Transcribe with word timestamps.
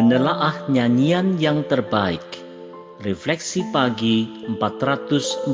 Menelaah 0.00 0.64
nyanyian 0.72 1.36
yang 1.36 1.60
terbaik. 1.68 2.24
Refleksi 3.04 3.60
pagi 3.68 4.24
445. 4.56 5.52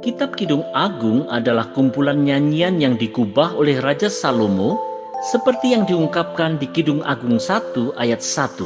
Kitab 0.00 0.32
Kidung 0.32 0.64
Agung 0.72 1.28
adalah 1.28 1.68
kumpulan 1.76 2.24
nyanyian 2.24 2.80
yang 2.80 2.96
dikubah 2.96 3.52
oleh 3.52 3.84
Raja 3.84 4.08
Salomo 4.08 4.80
seperti 5.28 5.76
yang 5.76 5.84
diungkapkan 5.84 6.56
di 6.56 6.64
Kidung 6.72 7.04
Agung 7.04 7.36
1 7.36 8.00
ayat 8.00 8.24
1. 8.24 8.64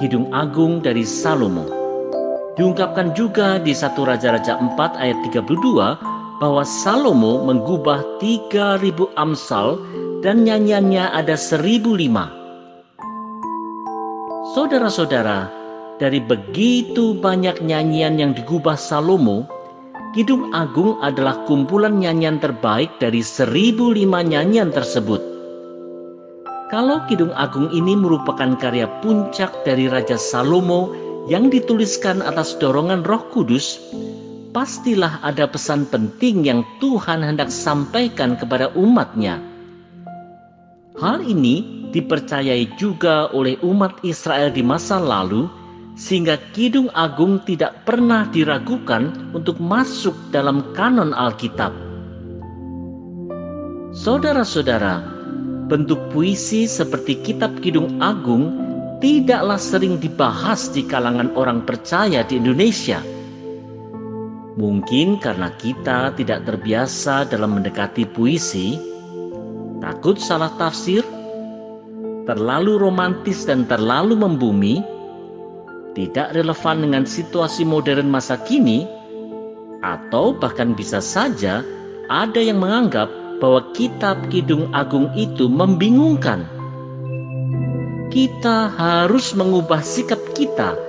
Kidung 0.00 0.32
Agung 0.32 0.80
dari 0.80 1.04
Salomo. 1.04 1.68
Diungkapkan 2.56 3.12
juga 3.12 3.60
di 3.60 3.76
1 3.76 3.92
Raja-Raja 3.92 4.56
4 4.56 5.04
ayat 5.04 5.20
32 5.36 5.52
bahwa 6.40 6.64
Salomo 6.64 7.44
menggubah 7.44 8.00
3000 8.24 8.80
amsal 9.20 9.76
dan 10.24 10.48
nyanyiannya 10.48 11.12
ada 11.12 11.36
1005. 11.36 11.84
Saudara-saudara, 14.56 15.52
dari 16.00 16.24
begitu 16.24 17.12
banyak 17.20 17.60
nyanyian 17.60 18.16
yang 18.16 18.32
digubah 18.32 18.80
Salomo, 18.80 19.44
Kidung 20.16 20.48
Agung 20.56 20.96
adalah 21.04 21.44
kumpulan 21.44 22.00
nyanyian 22.00 22.40
terbaik 22.40 22.88
dari 23.04 23.20
1005 23.20 24.00
nyanyian 24.24 24.72
tersebut. 24.72 25.20
Kalau 26.72 27.04
Kidung 27.04 27.36
Agung 27.36 27.68
ini 27.76 27.92
merupakan 27.92 28.56
karya 28.56 28.88
puncak 29.04 29.52
dari 29.68 29.92
Raja 29.92 30.16
Salomo 30.16 30.96
yang 31.28 31.52
dituliskan 31.52 32.24
atas 32.24 32.56
dorongan 32.56 33.04
Roh 33.04 33.28
Kudus, 33.28 33.76
pastilah 34.56 35.20
ada 35.20 35.44
pesan 35.44 35.84
penting 35.84 36.48
yang 36.48 36.64
Tuhan 36.80 37.20
hendak 37.20 37.52
sampaikan 37.52 38.40
kepada 38.40 38.72
umatnya. 38.72 39.53
Hal 40.94 41.26
ini 41.26 41.90
dipercayai 41.90 42.78
juga 42.78 43.26
oleh 43.34 43.58
umat 43.66 43.98
Israel 44.06 44.54
di 44.54 44.62
masa 44.62 45.02
lalu 45.02 45.50
sehingga 45.98 46.38
Kidung 46.54 46.86
Agung 46.94 47.42
tidak 47.42 47.82
pernah 47.82 48.30
diragukan 48.30 49.34
untuk 49.34 49.58
masuk 49.58 50.14
dalam 50.30 50.70
kanon 50.70 51.10
Alkitab. 51.10 51.74
Saudara-saudara, 53.90 55.02
bentuk 55.66 55.98
puisi 56.14 56.70
seperti 56.70 57.18
Kitab 57.26 57.58
Kidung 57.58 57.98
Agung 57.98 58.54
tidaklah 59.02 59.58
sering 59.58 59.98
dibahas 59.98 60.70
di 60.70 60.86
kalangan 60.86 61.34
orang 61.34 61.66
percaya 61.66 62.22
di 62.22 62.38
Indonesia. 62.38 63.02
Mungkin 64.54 65.18
karena 65.18 65.50
kita 65.58 66.14
tidak 66.14 66.46
terbiasa 66.46 67.26
dalam 67.26 67.58
mendekati 67.58 68.06
puisi, 68.06 68.93
takut 69.84 70.16
salah 70.16 70.48
tafsir, 70.56 71.04
terlalu 72.24 72.80
romantis 72.80 73.44
dan 73.44 73.68
terlalu 73.68 74.16
membumi, 74.16 74.80
tidak 75.92 76.32
relevan 76.32 76.88
dengan 76.88 77.04
situasi 77.04 77.68
modern 77.68 78.08
masa 78.08 78.40
kini, 78.48 78.88
atau 79.84 80.32
bahkan 80.32 80.72
bisa 80.72 81.04
saja 81.04 81.60
ada 82.08 82.40
yang 82.40 82.64
menganggap 82.64 83.12
bahwa 83.44 83.68
kitab 83.76 84.16
Kidung 84.32 84.72
Agung 84.72 85.12
itu 85.12 85.52
membingungkan. 85.52 86.48
Kita 88.08 88.72
harus 88.72 89.36
mengubah 89.36 89.84
sikap 89.84 90.22
kita 90.32 90.80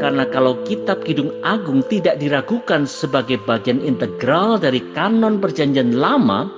karena 0.00 0.24
kalau 0.24 0.64
kitab 0.64 1.04
Kidung 1.04 1.36
Agung 1.44 1.84
tidak 1.84 2.16
diragukan 2.16 2.88
sebagai 2.88 3.36
bagian 3.44 3.84
integral 3.84 4.56
dari 4.56 4.80
kanon 4.96 5.36
perjanjian 5.36 6.00
lama, 6.00 6.57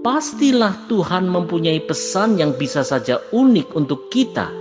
pastilah 0.00 0.88
Tuhan 0.88 1.28
mempunyai 1.28 1.84
pesan 1.84 2.40
yang 2.40 2.56
bisa 2.56 2.80
saja 2.84 3.20
unik 3.32 3.76
untuk 3.76 4.08
kita 4.08 4.60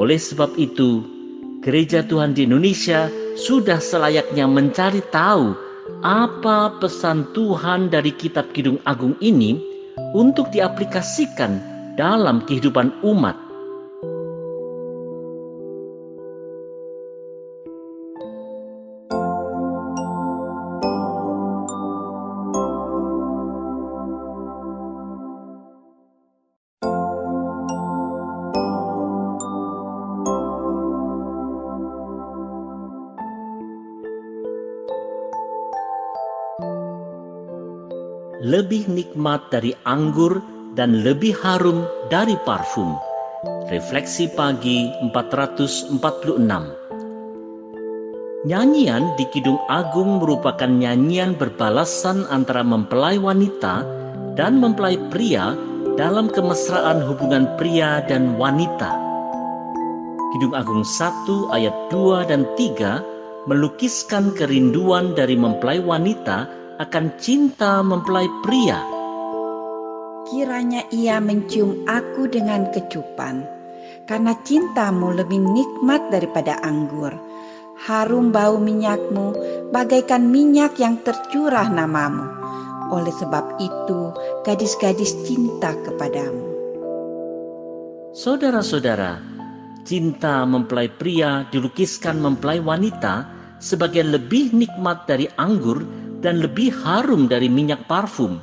oleh 0.00 0.22
sebab 0.22 0.54
itu, 0.54 1.02
gereja 1.66 2.06
Tuhan 2.06 2.30
di 2.30 2.46
Indonesia 2.46 3.10
sudah 3.34 3.82
selayaknya 3.82 4.46
mencari 4.46 5.02
tahu 5.10 5.50
apa 6.06 6.78
pesan 6.78 7.26
Tuhan 7.34 7.90
dari 7.90 8.14
kitab 8.14 8.54
Kidung 8.54 8.78
Agung 8.86 9.18
ini 9.18 9.58
untuk 10.14 10.54
diaplikasikan 10.54 11.58
dalam 11.98 12.46
kehidupan 12.46 13.02
umat. 13.02 13.34
Lebih 38.50 38.90
nikmat 38.90 39.46
dari 39.54 39.70
anggur 39.86 40.42
dan 40.74 41.06
lebih 41.06 41.38
harum 41.38 41.86
dari 42.10 42.34
parfum. 42.42 42.98
Refleksi 43.70 44.26
pagi 44.34 44.90
446 45.14 45.94
Nyanyian 48.50 49.14
di 49.14 49.24
Kidung 49.30 49.62
Agung 49.70 50.18
merupakan 50.18 50.66
nyanyian 50.66 51.38
berbalasan 51.38 52.26
antara 52.26 52.66
mempelai 52.66 53.22
wanita 53.22 53.86
dan 54.34 54.58
mempelai 54.58 54.98
pria 55.14 55.54
dalam 55.94 56.26
kemesraan 56.26 57.06
hubungan 57.06 57.46
pria 57.54 58.02
dan 58.10 58.34
wanita. 58.34 58.98
Kidung 60.34 60.58
Agung 60.58 60.82
1 60.82 61.54
ayat 61.54 61.76
2 61.94 62.26
dan 62.26 62.42
3 62.58 63.46
melukiskan 63.46 64.34
kerinduan 64.34 65.14
dari 65.14 65.38
mempelai 65.38 65.78
wanita 65.78 66.59
akan 66.80 67.12
cinta 67.20 67.84
mempelai 67.84 68.24
pria. 68.40 68.80
Kiranya 70.32 70.80
ia 70.88 71.20
mencium 71.20 71.84
aku 71.84 72.24
dengan 72.24 72.72
kecupan, 72.72 73.44
karena 74.08 74.32
cintamu 74.48 75.12
lebih 75.12 75.44
nikmat 75.44 76.08
daripada 76.08 76.56
anggur. 76.64 77.12
Harum 77.84 78.32
bau 78.32 78.56
minyakmu 78.56 79.36
bagaikan 79.76 80.32
minyak 80.32 80.80
yang 80.80 80.96
tercurah 81.04 81.68
namamu. 81.68 82.24
Oleh 82.88 83.12
sebab 83.12 83.60
itu, 83.60 84.16
gadis-gadis 84.48 85.12
cinta 85.28 85.76
kepadamu. 85.84 86.48
Saudara-saudara, 88.16 89.20
cinta 89.84 90.48
mempelai 90.48 90.88
pria 90.88 91.44
dilukiskan 91.52 92.18
mempelai 92.18 92.58
wanita 92.58 93.28
sebagai 93.60 94.02
lebih 94.02 94.52
nikmat 94.56 95.06
dari 95.06 95.30
anggur 95.38 95.84
dan 96.20 96.44
lebih 96.44 96.72
harum 96.84 97.26
dari 97.26 97.48
minyak 97.48 97.88
parfum. 97.88 98.40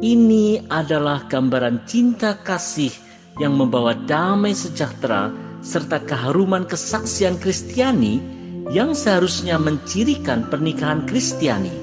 Ini 0.00 0.64
adalah 0.72 1.26
gambaran 1.28 1.84
cinta 1.84 2.38
kasih 2.40 2.90
yang 3.42 3.58
membawa 3.58 3.92
damai 4.06 4.54
sejahtera 4.54 5.28
serta 5.60 6.00
keharuman 6.06 6.64
kesaksian 6.64 7.36
Kristiani 7.42 8.22
yang 8.72 8.96
seharusnya 8.96 9.60
mencirikan 9.60 10.48
pernikahan 10.48 11.04
Kristiani. 11.04 11.74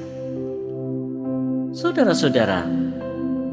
Saudara-saudara, 1.72 2.66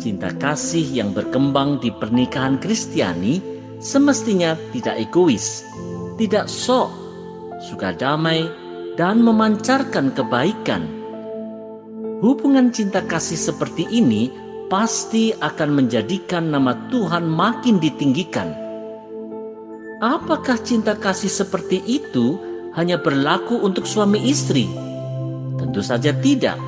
cinta 0.01 0.33
kasih 0.39 0.87
yang 0.89 1.13
berkembang 1.13 1.83
di 1.83 1.93
pernikahan 1.93 2.57
Kristiani 2.57 3.43
semestinya 3.83 4.57
tidak 4.73 4.97
egois, 4.97 5.67
tidak 6.17 6.49
sok, 6.49 6.89
suka 7.61 7.93
damai, 7.95 8.49
dan 8.99 9.23
memancarkan 9.23 10.11
kebaikan 10.17 10.98
Hubungan 12.19 12.75
cinta 12.75 12.99
kasih 12.99 13.39
seperti 13.39 13.87
ini 13.95 14.27
pasti 14.67 15.31
akan 15.39 15.71
menjadikan 15.71 16.51
nama 16.51 16.75
Tuhan 16.91 17.31
makin 17.31 17.79
ditinggikan. 17.79 18.51
Apakah 20.03 20.59
cinta 20.59 20.99
kasih 20.99 21.31
seperti 21.31 21.79
itu 21.87 22.35
hanya 22.75 22.99
berlaku 22.99 23.63
untuk 23.63 23.87
suami 23.87 24.19
istri? 24.27 24.67
Tentu 25.63 25.79
saja 25.79 26.11
tidak. 26.11 26.59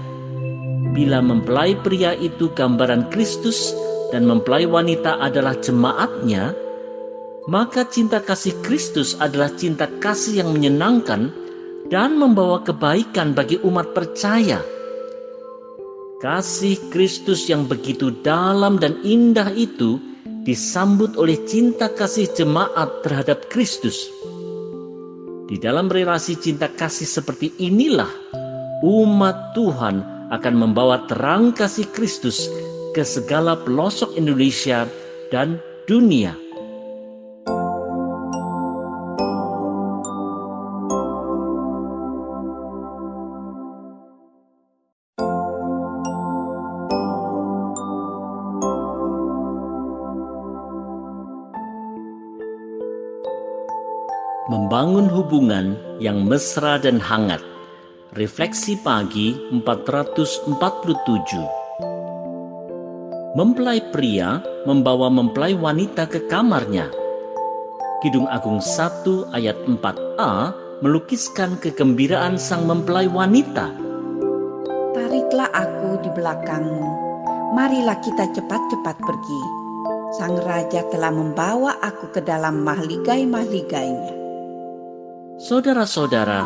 Bila 0.95 1.19
mempelai 1.19 1.75
pria 1.83 2.15
itu 2.15 2.47
gambaran 2.55 3.11
Kristus 3.11 3.75
dan 4.15 4.31
mempelai 4.31 4.71
wanita 4.71 5.19
adalah 5.19 5.59
jemaatnya, 5.59 6.55
maka 7.51 7.83
cinta 7.91 8.23
kasih 8.23 8.55
Kristus 8.63 9.19
adalah 9.19 9.51
cinta 9.59 9.91
kasih 9.99 10.47
yang 10.47 10.55
menyenangkan 10.55 11.35
dan 11.91 12.15
membawa 12.15 12.63
kebaikan 12.63 13.35
bagi 13.35 13.59
umat 13.67 13.99
percaya. 13.99 14.63
Kasih 16.21 16.77
Kristus 16.93 17.49
yang 17.49 17.65
begitu 17.65 18.13
dalam 18.21 18.77
dan 18.77 19.01
indah 19.01 19.49
itu 19.57 19.97
disambut 20.45 21.17
oleh 21.17 21.41
cinta 21.49 21.89
kasih 21.89 22.29
jemaat 22.37 22.93
terhadap 23.01 23.49
Kristus. 23.49 24.05
Di 25.49 25.57
dalam 25.57 25.89
relasi 25.89 26.37
cinta 26.37 26.69
kasih 26.69 27.09
seperti 27.09 27.57
inilah 27.57 28.13
umat 28.85 29.57
Tuhan 29.57 30.05
akan 30.29 30.55
membawa 30.61 31.09
terang 31.09 31.57
kasih 31.57 31.89
Kristus 31.97 32.53
ke 32.93 33.01
segala 33.01 33.57
pelosok 33.57 34.13
Indonesia 34.21 34.85
dan 35.33 35.57
dunia. 35.89 36.37
Hubungan 55.21 55.77
yang 56.01 56.25
mesra 56.25 56.81
dan 56.81 56.97
hangat. 56.97 57.45
Refleksi 58.17 58.81
pagi 58.81 59.37
447. 59.53 60.57
Mempelai 63.37 63.85
pria 63.93 64.41
membawa 64.65 65.13
mempelai 65.13 65.53
wanita 65.53 66.09
ke 66.09 66.25
kamarnya. 66.27 66.89
Kidung 68.01 68.25
Agung 68.33 68.65
1 68.65 69.37
ayat 69.37 69.61
4a 69.69 70.57
melukiskan 70.81 71.61
kegembiraan 71.61 72.41
sang 72.41 72.65
mempelai 72.65 73.07
wanita. 73.07 73.71
Tariklah 74.97 75.53
aku 75.53 76.01
di 76.01 76.11
belakangmu. 76.17 76.89
Marilah 77.53 78.01
kita 78.01 78.25
cepat-cepat 78.33 78.97
pergi. 78.99 79.43
Sang 80.17 80.35
raja 80.43 80.83
telah 80.91 81.13
membawa 81.15 81.79
aku 81.85 82.11
ke 82.11 82.25
dalam 82.25 82.67
mahligai-mahligainya. 82.67 84.20
Saudara-saudara, 85.41 86.45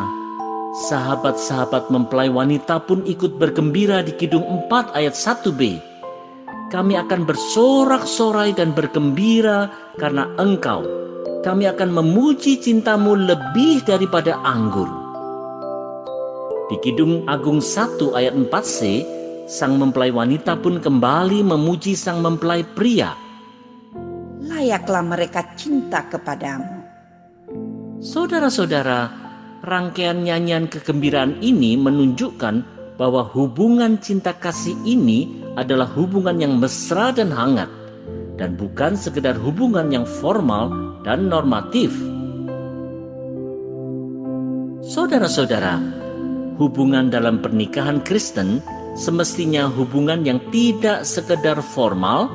sahabat-sahabat 0.87 1.91
mempelai 1.91 2.31
wanita 2.31 2.79
pun 2.79 3.03
ikut 3.03 3.35
bergembira 3.35 3.99
di 3.99 4.15
Kidung 4.15 4.47
4 4.71 4.95
ayat 4.95 5.11
1b. 5.11 5.83
Kami 6.71 6.95
akan 6.95 7.27
bersorak-sorai 7.27 8.55
dan 8.55 8.71
bergembira 8.71 9.67
karena 9.99 10.31
engkau. 10.39 10.87
Kami 11.43 11.67
akan 11.75 11.91
memuji 11.91 12.55
cintamu 12.55 13.19
lebih 13.19 13.83
daripada 13.83 14.39
anggur. 14.47 14.87
Di 16.71 16.79
Kidung 16.79 17.27
Agung 17.27 17.59
1 17.59 17.99
ayat 18.15 18.31
4c, 18.31 18.79
sang 19.43 19.75
mempelai 19.75 20.15
wanita 20.15 20.55
pun 20.63 20.79
kembali 20.79 21.43
memuji 21.43 21.99
sang 21.99 22.23
mempelai 22.23 22.63
pria. 22.63 23.11
Layaklah 24.39 25.03
mereka 25.03 25.51
cinta 25.59 26.07
kepadamu. 26.07 26.84
Saudara-saudara, 28.03 29.07
rangkaian 29.63 30.19
nyanyian 30.19 30.67
kegembiraan 30.67 31.39
ini 31.39 31.79
menunjukkan 31.79 32.55
bahwa 32.99 33.23
hubungan 33.31 33.99
cinta 34.03 34.35
kasih 34.35 34.75
ini 34.83 35.43
adalah 35.55 35.87
hubungan 35.95 36.35
yang 36.39 36.59
mesra 36.59 37.15
dan 37.15 37.31
hangat 37.31 37.71
dan 38.35 38.59
bukan 38.59 38.99
sekedar 38.99 39.39
hubungan 39.39 39.87
yang 39.95 40.03
formal 40.03 40.71
dan 41.07 41.31
normatif. 41.31 41.91
Saudara-saudara, 44.83 45.79
hubungan 46.59 47.07
dalam 47.07 47.39
pernikahan 47.39 48.03
Kristen 48.03 48.59
semestinya 48.99 49.71
hubungan 49.71 50.27
yang 50.27 50.43
tidak 50.51 51.07
sekedar 51.07 51.63
formal, 51.63 52.27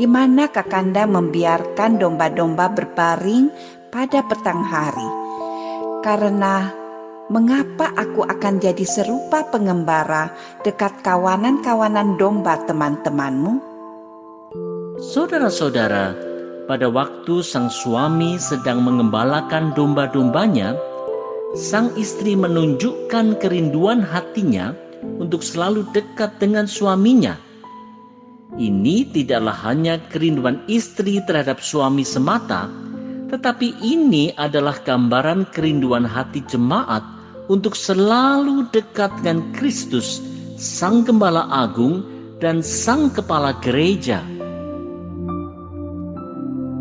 di 0.00 0.08
mana 0.08 0.48
Kakanda 0.48 1.04
membiarkan 1.04 2.00
domba-domba 2.00 2.72
berbaring 2.72 3.75
pada 3.90 4.22
petang 4.26 4.62
hari. 4.62 5.10
Karena 6.02 6.70
mengapa 7.26 7.90
aku 7.98 8.22
akan 8.26 8.62
jadi 8.62 8.86
serupa 8.86 9.42
pengembara 9.50 10.30
dekat 10.62 10.94
kawanan-kawanan 11.02 12.14
domba 12.18 12.58
teman-temanmu? 12.70 13.58
Saudara-saudara, 14.96 16.14
pada 16.70 16.86
waktu 16.88 17.42
sang 17.42 17.68
suami 17.68 18.38
sedang 18.40 18.82
mengembalakan 18.82 19.74
domba-dombanya, 19.74 20.74
sang 21.54 21.90
istri 21.98 22.34
menunjukkan 22.34 23.38
kerinduan 23.38 24.02
hatinya 24.02 24.72
untuk 25.18 25.44
selalu 25.44 25.86
dekat 25.94 26.38
dengan 26.42 26.66
suaminya. 26.66 27.36
Ini 28.56 29.10
tidaklah 29.10 29.54
hanya 29.66 29.98
kerinduan 30.08 30.62
istri 30.70 31.18
terhadap 31.26 31.60
suami 31.60 32.06
semata, 32.06 32.70
tetapi 33.26 33.82
ini 33.82 34.30
adalah 34.38 34.78
gambaran 34.86 35.50
kerinduan 35.50 36.06
hati 36.06 36.42
jemaat 36.46 37.02
untuk 37.50 37.74
selalu 37.74 38.66
dekat 38.70 39.10
dengan 39.22 39.50
Kristus, 39.54 40.22
Sang 40.58 41.02
Gembala 41.02 41.46
Agung 41.50 42.02
dan 42.38 42.62
Sang 42.62 43.10
Kepala 43.10 43.54
Gereja. 43.62 44.22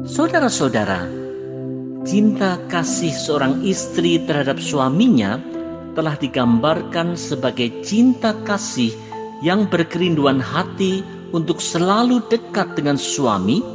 Saudara-saudara, 0.06 1.10
cinta 2.06 2.62
kasih 2.70 3.10
seorang 3.10 3.66
istri 3.66 4.22
terhadap 4.30 4.62
suaminya 4.62 5.42
telah 5.98 6.14
digambarkan 6.14 7.18
sebagai 7.18 7.74
cinta 7.82 8.38
kasih 8.46 8.94
yang 9.42 9.66
berkerinduan 9.66 10.38
hati 10.38 11.02
untuk 11.34 11.58
selalu 11.58 12.22
dekat 12.30 12.78
dengan 12.78 12.96
suami 13.02 13.75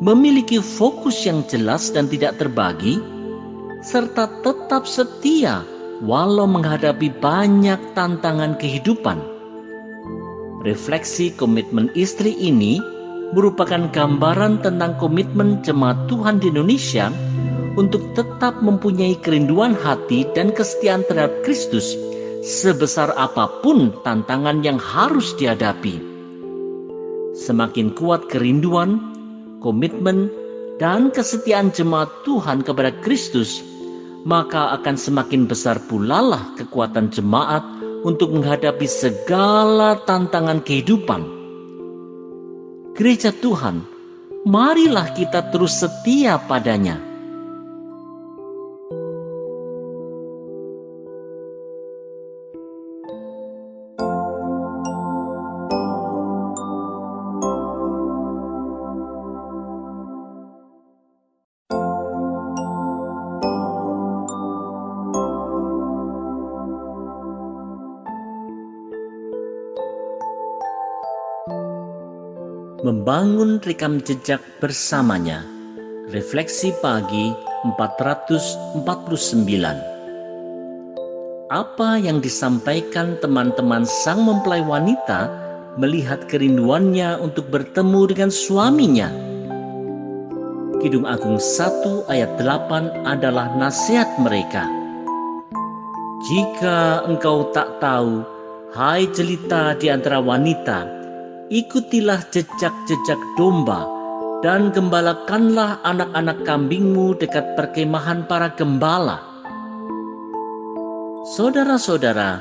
memiliki 0.00 0.58
fokus 0.58 1.28
yang 1.28 1.44
jelas 1.44 1.92
dan 1.92 2.08
tidak 2.08 2.40
terbagi, 2.40 2.98
serta 3.84 4.40
tetap 4.40 4.88
setia 4.88 5.60
walau 6.00 6.48
menghadapi 6.48 7.12
banyak 7.20 7.78
tantangan 7.92 8.56
kehidupan. 8.56 9.20
Refleksi 10.64 11.32
komitmen 11.36 11.92
istri 11.96 12.32
ini 12.36 12.80
merupakan 13.36 13.88
gambaran 13.92 14.60
tentang 14.64 14.96
komitmen 14.96 15.60
jemaat 15.64 16.08
Tuhan 16.08 16.40
di 16.40 16.52
Indonesia 16.52 17.12
untuk 17.78 18.02
tetap 18.18 18.60
mempunyai 18.60 19.16
kerinduan 19.20 19.72
hati 19.72 20.26
dan 20.36 20.52
kesetiaan 20.52 21.06
terhadap 21.06 21.32
Kristus 21.46 21.96
sebesar 22.40 23.12
apa 23.16 23.60
pun 23.60 23.92
tantangan 24.04 24.64
yang 24.64 24.80
harus 24.80 25.36
dihadapi. 25.36 26.00
Semakin 27.36 27.94
kuat 27.96 28.28
kerinduan, 28.28 29.09
komitmen, 29.60 30.32
dan 30.80 31.12
kesetiaan 31.12 31.68
jemaat 31.72 32.08
Tuhan 32.24 32.64
kepada 32.64 32.92
Kristus, 33.04 33.60
maka 34.24 34.76
akan 34.80 34.96
semakin 34.96 35.44
besar 35.44 35.76
pula 35.88 36.20
lah 36.20 36.44
kekuatan 36.56 37.12
jemaat 37.12 37.60
untuk 38.04 38.32
menghadapi 38.32 38.88
segala 38.88 40.00
tantangan 40.08 40.64
kehidupan. 40.64 41.20
Gereja 42.96 43.32
Tuhan, 43.32 43.84
marilah 44.48 45.12
kita 45.16 45.52
terus 45.52 45.84
setia 45.84 46.40
padanya 46.48 47.09
membangun 73.00 73.64
rekam 73.64 73.96
jejak 74.04 74.44
bersamanya. 74.60 75.40
Refleksi 76.12 76.68
pagi 76.84 77.32
449. 77.64 78.68
Apa 81.48 81.96
yang 81.96 82.20
disampaikan 82.20 83.16
teman-teman 83.24 83.88
sang 83.88 84.20
mempelai 84.20 84.60
wanita 84.60 85.32
melihat 85.80 86.28
kerinduannya 86.28 87.16
untuk 87.24 87.48
bertemu 87.48 88.12
dengan 88.12 88.28
suaminya? 88.28 89.08
Kidung 90.84 91.08
Agung 91.08 91.40
1 91.40 92.04
ayat 92.04 92.36
8 92.36 93.08
adalah 93.08 93.48
nasihat 93.56 94.12
mereka. 94.20 94.68
Jika 96.28 97.08
engkau 97.08 97.48
tak 97.56 97.80
tahu, 97.80 98.20
hai 98.76 99.08
jelita 99.08 99.72
di 99.80 99.88
antara 99.88 100.20
wanita, 100.20 100.99
ikutilah 101.50 102.30
jejak-jejak 102.30 103.18
domba 103.34 103.82
dan 104.40 104.70
gembalakanlah 104.70 105.82
anak-anak 105.82 106.46
kambingmu 106.46 107.18
dekat 107.18 107.42
perkemahan 107.58 108.22
para 108.30 108.54
gembala. 108.54 109.18
Saudara-saudara, 111.34 112.38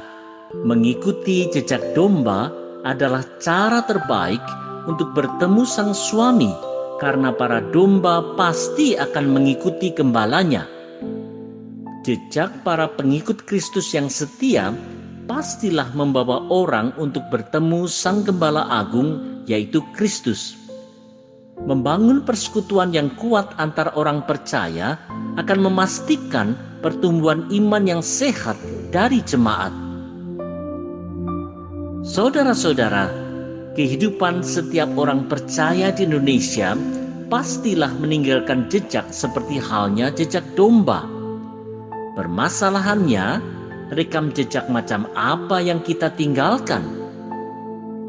mengikuti 0.62 1.50
jejak 1.50 1.98
domba 1.98 2.54
adalah 2.86 3.26
cara 3.42 3.82
terbaik 3.84 4.46
untuk 4.86 5.12
bertemu 5.18 5.66
sang 5.66 5.92
suami 5.92 6.54
karena 7.02 7.34
para 7.34 7.66
domba 7.74 8.38
pasti 8.38 8.94
akan 8.94 9.26
mengikuti 9.26 9.90
gembalanya. 9.90 10.70
Jejak 12.06 12.62
para 12.62 12.86
pengikut 12.86 13.44
Kristus 13.50 13.90
yang 13.92 14.08
setia 14.08 14.70
pastilah 15.30 15.94
membawa 15.94 16.50
orang 16.50 16.90
untuk 16.98 17.22
bertemu 17.30 17.86
Sang 17.86 18.26
Gembala 18.26 18.66
Agung, 18.66 19.46
yaitu 19.46 19.86
Kristus. 19.94 20.58
Membangun 21.70 22.26
persekutuan 22.26 22.90
yang 22.90 23.14
kuat 23.22 23.54
antar 23.62 23.94
orang 23.94 24.26
percaya 24.26 24.98
akan 25.38 25.70
memastikan 25.70 26.58
pertumbuhan 26.82 27.46
iman 27.54 27.86
yang 27.86 28.02
sehat 28.02 28.58
dari 28.90 29.22
jemaat. 29.22 29.70
Saudara-saudara, 32.02 33.14
kehidupan 33.78 34.42
setiap 34.42 34.90
orang 34.98 35.30
percaya 35.30 35.94
di 35.94 36.10
Indonesia 36.10 36.74
pastilah 37.30 37.94
meninggalkan 38.02 38.66
jejak 38.72 39.06
seperti 39.14 39.62
halnya 39.62 40.10
jejak 40.10 40.42
domba. 40.58 41.06
Permasalahannya, 42.18 43.59
rekam 43.90 44.30
jejak 44.30 44.70
macam 44.70 45.10
apa 45.18 45.58
yang 45.62 45.82
kita 45.82 46.14
tinggalkan? 46.14 46.86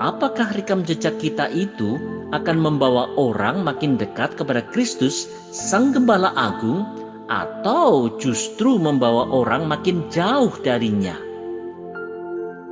Apakah 0.01 0.53
rekam 0.53 0.85
jejak 0.85 1.21
kita 1.21 1.49
itu 1.53 1.97
akan 2.33 2.57
membawa 2.61 3.09
orang 3.17 3.65
makin 3.65 3.97
dekat 4.01 4.37
kepada 4.37 4.65
Kristus, 4.73 5.29
Sang 5.53 5.93
Gembala 5.93 6.33
Agung, 6.37 6.85
atau 7.29 8.17
justru 8.21 8.81
membawa 8.81 9.29
orang 9.29 9.69
makin 9.69 10.09
jauh 10.13 10.53
darinya? 10.65 11.17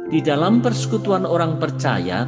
Di 0.09 0.25
dalam 0.25 0.65
persekutuan 0.65 1.29
orang 1.29 1.61
percaya, 1.61 2.25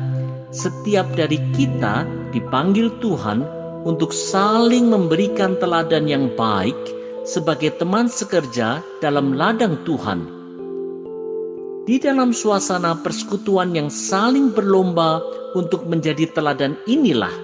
setiap 0.52 1.08
dari 1.16 1.40
kita 1.56 2.04
dipanggil 2.32 2.92
Tuhan 3.00 3.40
untuk 3.88 4.12
saling 4.12 4.92
memberikan 4.92 5.56
teladan 5.56 6.04
yang 6.04 6.28
baik 6.36 6.76
sebagai 7.24 7.72
teman 7.80 8.04
sekerja 8.12 8.84
dalam 9.00 9.32
ladang 9.32 9.80
Tuhan 9.88 10.39
di 11.90 11.98
dalam 11.98 12.30
suasana 12.30 12.94
persekutuan 13.02 13.74
yang 13.74 13.90
saling 13.90 14.54
berlomba 14.54 15.18
untuk 15.58 15.90
menjadi 15.90 16.30
teladan 16.30 16.78
inilah, 16.86 17.34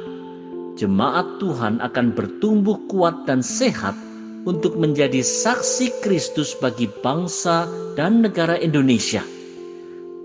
jemaat 0.79 1.43
Tuhan 1.43 1.83
akan 1.83 2.15
bertumbuh 2.15 2.79
kuat 2.87 3.27
dan 3.27 3.43
sehat 3.43 3.99
untuk 4.47 4.79
menjadi 4.79 5.19
saksi 5.19 5.99
Kristus 5.99 6.55
bagi 6.63 6.87
bangsa 7.03 7.67
dan 7.99 8.23
negara 8.23 8.55
Indonesia. 8.55 9.27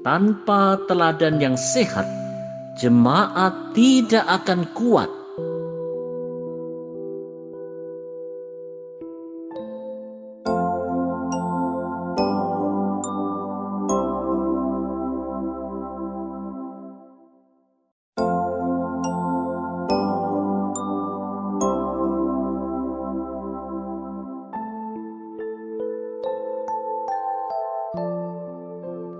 Tanpa 0.05 0.77
teladan 0.85 1.41
yang 1.41 1.57
sehat, 1.57 2.05
jemaat 2.77 3.73
tidak 3.73 4.29
akan 4.29 4.69
kuat 4.77 5.09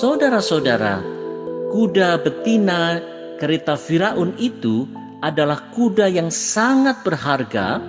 Saudara-saudara, 0.00 1.00
kuda 1.72 2.20
betina 2.20 3.00
kereta 3.40 3.80
Firaun 3.80 4.36
itu 4.36 4.84
adalah 5.24 5.72
kuda 5.72 6.12
yang 6.12 6.28
sangat 6.28 7.00
berharga, 7.00 7.80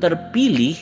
terpilih, 0.00 0.76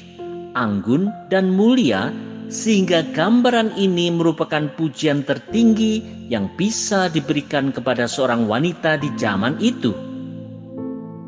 anggun, 0.54 1.10
dan 1.26 1.50
mulia 1.50 2.14
sehingga 2.52 3.04
gambaran 3.16 3.76
ini 3.76 4.12
merupakan 4.12 4.68
pujian 4.76 5.24
tertinggi 5.24 6.04
yang 6.28 6.48
bisa 6.56 7.08
diberikan 7.08 7.72
kepada 7.72 8.04
seorang 8.04 8.48
wanita 8.48 9.00
di 9.00 9.08
zaman 9.16 9.56
itu. 9.60 9.92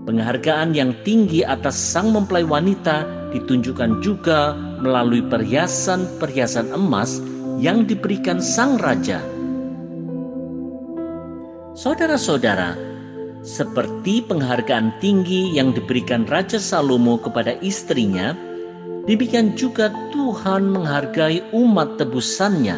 Penghargaan 0.07 0.71
yang 0.71 0.95
tinggi 1.03 1.43
atas 1.43 1.75
sang 1.75 2.15
mempelai 2.15 2.47
wanita 2.47 3.03
ditunjukkan 3.35 4.07
juga 4.07 4.55
melalui 4.79 5.25
perhiasan-perhiasan 5.27 6.71
emas 6.71 7.19
yang 7.59 7.89
diberikan 7.89 8.39
sang 8.39 8.79
raja. 8.79 9.19
Saudara-saudara, 11.77 12.79
seperti 13.43 14.25
penghargaan 14.25 14.97
tinggi 14.99 15.53
yang 15.55 15.71
diberikan 15.71 16.25
Raja 16.27 16.57
Salomo 16.57 17.21
kepada 17.21 17.55
istrinya, 17.61 18.33
Demikian 19.07 19.55
juga 19.55 19.95
Tuhan 20.11 20.67
menghargai 20.75 21.39
umat 21.55 21.95
tebusannya. 21.95 22.75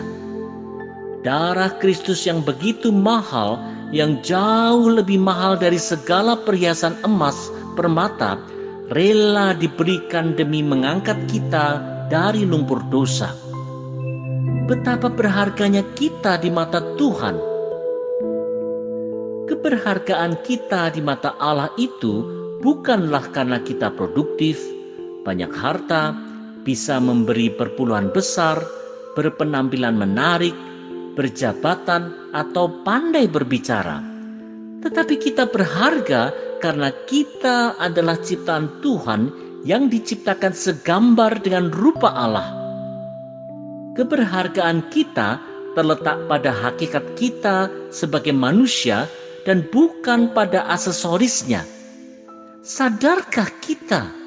Darah 1.24 1.72
Kristus 1.80 2.28
yang 2.28 2.44
begitu 2.44 2.92
mahal, 2.92 3.56
yang 3.96 4.20
jauh 4.20 4.92
lebih 4.92 5.16
mahal 5.16 5.56
dari 5.56 5.80
segala 5.80 6.36
perhiasan 6.36 7.00
emas, 7.00 7.48
permata 7.74 8.36
rela 8.92 9.56
diberikan 9.56 10.36
demi 10.36 10.60
mengangkat 10.64 11.16
kita 11.28 11.80
dari 12.12 12.44
lumpur 12.44 12.84
dosa. 12.92 13.32
Betapa 14.68 15.08
berharganya 15.08 15.80
kita 15.96 16.36
di 16.36 16.52
mata 16.52 16.84
Tuhan. 17.00 17.36
Keberhargaan 19.48 20.44
kita 20.44 20.92
di 20.92 21.00
mata 21.00 21.40
Allah 21.40 21.72
itu 21.80 22.20
bukanlah 22.60 23.32
karena 23.32 23.64
kita 23.64 23.88
produktif, 23.96 24.60
banyak 25.22 25.50
harta, 25.54 26.14
bisa 26.62 27.00
memberi 27.00 27.48
perpuluhan 27.48 28.12
besar, 28.12 28.60
berpenampilan 29.16 29.96
menarik, 29.96 30.52
berjabatan, 31.16 32.30
atau 32.36 32.84
pandai 32.84 33.24
berbicara. 33.26 34.04
Tetapi 34.84 35.14
kita 35.18 35.48
berharga 35.48 36.30
karena 36.62 36.92
kita 37.08 37.74
adalah 37.80 38.20
ciptaan 38.20 38.84
Tuhan 38.84 39.32
yang 39.66 39.90
diciptakan 39.90 40.54
segambar 40.54 41.42
dengan 41.42 41.72
rupa 41.74 42.14
Allah. 42.14 42.54
Keberhargaan 43.98 44.86
kita 44.94 45.42
terletak 45.74 46.30
pada 46.30 46.54
hakikat 46.54 47.18
kita 47.18 47.66
sebagai 47.90 48.30
manusia 48.30 49.10
dan 49.42 49.66
bukan 49.74 50.30
pada 50.30 50.68
aksesorisnya. 50.70 51.66
Sadarkah 52.62 53.48
kita 53.58 54.17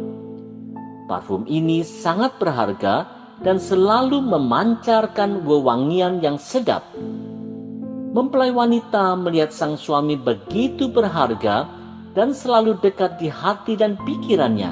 Parfum 1.05 1.45
ini 1.45 1.85
sangat 1.85 2.41
berharga 2.41 3.24
dan 3.43 3.59
selalu 3.59 4.23
memancarkan 4.23 5.43
wewangian 5.43 6.23
yang 6.23 6.39
sedap. 6.39 6.85
Mempelai 8.15 8.55
wanita 8.55 9.19
melihat 9.19 9.51
sang 9.51 9.75
suami 9.75 10.15
begitu 10.15 10.87
berharga 10.87 11.67
dan 12.15 12.31
selalu 12.31 12.79
dekat 12.79 13.19
di 13.19 13.27
hati 13.27 13.75
dan 13.75 13.99
pikirannya. 13.99 14.71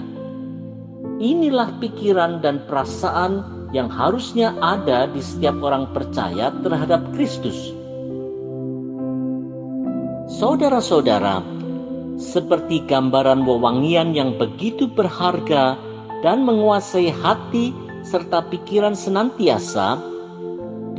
Inilah 1.20 1.76
pikiran 1.84 2.40
dan 2.40 2.64
perasaan 2.64 3.44
yang 3.76 3.92
harusnya 3.92 4.56
ada 4.64 5.12
di 5.12 5.20
setiap 5.20 5.60
orang 5.60 5.92
percaya 5.92 6.56
terhadap 6.64 7.12
Kristus. 7.12 7.76
Saudara-saudara, 10.40 11.44
seperti 12.16 12.88
gambaran 12.88 13.44
wewangian 13.44 14.16
yang 14.16 14.40
begitu 14.40 14.88
berharga 14.88 15.76
dan 16.24 16.48
menguasai 16.48 17.12
hati 17.12 17.83
serta 18.04 18.44
pikiran 18.52 18.94
senantiasa, 18.94 20.00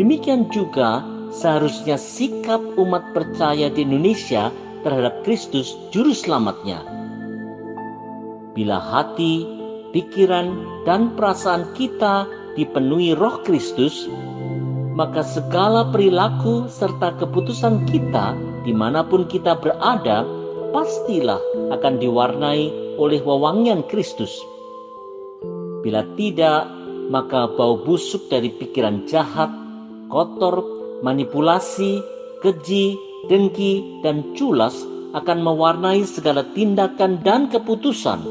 demikian 0.00 0.48
juga 0.50 1.04
seharusnya 1.30 2.00
sikap 2.00 2.60
umat 2.80 3.04
percaya 3.12 3.68
di 3.68 3.84
Indonesia 3.84 4.48
terhadap 4.84 5.24
Kristus 5.24 5.76
Juru 5.92 6.12
Selamatnya. 6.12 6.80
Bila 8.54 8.78
hati, 8.78 9.44
pikiran, 9.90 10.54
dan 10.86 11.14
perasaan 11.18 11.74
kita 11.74 12.28
dipenuhi 12.54 13.18
roh 13.18 13.42
Kristus, 13.42 14.06
maka 14.94 15.26
segala 15.26 15.90
perilaku 15.90 16.70
serta 16.70 17.18
keputusan 17.18 17.82
kita 17.90 18.38
di 18.62 18.70
mana 18.70 19.02
pun 19.02 19.26
kita 19.26 19.58
berada 19.58 20.22
pastilah 20.70 21.42
akan 21.74 21.98
diwarnai 21.98 22.94
oleh 22.98 23.18
wewangian 23.26 23.82
Kristus. 23.90 24.30
Bila 25.82 26.06
tidak, 26.14 26.70
maka 27.08 27.50
bau 27.52 27.80
busuk 27.82 28.28
dari 28.32 28.52
pikiran 28.52 29.04
jahat, 29.04 29.50
kotor, 30.08 30.64
manipulasi, 31.04 32.00
keji, 32.40 32.96
dengki, 33.28 34.02
dan 34.04 34.36
culas 34.36 34.76
akan 35.14 35.38
mewarnai 35.44 36.02
segala 36.04 36.42
tindakan 36.52 37.22
dan 37.22 37.48
keputusan. 37.48 38.24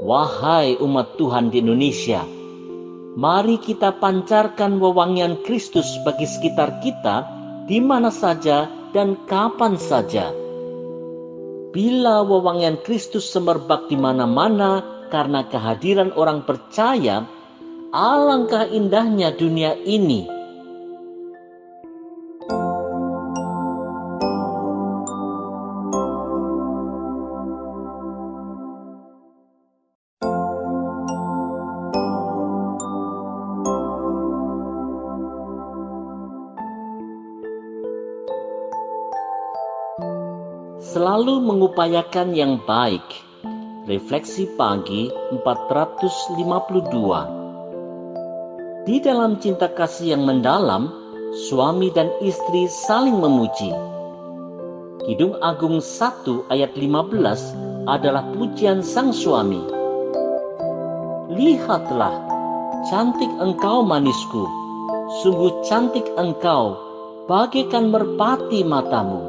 Wahai 0.00 0.80
umat 0.80 1.20
Tuhan 1.20 1.52
di 1.52 1.60
Indonesia, 1.60 2.24
mari 3.20 3.60
kita 3.60 4.00
pancarkan 4.00 4.80
wewangian 4.80 5.44
Kristus 5.44 5.86
bagi 6.08 6.24
sekitar 6.24 6.80
kita 6.80 7.28
di 7.68 7.78
mana 7.78 8.08
saja 8.08 8.64
dan 8.96 9.14
kapan 9.28 9.76
saja. 9.76 10.32
Bila 11.70 12.26
wewangian 12.26 12.82
Kristus 12.82 13.30
semerbak 13.30 13.86
di 13.86 13.94
mana-mana 13.94 14.82
karena 15.12 15.46
kehadiran 15.46 16.10
orang 16.18 16.42
percaya, 16.42 17.22
Alangkah 17.90 18.70
indahnya 18.70 19.34
dunia 19.34 19.74
ini. 19.82 20.30
Selalu 40.78 41.42
mengupayakan 41.42 42.38
yang 42.38 42.62
baik. 42.62 43.02
Refleksi 43.90 44.46
pagi 44.54 45.10
452 45.42 47.39
di 48.90 48.98
dalam 48.98 49.38
cinta 49.38 49.70
kasih 49.70 50.18
yang 50.18 50.26
mendalam, 50.26 50.90
suami 51.46 51.94
dan 51.94 52.10
istri 52.18 52.66
saling 52.66 53.22
memuji. 53.22 53.70
Kidung 55.06 55.38
Agung 55.38 55.78
1 55.78 56.50
ayat 56.50 56.74
15 56.74 57.86
adalah 57.86 58.26
pujian 58.34 58.82
sang 58.82 59.14
suami. 59.14 59.62
Lihatlah, 61.30 62.18
cantik 62.90 63.30
engkau 63.38 63.86
manisku, 63.86 64.50
sungguh 65.22 65.62
cantik 65.62 66.10
engkau, 66.18 66.74
bagaikan 67.30 67.94
merpati 67.94 68.66
matamu. 68.66 69.22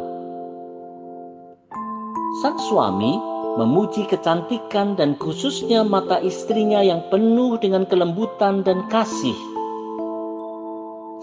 Sang 2.42 2.58
suami 2.58 3.14
memuji 3.62 4.10
kecantikan 4.10 4.98
dan 4.98 5.14
khususnya 5.22 5.86
mata 5.86 6.18
istrinya 6.18 6.82
yang 6.82 7.06
penuh 7.14 7.62
dengan 7.62 7.86
kelembutan 7.86 8.66
dan 8.66 8.90
kasih. 8.90 9.51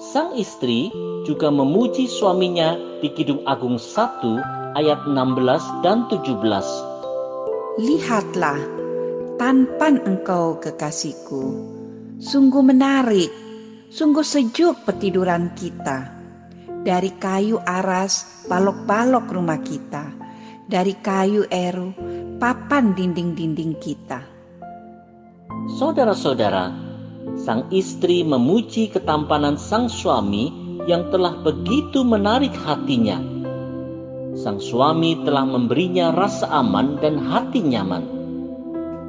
Sang 0.08 0.32
istri 0.32 0.88
juga 1.28 1.52
memuji 1.52 2.08
suaminya 2.08 2.80
di 3.04 3.12
Kidung 3.12 3.44
Agung 3.44 3.76
1 3.76 4.40
ayat 4.72 5.04
16 5.04 5.84
dan 5.84 6.08
17. 6.08 6.32
Lihatlah, 7.76 8.56
tanpan 9.36 10.00
engkau 10.08 10.56
kekasihku, 10.64 11.60
sungguh 12.24 12.64
menarik, 12.64 13.28
sungguh 13.92 14.24
sejuk 14.24 14.80
petiduran 14.88 15.52
kita. 15.52 16.08
Dari 16.88 17.12
kayu 17.20 17.60
aras 17.68 18.48
balok-balok 18.48 19.28
rumah 19.28 19.60
kita, 19.60 20.08
dari 20.72 20.96
kayu 21.04 21.44
eru 21.52 21.92
papan 22.40 22.96
dinding-dinding 22.96 23.76
kita. 23.76 24.24
Saudara-saudara, 25.76 26.87
sang 27.36 27.68
istri 27.68 28.24
memuji 28.24 28.88
ketampanan 28.88 29.60
sang 29.60 29.92
suami 29.92 30.48
yang 30.88 31.12
telah 31.12 31.36
begitu 31.44 32.00
menarik 32.06 32.54
hatinya. 32.64 33.20
Sang 34.38 34.62
suami 34.62 35.18
telah 35.26 35.44
memberinya 35.44 36.14
rasa 36.14 36.48
aman 36.48 36.96
dan 37.02 37.20
hati 37.20 37.60
nyaman. 37.60 38.04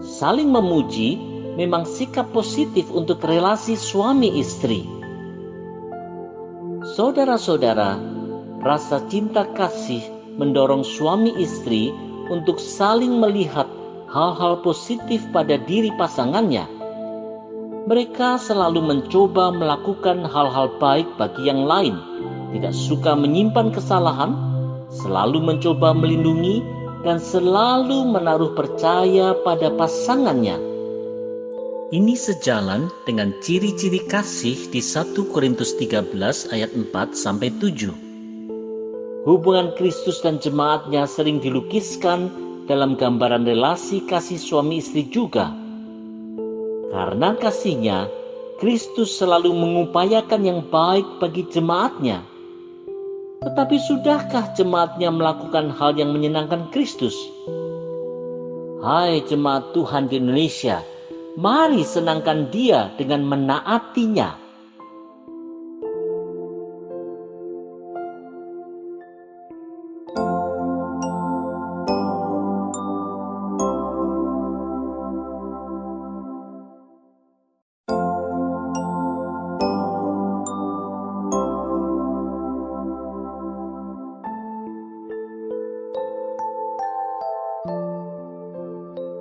Saling 0.02 0.50
memuji 0.50 1.16
memang 1.56 1.84
sikap 1.84 2.32
positif 2.32 2.88
untuk 2.92 3.24
relasi 3.24 3.76
suami 3.76 4.40
istri. 4.40 4.84
Saudara-saudara, 6.96 8.00
rasa 8.64 9.04
cinta 9.12 9.44
kasih 9.56 10.02
mendorong 10.40 10.88
suami 10.88 11.36
istri 11.36 11.92
untuk 12.32 12.58
saling 12.58 13.20
melihat 13.20 13.68
hal-hal 14.08 14.64
positif 14.64 15.22
pada 15.36 15.60
diri 15.60 15.92
pasangannya. 16.00 16.79
Mereka 17.90 18.38
selalu 18.38 18.86
mencoba 18.86 19.50
melakukan 19.50 20.22
hal-hal 20.22 20.78
baik 20.78 21.10
bagi 21.18 21.50
yang 21.50 21.66
lain, 21.66 21.98
tidak 22.54 22.78
suka 22.78 23.18
menyimpan 23.18 23.74
kesalahan, 23.74 24.38
selalu 24.94 25.42
mencoba 25.42 25.98
melindungi, 25.98 26.62
dan 27.02 27.18
selalu 27.18 28.14
menaruh 28.14 28.54
percaya 28.54 29.34
pada 29.42 29.74
pasangannya. 29.74 30.62
Ini 31.90 32.14
sejalan 32.14 32.94
dengan 33.10 33.34
ciri-ciri 33.42 34.06
kasih 34.06 34.70
di 34.70 34.86
1 34.86 35.18
Korintus 35.34 35.74
13 35.82 36.14
ayat 36.54 36.70
4 36.70 36.94
sampai 37.18 37.50
7. 37.58 37.90
Hubungan 39.26 39.74
Kristus 39.74 40.22
dan 40.22 40.38
jemaatnya 40.38 41.10
sering 41.10 41.42
dilukiskan 41.42 42.30
dalam 42.70 42.94
gambaran 42.94 43.50
relasi 43.50 44.06
kasih 44.06 44.38
suami 44.38 44.78
istri 44.78 45.10
juga. 45.10 45.69
Karena 46.90 47.38
kasihnya, 47.38 48.10
Kristus 48.58 49.14
selalu 49.18 49.54
mengupayakan 49.54 50.42
yang 50.42 50.66
baik 50.68 51.06
bagi 51.22 51.46
jemaatnya. 51.54 52.26
Tetapi 53.46 53.78
sudahkah 53.88 54.52
jemaatnya 54.58 55.14
melakukan 55.14 55.72
hal 55.72 55.96
yang 55.96 56.12
menyenangkan 56.12 56.68
Kristus? 56.74 57.16
Hai 58.82 59.22
jemaat 59.28 59.72
Tuhan 59.76 60.10
di 60.12 60.18
Indonesia, 60.18 60.84
Mari 61.40 61.86
senangkan 61.86 62.50
dia 62.50 62.90
dengan 62.98 63.22
menaatinya. 63.22 64.39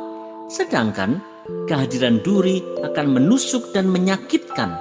sedangkan 0.51 1.23
kehadiran 1.71 2.19
duri 2.19 2.59
akan 2.83 3.15
menusuk 3.15 3.71
dan 3.71 3.87
menyakitkan. 3.87 4.75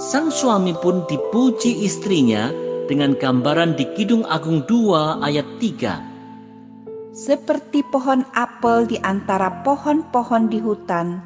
Sang 0.00 0.32
suami 0.32 0.72
pun 0.72 1.04
dipuji 1.04 1.84
istrinya 1.84 2.48
dengan 2.88 3.12
gambaran 3.12 3.76
di 3.76 3.84
Kidung 3.92 4.24
Agung 4.32 4.64
2 4.64 5.28
ayat 5.28 5.44
3. 5.60 7.12
Seperti 7.12 7.84
pohon 7.92 8.24
apel 8.32 8.88
di 8.88 8.96
antara 9.04 9.60
pohon-pohon 9.60 10.48
di 10.48 10.56
hutan, 10.56 11.20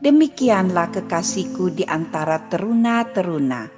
demikianlah 0.00 0.92
kekasihku 0.92 1.72
di 1.72 1.84
antara 1.88 2.42
teruna-teruna. 2.50 3.68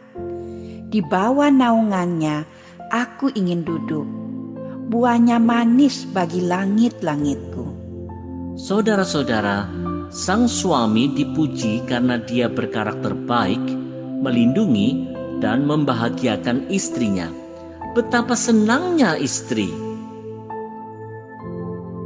Di 0.89 1.05
bawah 1.05 1.53
naungannya 1.53 2.49
aku 2.89 3.29
ingin 3.37 3.63
duduk. 3.63 4.09
Buahnya 4.89 5.37
manis 5.37 6.09
bagi 6.09 6.41
langit-langitku. 6.49 7.69
Saudara-saudara, 8.57 9.69
sang 10.09 10.49
suami 10.49 11.13
dipuji 11.13 11.85
karena 11.85 12.17
dia 12.17 12.49
berkarakter 12.49 13.13
baik, 13.13 13.61
melindungi, 14.25 15.13
dan 15.45 15.69
membahagiakan 15.69 16.73
istrinya. 16.73 17.29
Betapa 17.93 18.33
senangnya 18.33 19.15
istri! 19.21 19.69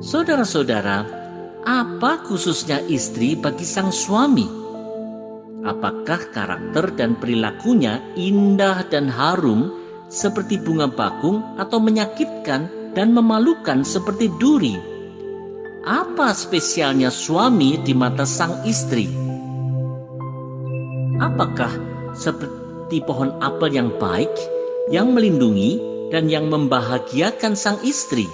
Saudara-saudara, 0.02 1.21
apa 1.62 2.26
khususnya 2.26 2.82
istri 2.90 3.38
bagi 3.38 3.62
sang 3.62 3.94
suami? 3.94 4.46
Apakah 5.62 6.34
karakter 6.34 6.90
dan 6.98 7.14
perilakunya 7.14 8.02
indah 8.18 8.82
dan 8.90 9.06
harum 9.06 9.70
seperti 10.10 10.58
bunga 10.58 10.90
bakung 10.90 11.38
atau 11.62 11.78
menyakitkan 11.78 12.66
dan 12.98 13.14
memalukan 13.14 13.86
seperti 13.86 14.26
duri? 14.42 14.74
Apa 15.86 16.34
spesialnya 16.34 17.14
suami 17.14 17.78
di 17.78 17.94
mata 17.94 18.26
sang 18.26 18.66
istri? 18.66 19.06
Apakah 21.22 21.70
seperti 22.18 22.98
pohon 23.06 23.38
apel 23.38 23.70
yang 23.70 23.94
baik, 24.02 24.34
yang 24.90 25.14
melindungi 25.14 25.78
dan 26.10 26.26
yang 26.26 26.50
membahagiakan 26.50 27.54
sang 27.54 27.78
istri? 27.86 28.26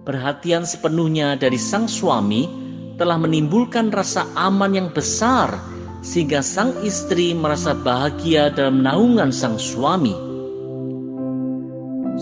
Perhatian 0.08 0.64
sepenuhnya 0.64 1.36
dari 1.36 1.60
sang 1.60 1.92
suami 1.92 2.48
telah 2.96 3.20
menimbulkan 3.20 3.92
rasa 3.92 4.24
aman 4.40 4.80
yang 4.80 4.90
besar 4.96 5.60
sehingga 6.00 6.40
sang 6.40 6.72
istri 6.88 7.36
merasa 7.36 7.76
bahagia 7.76 8.48
dalam 8.48 8.80
naungan 8.80 9.36
sang 9.36 9.60
suami. 9.60 10.16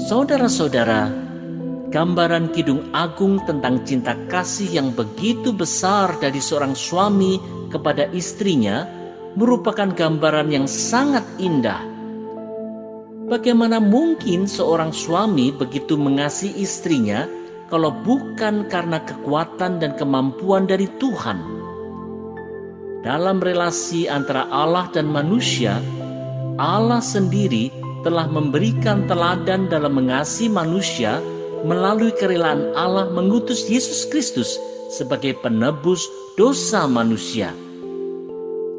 Saudara-saudara, 0.10 1.14
gambaran 1.94 2.50
Kidung 2.58 2.90
Agung 2.98 3.46
tentang 3.46 3.86
cinta 3.86 4.18
kasih 4.26 4.74
yang 4.74 4.90
begitu 4.98 5.54
besar 5.54 6.18
dari 6.18 6.42
seorang 6.42 6.74
suami 6.74 7.38
kepada 7.70 8.10
istrinya 8.10 8.90
merupakan 9.38 9.94
gambaran 9.94 10.50
yang 10.50 10.66
sangat 10.66 11.24
indah. 11.38 11.97
Bagaimana 13.28 13.84
mungkin 13.84 14.48
seorang 14.48 14.96
suami 14.96 15.52
begitu 15.52 16.00
mengasihi 16.00 16.64
istrinya 16.64 17.28
kalau 17.68 17.92
bukan 18.08 18.64
karena 18.72 19.04
kekuatan 19.04 19.84
dan 19.84 20.00
kemampuan 20.00 20.64
dari 20.64 20.88
Tuhan? 20.96 21.36
Dalam 23.04 23.44
relasi 23.44 24.08
antara 24.08 24.48
Allah 24.48 24.88
dan 24.96 25.12
manusia, 25.12 25.84
Allah 26.56 27.04
sendiri 27.04 27.68
telah 28.08 28.32
memberikan 28.32 29.04
teladan 29.12 29.68
dalam 29.68 30.00
mengasihi 30.00 30.48
manusia 30.48 31.20
melalui 31.68 32.16
kerelaan 32.16 32.72
Allah 32.80 33.12
mengutus 33.12 33.68
Yesus 33.68 34.08
Kristus 34.08 34.56
sebagai 34.88 35.36
penebus 35.44 36.08
dosa 36.40 36.88
manusia. 36.88 37.52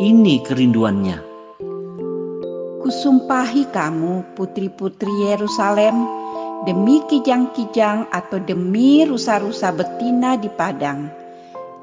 Ini 0.00 0.40
kerinduannya. 0.48 1.20
Kusumpahi 2.80 3.68
kamu 3.68 4.32
putri-putri 4.32 5.12
Yerusalem 5.28 6.21
demi 6.62 7.02
kijang-kijang 7.10 8.06
atau 8.14 8.38
demi 8.38 9.02
rusa-rusa 9.02 9.74
betina 9.74 10.38
di 10.38 10.46
padang. 10.46 11.10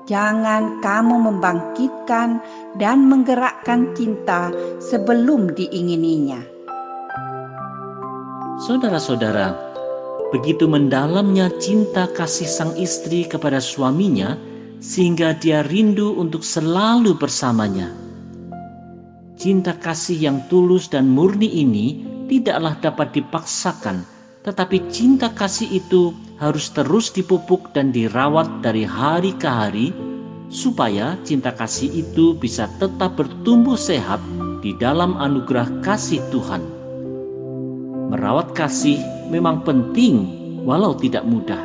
Jangan 0.08 0.82
kamu 0.82 1.16
membangkitkan 1.30 2.42
dan 2.80 3.06
menggerakkan 3.06 3.94
cinta 3.94 4.50
sebelum 4.82 5.54
diingininya. 5.54 6.42
Saudara-saudara, 8.66 9.54
begitu 10.34 10.66
mendalamnya 10.66 11.54
cinta 11.62 12.10
kasih 12.10 12.50
sang 12.50 12.74
istri 12.80 13.30
kepada 13.30 13.62
suaminya, 13.62 14.34
sehingga 14.82 15.36
dia 15.38 15.62
rindu 15.62 16.16
untuk 16.18 16.42
selalu 16.42 17.14
bersamanya. 17.20 17.94
Cinta 19.38 19.78
kasih 19.78 20.18
yang 20.20 20.38
tulus 20.50 20.90
dan 20.90 21.08
murni 21.08 21.48
ini 21.48 22.04
tidaklah 22.28 22.76
dapat 22.82 23.14
dipaksakan 23.16 24.19
tetapi 24.40 24.88
cinta 24.88 25.28
kasih 25.36 25.68
itu 25.84 26.16
harus 26.40 26.72
terus 26.72 27.12
dipupuk 27.12 27.76
dan 27.76 27.92
dirawat 27.92 28.64
dari 28.64 28.88
hari 28.88 29.36
ke 29.36 29.50
hari, 29.50 29.92
supaya 30.48 31.20
cinta 31.28 31.52
kasih 31.52 31.92
itu 31.92 32.32
bisa 32.34 32.72
tetap 32.80 33.20
bertumbuh 33.20 33.76
sehat 33.76 34.24
di 34.64 34.72
dalam 34.80 35.20
anugerah 35.20 35.84
kasih 35.84 36.24
Tuhan. 36.32 36.64
Merawat 38.10 38.56
kasih 38.56 38.98
memang 39.28 39.62
penting, 39.68 40.26
walau 40.64 40.96
tidak 40.96 41.28
mudah. 41.28 41.62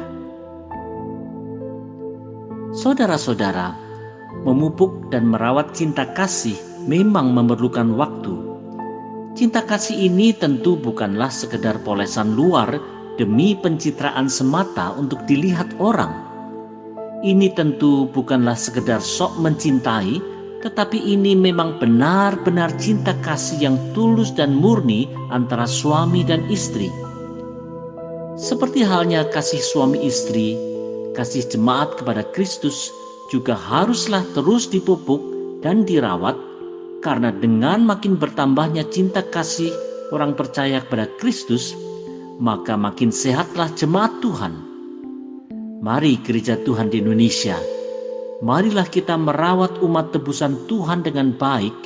Saudara-saudara, 2.74 3.78
memupuk 4.42 5.08
dan 5.14 5.30
merawat 5.30 5.72
cinta 5.78 6.10
kasih 6.10 6.58
memang 6.90 7.30
memerlukan 7.30 7.94
waktu 7.94 8.53
Cinta 9.34 9.66
kasih 9.66 9.98
ini 9.98 10.30
tentu 10.30 10.78
bukanlah 10.78 11.26
sekedar 11.26 11.82
polesan 11.82 12.38
luar 12.38 12.78
demi 13.18 13.58
pencitraan 13.58 14.30
semata 14.30 14.94
untuk 14.94 15.26
dilihat 15.26 15.74
orang. 15.82 16.14
Ini 17.26 17.50
tentu 17.58 18.06
bukanlah 18.14 18.54
sekedar 18.54 19.02
sok 19.02 19.34
mencintai, 19.42 20.22
tetapi 20.62 21.02
ini 21.02 21.34
memang 21.34 21.82
benar-benar 21.82 22.78
cinta 22.78 23.10
kasih 23.26 23.58
yang 23.58 23.76
tulus 23.90 24.30
dan 24.30 24.54
murni 24.54 25.10
antara 25.34 25.66
suami 25.66 26.22
dan 26.22 26.46
istri. 26.46 26.86
Seperti 28.38 28.86
halnya 28.86 29.26
kasih 29.34 29.58
suami 29.58 29.98
istri, 30.06 30.54
kasih 31.18 31.42
jemaat 31.50 31.98
kepada 31.98 32.22
Kristus 32.38 32.86
juga 33.34 33.58
haruslah 33.58 34.22
terus 34.30 34.70
dipupuk 34.70 35.18
dan 35.58 35.82
dirawat 35.82 36.38
karena 37.04 37.28
dengan 37.36 37.84
makin 37.84 38.16
bertambahnya 38.16 38.88
cinta 38.88 39.20
kasih 39.20 39.68
orang 40.08 40.32
percaya 40.32 40.80
kepada 40.80 41.04
Kristus, 41.20 41.76
maka 42.40 42.80
makin 42.80 43.12
sehatlah 43.12 43.68
jemaat 43.76 44.24
Tuhan. 44.24 44.56
Mari 45.84 46.16
gereja 46.24 46.56
Tuhan 46.64 46.88
di 46.88 47.04
Indonesia, 47.04 47.60
marilah 48.40 48.88
kita 48.88 49.20
merawat 49.20 49.84
umat 49.84 50.16
tebusan 50.16 50.64
Tuhan 50.64 51.04
dengan 51.04 51.36
baik, 51.36 51.76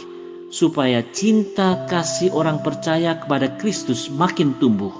supaya 0.54 1.02
cinta 1.10 1.82
kasih 1.90 2.30
orang 2.30 2.62
percaya 2.62 3.18
kepada 3.18 3.58
Kristus 3.58 4.06
makin 4.06 4.54
tumbuh. 4.62 4.94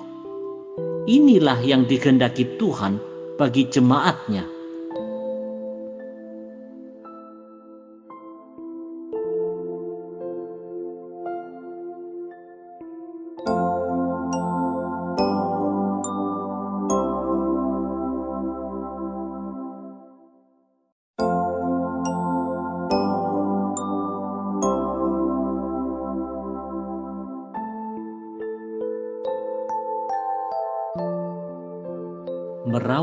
Inilah 1.07 1.63
yang 1.63 1.87
dikehendaki 1.87 2.59
Tuhan 2.59 2.99
bagi 3.39 3.71
jemaatnya. 3.71 4.58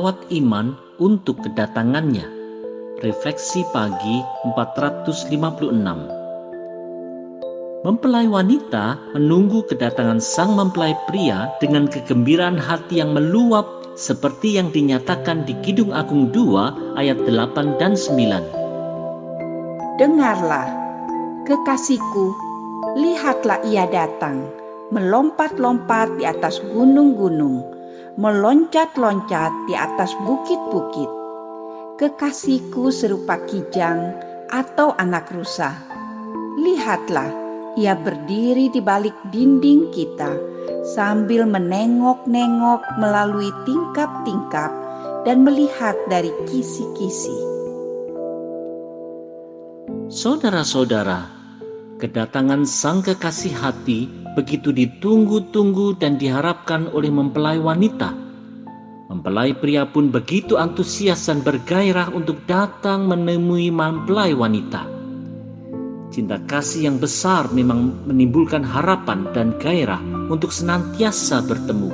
Merawat 0.06 0.30
iman 0.38 0.78
untuk 1.02 1.42
kedatangannya. 1.42 2.30
Refleksi 3.02 3.66
pagi 3.74 4.22
456 4.54 5.42
Mempelai 7.82 8.30
wanita 8.30 9.02
menunggu 9.18 9.66
kedatangan 9.66 10.22
sang 10.22 10.54
mempelai 10.54 10.94
pria 11.10 11.50
dengan 11.58 11.90
kegembiraan 11.90 12.54
hati 12.54 13.02
yang 13.02 13.18
meluap 13.18 13.66
seperti 13.98 14.62
yang 14.62 14.70
dinyatakan 14.70 15.42
di 15.50 15.58
Kidung 15.66 15.90
Agung 15.90 16.30
2 16.30 17.02
ayat 17.02 17.18
8 17.26 17.82
dan 17.82 17.98
9. 17.98 19.98
Dengarlah, 19.98 20.70
kekasihku, 21.50 22.30
lihatlah 23.02 23.58
ia 23.66 23.90
datang, 23.90 24.54
melompat-lompat 24.94 26.14
di 26.22 26.30
atas 26.30 26.62
gunung-gunung, 26.78 27.75
meloncat-loncat 28.16 29.52
di 29.68 29.76
atas 29.76 30.16
bukit-bukit. 30.24 31.12
Kekasihku 32.00 32.92
serupa 32.92 33.40
kijang 33.48 34.16
atau 34.52 34.96
anak 34.96 35.32
rusa. 35.36 35.76
Lihatlah, 36.56 37.32
ia 37.76 37.96
berdiri 37.96 38.72
di 38.72 38.80
balik 38.80 39.16
dinding 39.36 39.92
kita 39.92 40.32
sambil 40.96 41.44
menengok-nengok 41.44 42.84
melalui 43.00 43.52
tingkap-tingkap 43.68 44.72
dan 45.28 45.44
melihat 45.44 45.96
dari 46.08 46.32
kisi-kisi. 46.48 47.36
Saudara-saudara, 50.08 51.45
kedatangan 51.96 52.68
sang 52.68 53.00
kekasih 53.00 53.56
hati 53.56 54.12
begitu 54.36 54.76
ditunggu-tunggu 54.76 55.96
dan 55.96 56.20
diharapkan 56.20 56.92
oleh 56.92 57.08
mempelai 57.08 57.56
wanita. 57.56 58.12
Mempelai 59.08 59.56
pria 59.56 59.88
pun 59.88 60.12
begitu 60.12 60.60
antusias 60.60 61.30
dan 61.30 61.40
bergairah 61.40 62.12
untuk 62.12 62.44
datang 62.50 63.08
menemui 63.08 63.72
mempelai 63.72 64.36
wanita. 64.36 64.92
Cinta 66.12 66.40
kasih 66.48 66.92
yang 66.92 66.98
besar 67.00 67.48
memang 67.52 68.08
menimbulkan 68.08 68.64
harapan 68.64 69.28
dan 69.32 69.56
gairah 69.60 70.00
untuk 70.28 70.52
senantiasa 70.52 71.44
bertemu. 71.48 71.92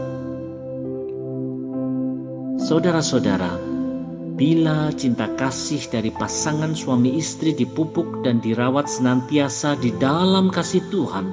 Saudara-saudara, 2.62 3.71
bila 4.42 4.90
cinta 4.98 5.30
kasih 5.38 5.86
dari 5.94 6.10
pasangan 6.10 6.74
suami 6.74 7.14
istri 7.14 7.54
dipupuk 7.54 8.26
dan 8.26 8.42
dirawat 8.42 8.90
senantiasa 8.90 9.78
di 9.78 9.94
dalam 10.02 10.50
kasih 10.50 10.82
Tuhan, 10.90 11.30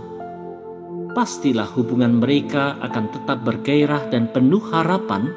pastilah 1.17 1.65
hubungan 1.73 2.21
mereka 2.21 2.77
akan 2.85 3.09
tetap 3.09 3.49
bergairah 3.49 4.13
dan 4.13 4.29
penuh 4.29 4.61
harapan, 4.61 5.33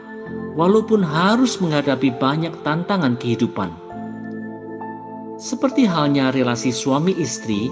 walaupun 0.59 0.99
harus 0.99 1.63
menghadapi 1.63 2.11
banyak 2.19 2.51
tantangan 2.67 3.15
kehidupan. 3.15 3.71
Seperti 5.39 5.87
halnya 5.87 6.35
relasi 6.35 6.75
suami 6.75 7.15
istri, 7.15 7.71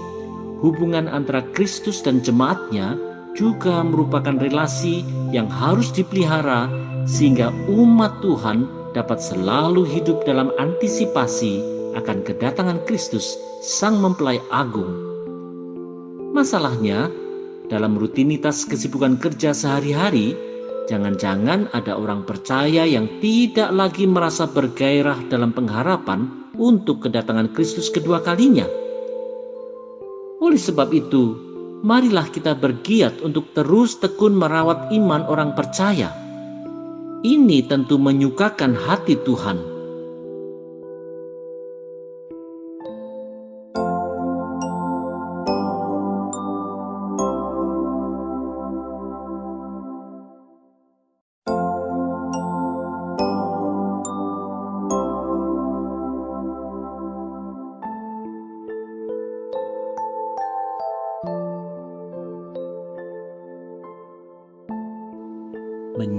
hubungan 0.64 1.12
antara 1.12 1.44
Kristus 1.52 2.00
dan 2.00 2.24
jemaatnya 2.24 2.96
juga 3.36 3.84
merupakan 3.84 4.40
relasi 4.40 5.04
yang 5.28 5.52
harus 5.52 5.92
dipelihara 5.92 6.72
sehingga 7.04 7.52
umat 7.68 8.24
Tuhan 8.24 8.79
dapat 8.92 9.22
selalu 9.22 9.86
hidup 9.86 10.26
dalam 10.26 10.50
antisipasi 10.58 11.62
akan 11.94 12.22
kedatangan 12.26 12.82
Kristus 12.86 13.38
sang 13.62 13.98
mempelai 13.98 14.38
agung. 14.50 14.90
Masalahnya, 16.30 17.10
dalam 17.70 17.98
rutinitas 17.98 18.66
kesibukan 18.66 19.18
kerja 19.18 19.54
sehari-hari, 19.54 20.34
jangan-jangan 20.86 21.70
ada 21.74 21.98
orang 21.98 22.26
percaya 22.26 22.86
yang 22.86 23.06
tidak 23.22 23.70
lagi 23.70 24.06
merasa 24.06 24.46
bergairah 24.46 25.18
dalam 25.30 25.50
pengharapan 25.54 26.50
untuk 26.58 27.06
kedatangan 27.06 27.50
Kristus 27.54 27.90
kedua 27.90 28.22
kalinya. 28.22 28.66
Oleh 30.40 30.58
sebab 30.58 30.90
itu, 30.90 31.36
marilah 31.86 32.26
kita 32.26 32.58
bergiat 32.58 33.22
untuk 33.22 33.50
terus 33.54 33.98
tekun 33.98 34.34
merawat 34.34 34.90
iman 34.94 35.24
orang 35.28 35.54
percaya. 35.54 36.19
Ini 37.20 37.68
tentu 37.68 38.00
menyukakan 38.00 38.72
hati 38.72 39.12
Tuhan. 39.20 39.69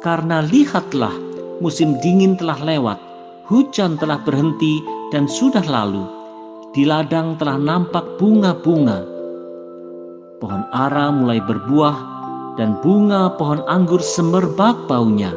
karena 0.02 0.46
lihatlah, 0.46 1.14
musim 1.58 1.98
dingin 2.06 2.38
telah 2.38 2.58
lewat, 2.62 3.00
hujan 3.50 3.98
telah 3.98 4.22
berhenti 4.22 4.84
dan 5.10 5.26
sudah 5.26 5.64
lalu. 5.66 6.06
Di 6.76 6.86
ladang 6.86 7.40
telah 7.42 7.58
nampak 7.58 8.06
bunga-bunga. 8.22 9.02
Pohon 10.38 10.64
ara 10.70 11.10
mulai 11.10 11.42
berbuah 11.42 11.98
dan 12.62 12.78
bunga 12.86 13.34
pohon 13.42 13.66
anggur 13.66 13.98
semerbak 13.98 14.78
baunya. 14.86 15.34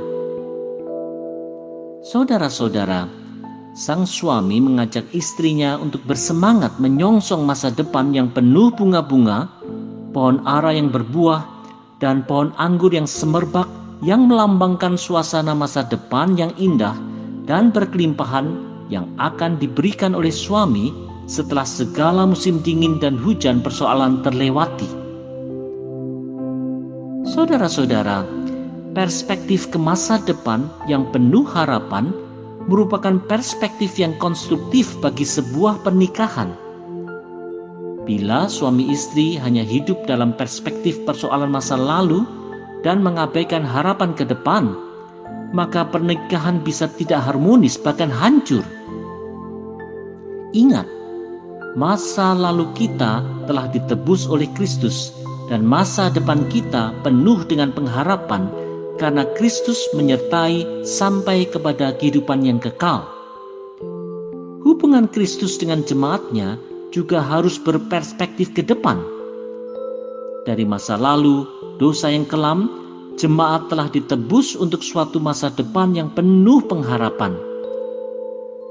Saudara-saudara, 2.04 3.08
sang 3.72 4.04
suami 4.04 4.60
mengajak 4.60 5.08
istrinya 5.16 5.80
untuk 5.80 6.04
bersemangat 6.04 6.76
menyongsong 6.76 7.48
masa 7.48 7.72
depan 7.72 8.12
yang 8.12 8.28
penuh 8.28 8.68
bunga-bunga, 8.76 9.48
pohon 10.12 10.44
ara 10.44 10.76
yang 10.76 10.92
berbuah, 10.92 11.40
dan 12.04 12.20
pohon 12.28 12.52
anggur 12.60 12.92
yang 12.92 13.08
semerbak 13.08 13.68
yang 14.00 14.28
melambangkan 14.28 14.96
suasana 14.96 15.52
masa 15.52 15.84
depan 15.84 16.36
yang 16.36 16.52
indah 16.56 16.96
dan 17.44 17.68
berkelimpahan 17.68 18.48
yang 18.88 19.06
akan 19.20 19.60
diberikan 19.60 20.16
oleh 20.16 20.32
suami 20.32 20.90
setelah 21.30 21.62
segala 21.62 22.26
musim 22.26 22.58
dingin 22.64 22.98
dan 22.98 23.14
hujan 23.14 23.62
persoalan 23.62 24.24
terlewati. 24.26 24.88
Saudara-saudara, 27.30 28.26
perspektif 28.96 29.70
ke 29.70 29.78
masa 29.78 30.18
depan 30.26 30.66
yang 30.90 31.06
penuh 31.14 31.46
harapan 31.46 32.10
merupakan 32.66 33.22
perspektif 33.30 33.94
yang 34.00 34.16
konstruktif 34.18 34.90
bagi 34.98 35.22
sebuah 35.22 35.86
pernikahan. 35.86 36.50
Bila 38.02 38.50
suami 38.50 38.90
istri 38.90 39.38
hanya 39.38 39.62
hidup 39.62 40.02
dalam 40.10 40.34
perspektif 40.34 40.98
persoalan 41.06 41.54
masa 41.54 41.78
lalu, 41.78 42.26
dan 42.80 43.04
mengabaikan 43.04 43.64
harapan 43.64 44.16
ke 44.16 44.24
depan, 44.24 44.72
maka 45.52 45.84
pernikahan 45.88 46.62
bisa 46.62 46.86
tidak 46.96 47.24
harmonis, 47.26 47.76
bahkan 47.76 48.08
hancur. 48.08 48.62
Ingat, 50.54 50.86
masa 51.78 52.34
lalu 52.34 52.66
kita 52.74 53.22
telah 53.46 53.66
ditebus 53.70 54.26
oleh 54.26 54.46
Kristus, 54.58 55.14
dan 55.50 55.66
masa 55.66 56.10
depan 56.14 56.46
kita 56.48 56.94
penuh 57.02 57.42
dengan 57.46 57.74
pengharapan 57.74 58.46
karena 59.02 59.26
Kristus 59.34 59.80
menyertai 59.96 60.86
sampai 60.86 61.48
kepada 61.48 61.96
kehidupan 61.98 62.46
yang 62.46 62.62
kekal. 62.62 63.02
Hubungan 64.60 65.08
Kristus 65.08 65.56
dengan 65.56 65.80
jemaatnya 65.82 66.60
juga 66.92 67.24
harus 67.24 67.56
berperspektif 67.56 68.52
ke 68.52 68.62
depan. 68.62 69.00
Dari 70.48 70.64
masa 70.64 70.96
lalu, 70.96 71.44
dosa 71.76 72.08
yang 72.08 72.24
kelam, 72.24 72.70
jemaat 73.20 73.68
telah 73.68 73.92
ditebus 73.92 74.56
untuk 74.56 74.80
suatu 74.80 75.20
masa 75.20 75.52
depan 75.52 75.92
yang 75.92 76.08
penuh 76.16 76.64
pengharapan. 76.64 77.36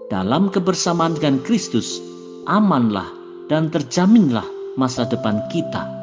Dalam 0.10 0.50
kebersamaan 0.50 1.14
dengan 1.14 1.38
Kristus, 1.46 2.02
amanlah 2.50 3.06
dan 3.54 3.70
terjaminlah 3.70 4.46
masa 4.74 5.06
depan 5.06 5.38
kita. 5.54 5.99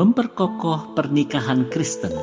Memperkokoh 0.00 0.96
pernikahan 0.96 1.68
Kristen. 1.68 2.16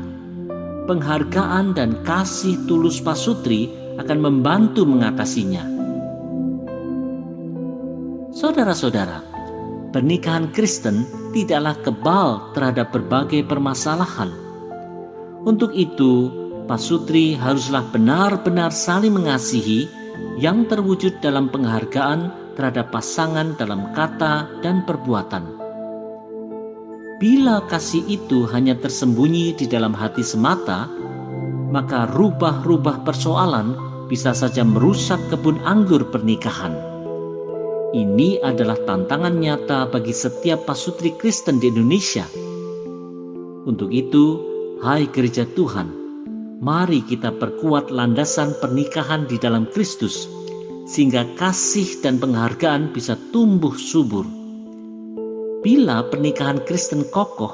penghargaan 0.91 1.71
dan 1.71 1.95
kasih 2.03 2.59
tulus 2.67 2.99
pasutri 2.99 3.71
akan 3.95 4.19
membantu 4.19 4.83
mengatasinya. 4.83 5.63
Saudara-saudara, 8.35 9.23
pernikahan 9.95 10.51
Kristen 10.51 11.07
tidaklah 11.31 11.79
kebal 11.79 12.51
terhadap 12.51 12.91
berbagai 12.91 13.47
permasalahan 13.47 14.47
untuk 15.47 15.71
itu, 15.71 16.27
pasutri 16.67 17.31
haruslah 17.31 17.87
benar-benar 17.95 18.67
saling 18.67 19.15
mengasihi 19.15 19.87
yang 20.37 20.69
terwujud 20.69 21.17
dalam 21.19 21.49
penghargaan 21.49 22.53
terhadap 22.57 22.93
pasangan 22.93 23.57
dalam 23.57 23.93
kata 23.93 24.49
dan 24.65 24.85
perbuatan. 24.85 25.45
Bila 27.17 27.65
kasih 27.65 28.05
itu 28.05 28.45
hanya 28.53 28.77
tersembunyi 28.77 29.57
di 29.57 29.65
dalam 29.65 29.93
hati 29.93 30.21
semata, 30.21 30.85
maka 31.73 32.05
rubah-rubah 32.13 33.01
persoalan 33.01 33.73
bisa 34.05 34.37
saja 34.37 34.61
merusak 34.61 35.17
kebun 35.33 35.57
anggur 35.65 36.05
pernikahan. 36.13 36.77
Ini 37.97 38.45
adalah 38.45 38.77
tantangan 38.85 39.41
nyata 39.41 39.89
bagi 39.89 40.13
setiap 40.13 40.69
pasutri 40.69 41.17
Kristen 41.17 41.57
di 41.57 41.73
Indonesia. 41.73 42.29
Untuk 43.65 43.89
itu, 43.89 44.47
Hai 44.77 45.09
gereja 45.09 45.41
Tuhan, 45.57 45.89
mari 46.57 47.05
kita 47.05 47.35
perkuat 47.37 47.93
landasan 47.93 48.55
pernikahan 48.57 49.29
di 49.29 49.37
dalam 49.37 49.69
Kristus, 49.69 50.25
sehingga 50.87 51.27
kasih 51.35 52.01
dan 52.01 52.17
penghargaan 52.17 52.95
bisa 52.95 53.19
tumbuh 53.35 53.75
subur. 53.75 54.25
Bila 55.61 56.07
pernikahan 56.07 56.63
Kristen 56.63 57.03
kokoh, 57.11 57.51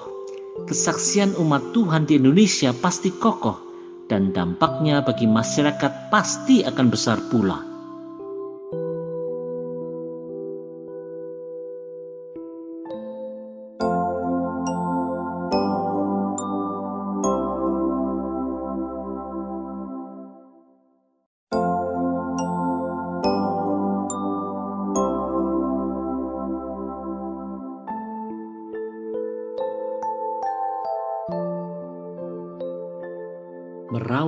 kesaksian 0.70 1.34
umat 1.42 1.74
Tuhan 1.74 2.06
di 2.06 2.22
Indonesia 2.22 2.70
pasti 2.78 3.10
kokoh, 3.10 3.58
dan 4.08 4.36
dampaknya 4.36 5.02
bagi 5.02 5.26
masyarakat 5.26 6.14
pasti 6.14 6.62
akan 6.62 6.88
besar 6.94 7.18
pula. 7.34 7.73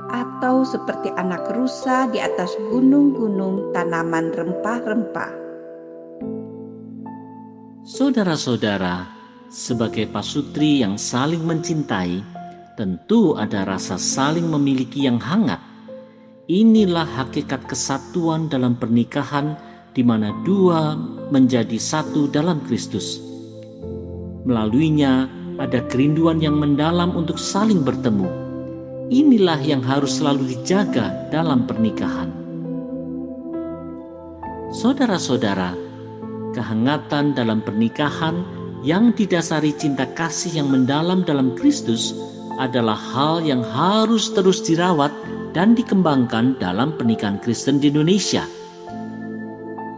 atau 0.08 0.64
seperti 0.64 1.12
anak 1.20 1.52
rusa 1.52 2.08
di 2.08 2.16
atas 2.16 2.56
gunung-gunung 2.72 3.76
tanaman 3.76 4.32
rempah-rempah. 4.32 5.36
Saudara-saudara, 7.84 9.19
sebagai 9.50 10.06
pasutri 10.06 10.80
yang 10.80 10.94
saling 10.94 11.42
mencintai, 11.42 12.22
tentu 12.78 13.34
ada 13.34 13.66
rasa 13.66 13.98
saling 13.98 14.46
memiliki 14.46 15.04
yang 15.10 15.18
hangat. 15.18 15.58
Inilah 16.46 17.06
hakikat 17.06 17.66
kesatuan 17.66 18.46
dalam 18.46 18.78
pernikahan 18.78 19.58
di 19.94 20.06
mana 20.06 20.30
dua 20.46 20.94
menjadi 21.34 21.78
satu 21.78 22.30
dalam 22.30 22.62
Kristus. 22.70 23.18
Melaluinya 24.46 25.26
ada 25.58 25.82
kerinduan 25.90 26.38
yang 26.38 26.56
mendalam 26.56 27.12
untuk 27.18 27.36
saling 27.36 27.82
bertemu. 27.82 28.30
Inilah 29.10 29.58
yang 29.66 29.82
harus 29.82 30.22
selalu 30.22 30.54
dijaga 30.54 31.10
dalam 31.34 31.66
pernikahan. 31.66 32.30
Saudara-saudara, 34.70 35.74
kehangatan 36.54 37.34
dalam 37.34 37.58
pernikahan 37.58 38.59
yang 38.80 39.12
didasari 39.12 39.76
cinta 39.76 40.08
kasih 40.16 40.64
yang 40.64 40.68
mendalam 40.72 41.20
dalam 41.24 41.52
Kristus 41.56 42.16
adalah 42.60 42.96
hal 42.96 43.44
yang 43.44 43.60
harus 43.64 44.32
terus 44.32 44.60
dirawat 44.64 45.12
dan 45.52 45.76
dikembangkan 45.76 46.56
dalam 46.60 46.96
pernikahan 46.96 47.40
Kristen 47.40 47.80
di 47.80 47.92
Indonesia. 47.92 48.44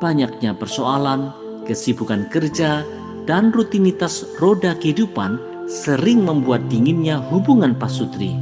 Banyaknya 0.02 0.54
persoalan, 0.58 1.30
kesibukan 1.66 2.26
kerja, 2.30 2.82
dan 3.26 3.54
rutinitas 3.54 4.26
roda 4.42 4.74
kehidupan 4.74 5.38
sering 5.70 6.26
membuat 6.26 6.66
dinginnya 6.66 7.22
hubungan 7.30 7.78
pasutri. 7.78 8.34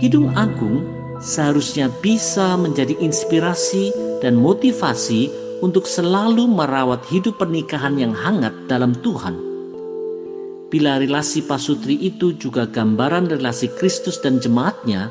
Kidung 0.00 0.32
Agung 0.32 0.80
seharusnya 1.20 1.92
bisa 2.00 2.56
menjadi 2.56 2.96
inspirasi 3.04 3.92
dan 4.24 4.40
motivasi 4.40 5.28
untuk 5.60 5.84
selalu 5.84 6.48
merawat 6.48 7.04
hidup 7.08 7.40
pernikahan 7.40 7.96
yang 8.00 8.16
hangat 8.16 8.52
dalam 8.68 8.96
Tuhan 9.04 9.50
Bila 10.70 11.02
relasi 11.02 11.42
pasutri 11.42 11.98
itu 11.98 12.30
juga 12.38 12.62
gambaran 12.62 13.26
relasi 13.26 13.66
Kristus 13.74 14.22
dan 14.22 14.38
jemaatnya, 14.38 15.10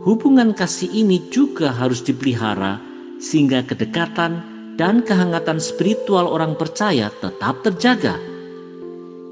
hubungan 0.00 0.56
kasih 0.56 0.88
ini 0.88 1.20
juga 1.28 1.68
harus 1.68 2.00
dipelihara 2.00 2.80
sehingga 3.20 3.60
kedekatan 3.68 4.40
dan 4.80 5.04
kehangatan 5.04 5.60
spiritual 5.60 6.24
orang 6.24 6.56
percaya 6.56 7.12
tetap 7.20 7.60
terjaga. 7.60 8.16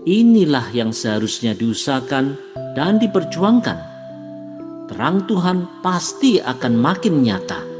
Inilah 0.04 0.68
yang 0.76 0.92
seharusnya 0.92 1.56
diusahakan 1.56 2.36
dan 2.76 3.00
diperjuangkan. 3.00 3.78
Terang 4.92 5.24
Tuhan 5.24 5.64
pasti 5.80 6.36
akan 6.36 6.76
makin 6.76 7.24
nyata. 7.24 7.75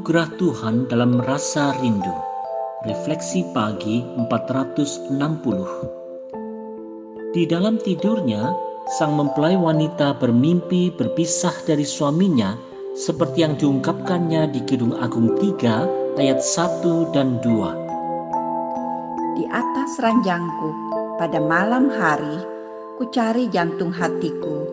Anugerah 0.00 0.32
Tuhan 0.40 0.88
dalam 0.88 1.20
rasa 1.20 1.76
rindu. 1.76 2.16
Refleksi 2.88 3.44
pagi 3.52 4.00
460. 4.16 5.12
Di 7.36 7.44
dalam 7.44 7.76
tidurnya, 7.76 8.48
sang 8.96 9.12
mempelai 9.12 9.60
wanita 9.60 10.16
bermimpi 10.16 10.88
berpisah 10.96 11.52
dari 11.68 11.84
suaminya 11.84 12.56
seperti 12.96 13.44
yang 13.44 13.60
diungkapkannya 13.60 14.48
di 14.48 14.64
Kidung 14.64 14.96
Agung 14.96 15.36
3 15.36 16.16
ayat 16.16 16.40
1 16.40 17.12
dan 17.12 17.36
2. 17.44 19.36
Di 19.36 19.44
atas 19.52 20.00
ranjangku 20.00 20.72
pada 21.20 21.44
malam 21.44 21.92
hari, 21.92 22.40
kucari 22.96 23.52
jantung 23.52 23.92
hatiku. 23.92 24.64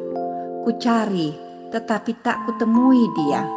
Kucari, 0.63 1.35
tetapi 1.75 2.15
tak 2.23 2.47
kutemui 2.47 3.03
dia 3.11 3.56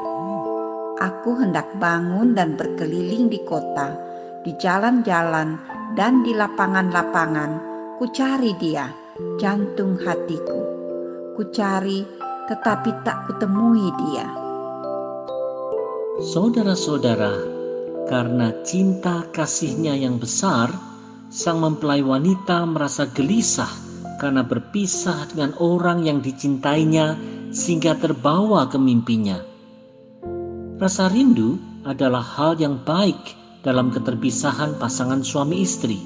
aku 1.00 1.40
hendak 1.40 1.66
bangun 1.80 2.36
dan 2.36 2.54
berkeliling 2.60 3.32
di 3.32 3.40
kota, 3.48 3.96
di 4.44 4.52
jalan-jalan 4.60 5.56
dan 5.96 6.20
di 6.20 6.36
lapangan-lapangan. 6.36 7.68
Kucari 7.96 8.52
dia, 8.60 8.92
jantung 9.40 9.96
hatiku. 9.96 10.60
Kucari, 11.36 12.04
tetapi 12.48 12.90
tak 13.04 13.28
kutemui 13.28 13.88
dia. 13.96 14.28
Saudara-saudara, 16.20 17.32
karena 18.08 18.52
cinta 18.60 19.24
kasihnya 19.32 19.96
yang 19.96 20.20
besar, 20.20 20.68
sang 21.32 21.64
mempelai 21.64 22.04
wanita 22.04 22.68
merasa 22.68 23.08
gelisah 23.08 23.70
karena 24.20 24.44
berpisah 24.44 25.32
dengan 25.32 25.56
orang 25.56 26.04
yang 26.04 26.20
dicintainya 26.20 27.16
sehingga 27.56 27.96
terbawa 27.96 28.68
ke 28.68 28.76
mimpinya. 28.76 29.49
Rasa 30.80 31.12
rindu 31.12 31.60
adalah 31.84 32.24
hal 32.24 32.56
yang 32.56 32.80
baik 32.88 33.36
dalam 33.60 33.92
keterpisahan 33.92 34.80
pasangan 34.80 35.20
suami 35.20 35.60
istri. 35.60 36.00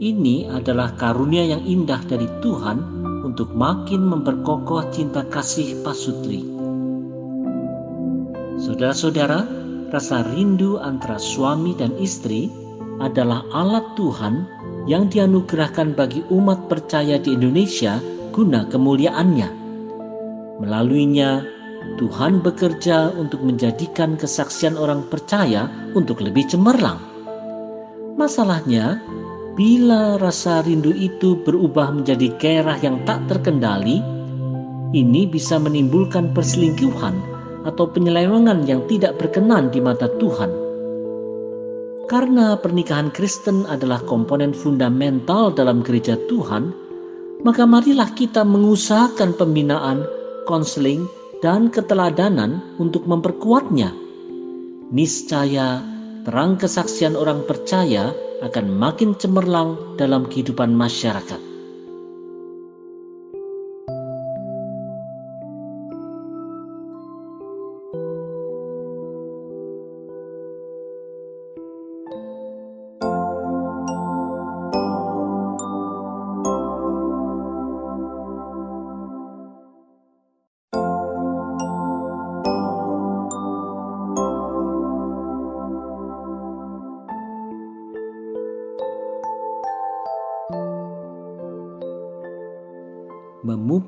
Ini 0.00 0.48
adalah 0.48 0.96
karunia 0.96 1.44
yang 1.44 1.60
indah 1.68 2.00
dari 2.08 2.24
Tuhan 2.40 2.80
untuk 3.20 3.52
makin 3.52 4.08
memperkokoh 4.08 4.88
cinta 4.96 5.28
kasih 5.28 5.84
pasutri. 5.84 6.40
Saudara-saudara, 8.64 9.44
rasa 9.92 10.24
rindu 10.32 10.80
antara 10.80 11.20
suami 11.20 11.76
dan 11.76 11.92
istri 12.00 12.48
adalah 12.96 13.44
alat 13.52 13.92
Tuhan 14.00 14.48
yang 14.88 15.12
dianugerahkan 15.12 15.92
bagi 15.92 16.24
umat 16.32 16.64
percaya 16.72 17.20
di 17.20 17.36
Indonesia 17.36 18.00
guna 18.32 18.64
kemuliaannya. 18.72 19.48
Melaluinya, 20.64 21.44
Tuhan 22.00 22.42
bekerja 22.42 23.14
untuk 23.14 23.44
menjadikan 23.46 24.18
kesaksian 24.18 24.74
orang 24.74 25.06
percaya 25.06 25.70
untuk 25.94 26.22
lebih 26.24 26.48
cemerlang. 26.48 26.98
Masalahnya, 28.18 29.00
bila 29.52 30.16
rasa 30.16 30.64
rindu 30.64 30.96
itu 30.96 31.36
berubah 31.44 31.92
menjadi 31.92 32.32
gairah 32.40 32.78
yang 32.80 33.04
tak 33.04 33.20
terkendali, 33.28 34.00
ini 34.92 35.24
bisa 35.28 35.56
menimbulkan 35.60 36.32
perselingkuhan 36.36 37.16
atau 37.64 37.88
penyelewengan 37.88 38.66
yang 38.68 38.84
tidak 38.88 39.20
berkenan 39.20 39.68
di 39.72 39.80
mata 39.80 40.08
Tuhan. 40.20 40.50
Karena 42.10 42.60
pernikahan 42.60 43.08
Kristen 43.08 43.64
adalah 43.64 44.04
komponen 44.04 44.52
fundamental 44.52 45.48
dalam 45.48 45.80
gereja 45.80 46.18
Tuhan, 46.28 46.72
maka 47.40 47.64
marilah 47.64 48.12
kita 48.12 48.44
mengusahakan 48.44 49.32
pembinaan, 49.32 50.04
konseling, 50.44 51.08
dan 51.42 51.68
keteladanan 51.74 52.62
untuk 52.78 53.04
memperkuatnya. 53.04 53.90
Niscaya 54.94 55.82
terang 56.22 56.54
kesaksian 56.56 57.18
orang 57.18 57.42
percaya 57.44 58.14
akan 58.46 58.66
makin 58.70 59.18
cemerlang 59.18 59.98
dalam 59.98 60.30
kehidupan 60.30 60.70
masyarakat. 60.70 61.51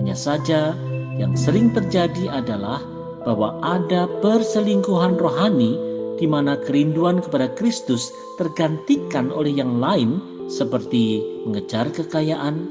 Hanya 0.00 0.16
saja, 0.16 0.72
yang 1.20 1.36
sering 1.36 1.76
terjadi 1.76 2.32
adalah 2.32 2.80
bahwa 3.28 3.60
ada 3.60 4.08
perselingkuhan 4.24 5.20
rohani 5.20 5.76
di 6.16 6.24
mana 6.24 6.56
kerinduan 6.56 7.20
kepada 7.20 7.52
Kristus 7.56 8.08
tergantikan 8.40 9.28
oleh 9.28 9.52
yang 9.52 9.80
lain, 9.80 10.20
seperti 10.48 11.20
mengejar 11.44 11.92
kekayaan, 11.92 12.68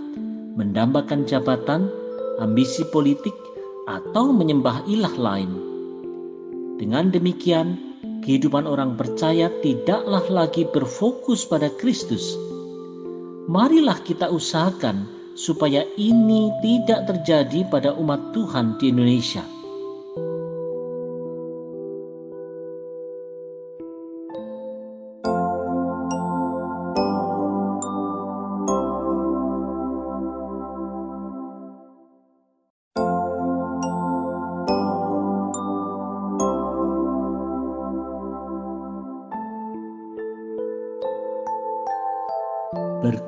mendambakan 0.60 1.24
jabatan, 1.24 1.88
ambisi 2.44 2.84
politik, 2.92 3.32
atau 3.88 4.36
menyembah 4.36 4.84
ilah 4.92 5.16
lain. 5.16 5.52
Dengan 6.76 7.08
demikian, 7.08 7.80
kehidupan 8.28 8.68
orang 8.68 9.00
percaya 9.00 9.48
tidaklah 9.64 10.28
lagi 10.28 10.68
berfokus 10.68 11.48
pada 11.48 11.72
Kristus. 11.80 12.36
Marilah 13.48 14.04
kita 14.04 14.28
usahakan 14.30 15.08
supaya 15.40 15.88
ini 15.96 16.52
tidak 16.60 17.08
terjadi 17.08 17.66
pada 17.72 17.96
umat 17.96 18.36
Tuhan 18.36 18.76
di 18.78 18.92
Indonesia. 18.92 19.59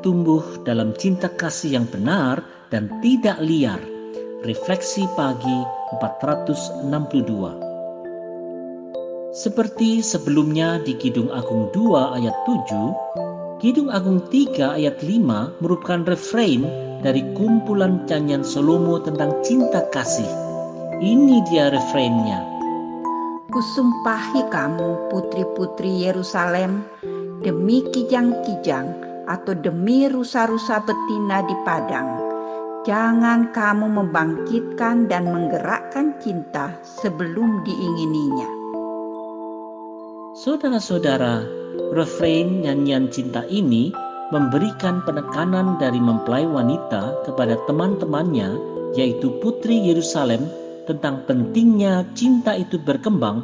Bertumbuh 0.02 0.66
dalam 0.66 0.98
cinta 0.98 1.30
kasih 1.30 1.78
yang 1.78 1.86
benar 1.86 2.42
dan 2.74 2.90
tidak 3.06 3.38
liar. 3.38 3.78
Refleksi 4.42 5.06
pagi 5.14 5.62
462. 6.02 6.90
Seperti 9.30 10.02
sebelumnya 10.02 10.82
di 10.82 10.98
Kidung 10.98 11.30
Agung 11.30 11.70
2 11.70 12.18
ayat 12.18 12.34
7, 12.50 13.62
Kidung 13.62 13.94
Agung 13.94 14.26
3 14.26 14.82
ayat 14.82 14.98
5 15.06 15.62
merupakan 15.62 16.02
refrain 16.10 16.66
dari 17.06 17.22
kumpulan 17.38 18.02
nyanyian 18.10 18.42
Salomo 18.42 18.98
tentang 19.06 19.38
cinta 19.46 19.86
kasih. 19.94 20.26
Ini 20.98 21.46
dia 21.54 21.70
refrainnya. 21.70 22.42
Kusumpahi 23.54 24.50
kamu 24.50 25.14
putri-putri 25.14 26.10
Yerusalem 26.10 26.90
demi 27.46 27.86
kijang-kijang 27.94 29.11
atau 29.32 29.56
demi 29.56 30.12
rusa-rusa 30.12 30.84
betina 30.84 31.40
di 31.48 31.56
padang. 31.64 32.20
Jangan 32.84 33.56
kamu 33.56 33.88
membangkitkan 33.88 35.08
dan 35.08 35.30
menggerakkan 35.30 36.18
cinta 36.18 36.82
sebelum 36.82 37.62
diingininya 37.62 38.62
Saudara-saudara, 40.42 41.46
refrain 41.94 42.66
nyanyian 42.66 43.14
cinta 43.14 43.46
ini 43.46 43.94
memberikan 44.34 45.06
penekanan 45.06 45.78
dari 45.78 46.02
mempelai 46.02 46.50
wanita 46.50 47.28
kepada 47.30 47.60
teman-temannya, 47.70 48.58
yaitu 48.98 49.30
Putri 49.38 49.78
Yerusalem, 49.92 50.50
tentang 50.90 51.30
pentingnya 51.30 52.10
cinta 52.18 52.58
itu 52.58 52.82
berkembang 52.82 53.44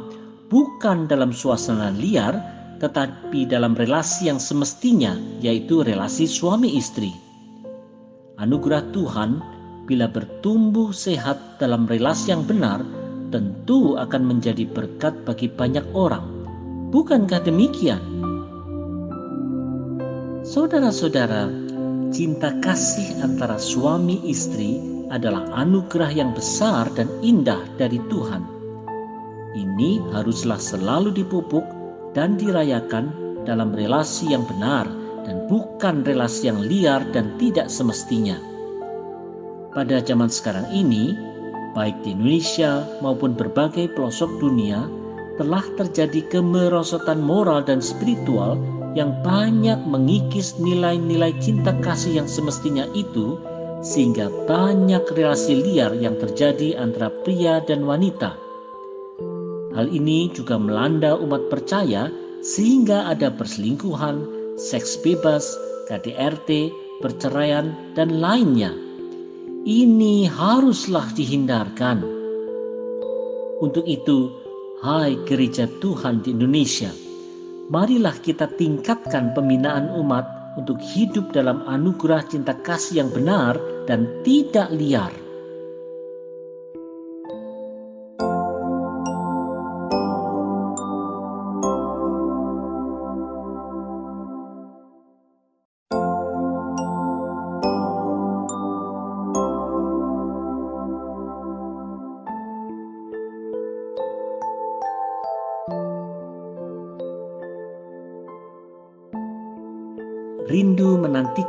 bukan 0.50 1.06
dalam 1.06 1.30
suasana 1.30 1.94
liar, 1.94 2.34
tetapi 2.78 3.46
dalam 3.46 3.74
relasi 3.74 4.30
yang 4.30 4.38
semestinya, 4.38 5.14
yaitu 5.42 5.82
relasi 5.82 6.26
suami 6.26 6.78
istri. 6.78 7.10
Anugerah 8.38 8.86
Tuhan, 8.94 9.42
bila 9.86 10.06
bertumbuh 10.06 10.94
sehat 10.94 11.58
dalam 11.58 11.90
relasi 11.90 12.30
yang 12.30 12.46
benar, 12.46 12.82
tentu 13.34 13.98
akan 13.98 14.22
menjadi 14.24 14.64
berkat 14.64 15.26
bagi 15.26 15.50
banyak 15.50 15.84
orang 15.92 16.38
Bukankah 16.88 17.44
demikian? 17.44 18.00
Saudara-saudara, 20.40 21.52
cinta 22.08 22.56
kasih 22.64 23.20
antara 23.20 23.60
suami 23.60 24.24
istri 24.24 24.80
adalah 25.12 25.52
anugerah 25.52 26.08
yang 26.08 26.32
besar 26.32 26.88
dan 26.96 27.12
indah 27.20 27.60
dari 27.76 28.00
Tuhan. 28.08 28.40
Ini 29.52 30.00
haruslah 30.16 30.56
selalu 30.56 31.12
dipupuk 31.12 31.68
dan 32.18 32.34
dirayakan 32.34 33.14
dalam 33.46 33.70
relasi 33.70 34.34
yang 34.34 34.42
benar 34.50 34.90
dan 35.22 35.46
bukan 35.46 36.02
relasi 36.02 36.50
yang 36.50 36.58
liar 36.58 36.98
dan 37.14 37.38
tidak 37.38 37.70
semestinya. 37.70 38.34
Pada 39.70 40.02
zaman 40.02 40.26
sekarang 40.26 40.66
ini, 40.74 41.14
baik 41.78 41.94
di 42.02 42.18
Indonesia 42.18 42.82
maupun 42.98 43.38
berbagai 43.38 43.94
pelosok 43.94 44.42
dunia, 44.42 44.90
telah 45.38 45.62
terjadi 45.78 46.26
kemerosotan 46.34 47.22
moral 47.22 47.62
dan 47.62 47.78
spiritual 47.78 48.58
yang 48.98 49.14
banyak 49.22 49.78
mengikis 49.86 50.58
nilai-nilai 50.58 51.30
cinta 51.38 51.70
kasih 51.78 52.18
yang 52.18 52.26
semestinya 52.26 52.82
itu 52.98 53.38
sehingga 53.78 54.26
banyak 54.50 55.06
relasi 55.14 55.54
liar 55.62 55.94
yang 55.94 56.18
terjadi 56.18 56.74
antara 56.82 57.14
pria 57.22 57.62
dan 57.62 57.86
wanita. 57.86 58.47
Hal 59.78 59.86
ini 59.94 60.26
juga 60.34 60.58
melanda 60.58 61.14
umat 61.14 61.54
percaya 61.54 62.10
sehingga 62.42 63.06
ada 63.06 63.30
perselingkuhan, 63.30 64.26
seks 64.58 64.98
bebas, 65.06 65.54
KDRT, 65.86 66.74
perceraian, 66.98 67.94
dan 67.94 68.18
lainnya. 68.18 68.74
Ini 69.62 70.26
haruslah 70.26 71.06
dihindarkan. 71.14 72.02
Untuk 73.62 73.86
itu, 73.86 74.34
Hai 74.82 75.14
gereja 75.26 75.70
Tuhan 75.78 76.26
di 76.26 76.34
Indonesia, 76.34 76.90
marilah 77.70 78.14
kita 78.18 78.50
tingkatkan 78.58 79.34
pembinaan 79.34 79.94
umat 79.94 80.26
untuk 80.58 80.78
hidup 80.82 81.30
dalam 81.30 81.62
anugerah 81.66 82.26
cinta 82.26 82.54
kasih 82.66 83.02
yang 83.06 83.10
benar 83.14 83.54
dan 83.86 84.06
tidak 84.26 84.70
liar. 84.74 85.27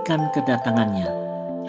Menantikan 0.10 0.34
kedatangannya. 0.34 1.06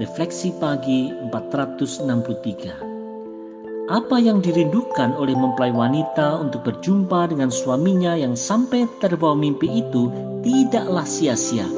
Refleksi 0.00 0.48
pagi 0.56 1.12
463. 1.28 3.92
Apa 3.92 4.16
yang 4.16 4.40
dirindukan 4.40 5.12
oleh 5.12 5.36
mempelai 5.36 5.76
wanita 5.76 6.40
untuk 6.40 6.64
berjumpa 6.64 7.28
dengan 7.28 7.52
suaminya 7.52 8.16
yang 8.16 8.32
sampai 8.32 8.88
terbawa 9.04 9.36
mimpi 9.36 9.84
itu 9.84 10.08
tidaklah 10.40 11.04
sia-sia. 11.04 11.68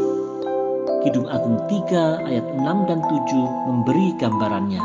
Kidung 1.03 1.27
Agung 1.27 1.59
3 1.67 2.31
ayat 2.31 2.47
6 2.55 2.63
dan 2.87 3.03
7 3.11 3.67
memberi 3.67 4.15
gambarannya. 4.23 4.79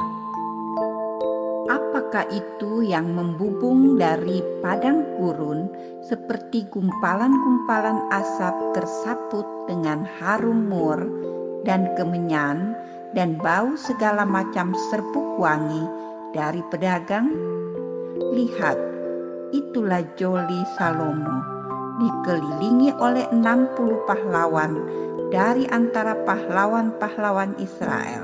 Apakah 1.70 2.26
itu 2.34 2.82
yang 2.82 3.14
membubung 3.14 4.02
dari 4.02 4.42
padang 4.66 5.06
gurun 5.22 5.70
seperti 6.02 6.66
gumpalan-gumpalan 6.74 8.02
asap 8.10 8.56
tersaput 8.74 9.46
dengan 9.70 10.10
harum 10.18 10.66
mur 10.72 11.17
dan 11.68 11.92
kemenyan 12.00 12.72
dan 13.12 13.36
bau 13.36 13.76
segala 13.76 14.24
macam 14.24 14.72
serbuk 14.88 15.36
wangi 15.36 15.84
dari 16.32 16.64
pedagang? 16.72 17.28
Lihat, 18.32 18.80
itulah 19.52 20.02
Joli 20.16 20.64
Salomo, 20.80 21.44
dikelilingi 22.00 22.96
oleh 22.96 23.28
60 23.36 24.08
pahlawan 24.08 24.74
dari 25.28 25.68
antara 25.68 26.16
pahlawan-pahlawan 26.24 27.60
Israel. 27.60 28.24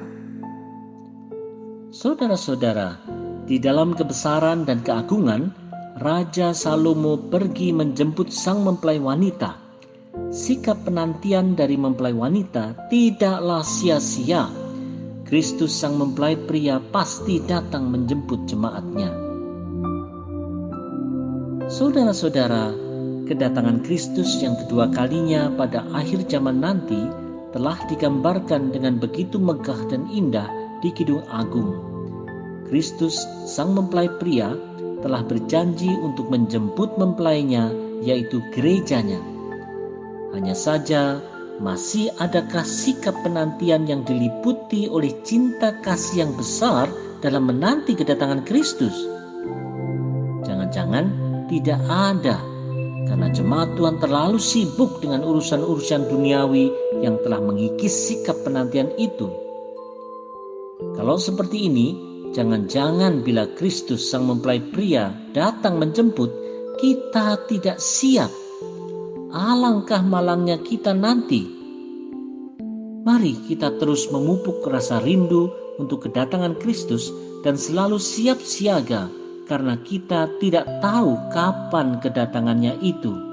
Saudara-saudara, 1.94 2.98
di 3.44 3.60
dalam 3.62 3.94
kebesaran 3.94 4.66
dan 4.66 4.82
keagungan, 4.82 5.52
Raja 6.00 6.56
Salomo 6.58 7.20
pergi 7.30 7.70
menjemput 7.70 8.34
sang 8.34 8.66
mempelai 8.66 8.98
wanita. 8.98 9.63
Sikap 10.34 10.90
penantian 10.90 11.54
dari 11.54 11.78
mempelai 11.78 12.10
wanita 12.10 12.90
tidaklah 12.90 13.62
sia-sia. 13.62 14.50
Kristus 15.30 15.78
sang 15.78 16.02
mempelai 16.02 16.34
pria 16.36 16.82
pasti 16.82 17.38
datang 17.46 17.94
menjemput 17.94 18.50
jemaatnya. 18.50 19.14
Saudara-saudara, 21.70 22.74
kedatangan 23.30 23.86
Kristus 23.86 24.42
yang 24.42 24.58
kedua 24.58 24.90
kalinya 24.90 25.54
pada 25.54 25.86
akhir 25.94 26.26
zaman 26.26 26.60
nanti 26.60 27.00
telah 27.54 27.78
digambarkan 27.86 28.74
dengan 28.74 28.98
begitu 28.98 29.38
megah 29.38 29.86
dan 29.88 30.10
indah 30.10 30.50
di 30.82 30.90
Kidung 30.92 31.22
Agung 31.30 31.94
Kristus, 32.74 33.22
sang 33.46 33.78
mempelai 33.78 34.10
pria, 34.18 34.56
telah 35.06 35.22
berjanji 35.22 35.94
untuk 35.94 36.34
menjemput 36.34 36.98
mempelainya, 36.98 37.70
yaitu 38.02 38.42
gerejanya. 38.50 39.33
Hanya 40.34 40.58
saja, 40.58 41.22
masih 41.62 42.10
adakah 42.18 42.66
sikap 42.66 43.14
penantian 43.22 43.86
yang 43.86 44.02
diliputi 44.04 44.90
oleh 44.90 45.14
cinta 45.22 45.78
kasih 45.86 46.26
yang 46.26 46.34
besar 46.34 46.90
dalam 47.22 47.46
menanti 47.48 47.94
kedatangan 47.94 48.42
Kristus? 48.44 48.94
Jangan-jangan 50.44 51.06
tidak 51.48 51.80
ada, 51.88 52.42
karena 53.08 53.30
jemaat 53.30 53.78
Tuhan 53.78 54.02
terlalu 54.02 54.42
sibuk 54.42 55.00
dengan 55.00 55.22
urusan-urusan 55.22 56.10
duniawi 56.10 56.74
yang 57.06 57.22
telah 57.22 57.38
mengikis 57.38 57.94
sikap 57.94 58.36
penantian 58.42 58.90
itu. 58.98 59.30
Kalau 60.98 61.22
seperti 61.22 61.70
ini, 61.70 62.14
Jangan-jangan 62.34 63.22
bila 63.22 63.46
Kristus 63.54 64.10
sang 64.10 64.26
mempelai 64.26 64.58
pria 64.58 65.14
datang 65.38 65.78
menjemput, 65.78 66.34
kita 66.82 67.38
tidak 67.46 67.78
siap. 67.78 68.34
Alangkah 69.34 70.06
malangnya 70.06 70.62
kita 70.62 70.94
nanti. 70.94 71.50
Mari 73.02 73.34
kita 73.50 73.82
terus 73.82 74.06
memupuk 74.14 74.62
rasa 74.70 75.02
rindu 75.02 75.50
untuk 75.82 76.06
kedatangan 76.06 76.54
Kristus 76.62 77.10
dan 77.42 77.58
selalu 77.58 77.98
siap 77.98 78.38
siaga 78.38 79.10
karena 79.50 79.74
kita 79.82 80.30
tidak 80.38 80.70
tahu 80.86 81.18
kapan 81.34 81.98
kedatangannya 81.98 82.78
itu. 82.86 83.33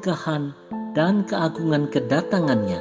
Kemegahan 0.00 0.56
dan 0.96 1.28
keagungan 1.28 1.84
kedatangannya. 1.92 2.80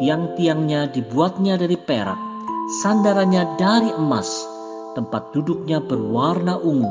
Tiang-tiangnya 0.00 0.88
dibuatnya 0.96 1.60
dari 1.60 1.76
perak, 1.76 2.25
sandarannya 2.66 3.46
dari 3.62 3.94
emas, 3.94 4.26
tempat 4.98 5.30
duduknya 5.30 5.78
berwarna 5.78 6.58
ungu, 6.58 6.90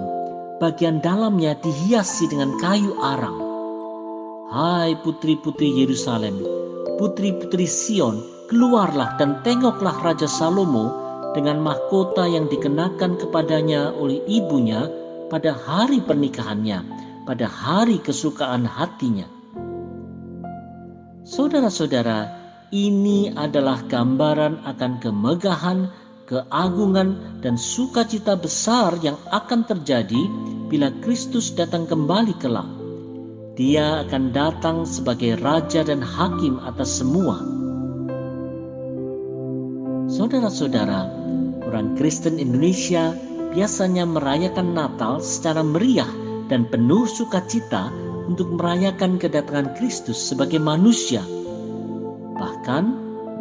bagian 0.64 1.04
dalamnya 1.04 1.52
dihiasi 1.60 2.32
dengan 2.32 2.56
kayu 2.64 2.96
arang. 3.04 3.36
Hai 4.56 4.96
putri-putri 5.04 5.68
Yerusalem, 5.84 6.40
putri-putri 6.96 7.68
Sion, 7.68 8.24
keluarlah 8.48 9.20
dan 9.20 9.44
tengoklah 9.44 10.00
Raja 10.00 10.32
Salomo 10.32 10.96
dengan 11.36 11.60
mahkota 11.60 12.24
yang 12.24 12.48
dikenakan 12.48 13.20
kepadanya 13.20 13.92
oleh 14.00 14.24
ibunya 14.32 14.88
pada 15.28 15.52
hari 15.52 16.00
pernikahannya, 16.00 16.80
pada 17.28 17.52
hari 17.52 18.00
kesukaan 18.00 18.64
hatinya. 18.64 19.28
Saudara-saudara, 21.28 22.45
ini 22.76 23.32
adalah 23.32 23.80
gambaran 23.88 24.68
akan 24.68 25.00
kemegahan, 25.00 25.88
keagungan, 26.28 27.40
dan 27.40 27.56
sukacita 27.56 28.36
besar 28.36 29.00
yang 29.00 29.16
akan 29.32 29.64
terjadi 29.64 30.28
bila 30.68 30.92
Kristus 31.00 31.56
datang 31.56 31.88
kembali 31.88 32.36
kelak. 32.44 32.68
Dia 33.56 34.04
akan 34.04 34.36
datang 34.36 34.84
sebagai 34.84 35.40
raja 35.40 35.88
dan 35.88 36.04
hakim 36.04 36.60
atas 36.68 37.00
semua 37.00 37.56
Saudara-saudara, 40.16 41.12
orang 41.68 42.00
Kristen 42.00 42.40
Indonesia 42.40 43.12
biasanya 43.52 44.08
merayakan 44.08 44.72
Natal 44.72 45.20
secara 45.20 45.60
meriah 45.60 46.08
dan 46.48 46.64
penuh 46.72 47.04
sukacita 47.04 47.92
untuk 48.24 48.54
merayakan 48.56 49.20
kedatangan 49.20 49.76
Kristus 49.76 50.16
sebagai 50.16 50.62
manusia. 50.62 51.20
Bahkan, 52.66 52.86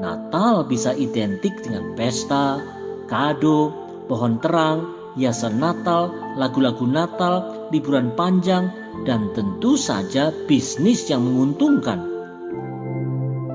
Natal 0.05 0.69
bisa 0.69 0.93
identik 0.93 1.65
dengan 1.65 1.97
pesta, 1.97 2.61
kado, 3.09 3.73
pohon 4.05 4.37
terang, 4.37 4.85
hiasan 5.17 5.57
Natal, 5.57 6.13
lagu-lagu 6.37 6.85
Natal, 6.85 7.65
liburan 7.73 8.13
panjang, 8.21 8.69
dan 9.09 9.33
tentu 9.33 9.81
saja 9.81 10.29
bisnis 10.45 11.09
yang 11.09 11.25
menguntungkan. 11.25 12.05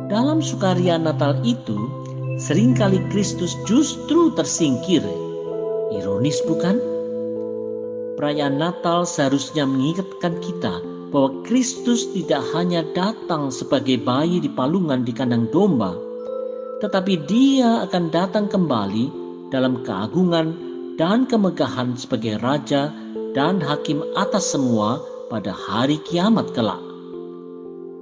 Dalam 0.10 0.42
sukaria 0.42 0.98
Natal 0.98 1.38
itu, 1.46 1.78
sering 2.42 2.74
kali 2.74 2.98
Kristus 3.14 3.54
justru 3.70 4.34
tersingkir. 4.34 5.06
Ironis 5.94 6.42
bukan? 6.50 6.82
Perayaan 8.18 8.58
Natal 8.58 9.06
seharusnya 9.06 9.70
mengingatkan 9.70 10.34
kita 10.42 10.82
bahwa 11.10 11.42
Kristus 11.46 12.10
tidak 12.14 12.42
hanya 12.54 12.86
datang 12.94 13.50
sebagai 13.50 13.98
bayi 14.02 14.42
di 14.42 14.50
palungan 14.50 15.06
di 15.06 15.14
kandang 15.14 15.50
domba, 15.50 15.94
tetapi 16.82 17.26
dia 17.28 17.86
akan 17.90 18.14
datang 18.14 18.46
kembali 18.48 19.12
dalam 19.50 19.82
keagungan 19.82 20.54
dan 20.96 21.26
kemegahan 21.26 21.98
sebagai 21.98 22.38
raja 22.40 22.94
dan 23.34 23.62
hakim 23.62 24.02
atas 24.16 24.54
semua 24.54 25.02
pada 25.28 25.54
hari 25.54 26.02
kiamat 26.06 26.54
kelak. 26.54 26.82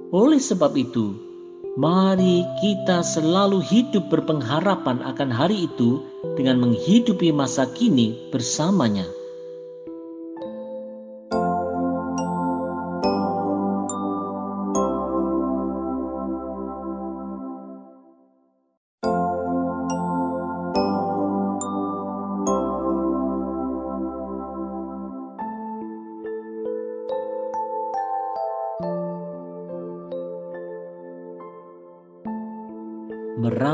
Oleh 0.08 0.40
sebab 0.40 0.72
itu, 0.72 1.28
Mari 1.78 2.42
kita 2.58 3.06
selalu 3.06 3.62
hidup 3.62 4.10
berpengharapan 4.10 4.98
akan 4.98 5.30
hari 5.30 5.70
itu 5.70 6.02
dengan 6.34 6.58
menghidupi 6.58 7.30
masa 7.30 7.70
kini 7.70 8.18
bersamanya. 8.34 9.06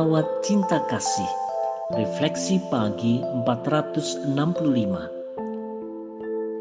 Merawat 0.05 0.29
cinta 0.45 0.85
kasih. 0.93 1.33
Refleksi 1.97 2.61
pagi 2.69 3.25
465. 3.49 4.29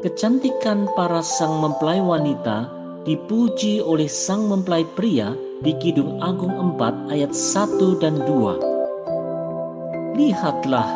Kecantikan 0.00 0.88
para 0.96 1.20
sang 1.20 1.60
mempelai 1.60 2.00
wanita 2.00 2.72
dipuji 3.04 3.84
oleh 3.84 4.08
sang 4.08 4.48
mempelai 4.48 4.88
pria 4.96 5.36
di 5.60 5.76
Kidung 5.76 6.24
Agung 6.24 6.56
4 6.56 7.12
ayat 7.12 7.36
1 7.36 8.00
dan 8.00 8.16
2. 8.24 10.16
Lihatlah, 10.16 10.88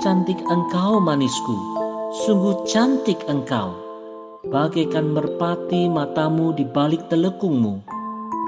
cantik 0.00 0.40
engkau 0.48 1.04
manisku, 1.04 1.56
sungguh 2.24 2.64
cantik 2.64 3.20
engkau, 3.28 3.76
bagaikan 4.48 5.12
merpati 5.12 5.92
matamu 5.92 6.56
di 6.56 6.64
balik 6.64 7.12
telekungmu, 7.12 7.84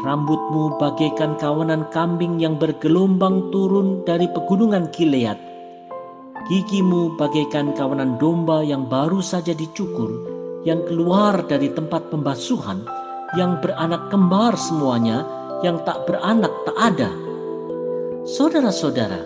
Rambutmu 0.04 0.76
bagaikan 0.76 1.40
kawanan 1.40 1.88
kambing 1.88 2.36
yang 2.36 2.60
bergelombang 2.60 3.48
turun 3.48 4.04
dari 4.04 4.28
pegunungan 4.28 4.92
Gilead. 4.92 5.40
Gigimu 6.52 7.16
bagaikan 7.16 7.72
kawanan 7.72 8.20
domba 8.20 8.60
yang 8.60 8.92
baru 8.92 9.24
saja 9.24 9.56
dicukur, 9.56 10.12
yang 10.68 10.84
keluar 10.84 11.40
dari 11.48 11.72
tempat 11.72 12.12
pembasuhan, 12.12 12.84
yang 13.40 13.56
beranak 13.64 14.12
kembar 14.12 14.52
semuanya, 14.60 15.24
yang 15.64 15.80
tak 15.88 16.04
beranak 16.04 16.52
tak 16.68 16.76
ada. 16.76 17.10
Saudara-saudara, 18.28 19.24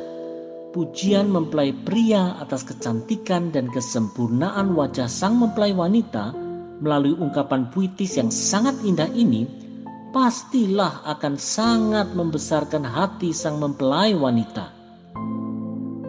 pujian 0.71 1.35
mempelai 1.35 1.75
pria 1.83 2.39
atas 2.39 2.63
kecantikan 2.63 3.51
dan 3.51 3.67
kesempurnaan 3.75 4.79
wajah 4.79 5.11
sang 5.11 5.35
mempelai 5.35 5.75
wanita 5.75 6.31
melalui 6.79 7.19
ungkapan 7.19 7.69
puitis 7.75 8.17
yang 8.17 8.31
sangat 8.31 8.79
indah 8.87 9.11
ini 9.13 9.70
pastilah 10.11 11.07
akan 11.07 11.39
sangat 11.39 12.11
membesarkan 12.19 12.83
hati 12.83 13.31
sang 13.31 13.63
mempelai 13.63 14.11
wanita. 14.15 14.75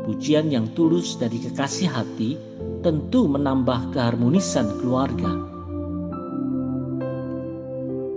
Pujian 0.02 0.50
yang 0.50 0.66
tulus 0.74 1.22
dari 1.22 1.38
kekasih 1.38 1.90
hati 1.90 2.34
tentu 2.82 3.30
menambah 3.30 3.94
keharmonisan 3.94 4.82
keluarga. 4.82 5.30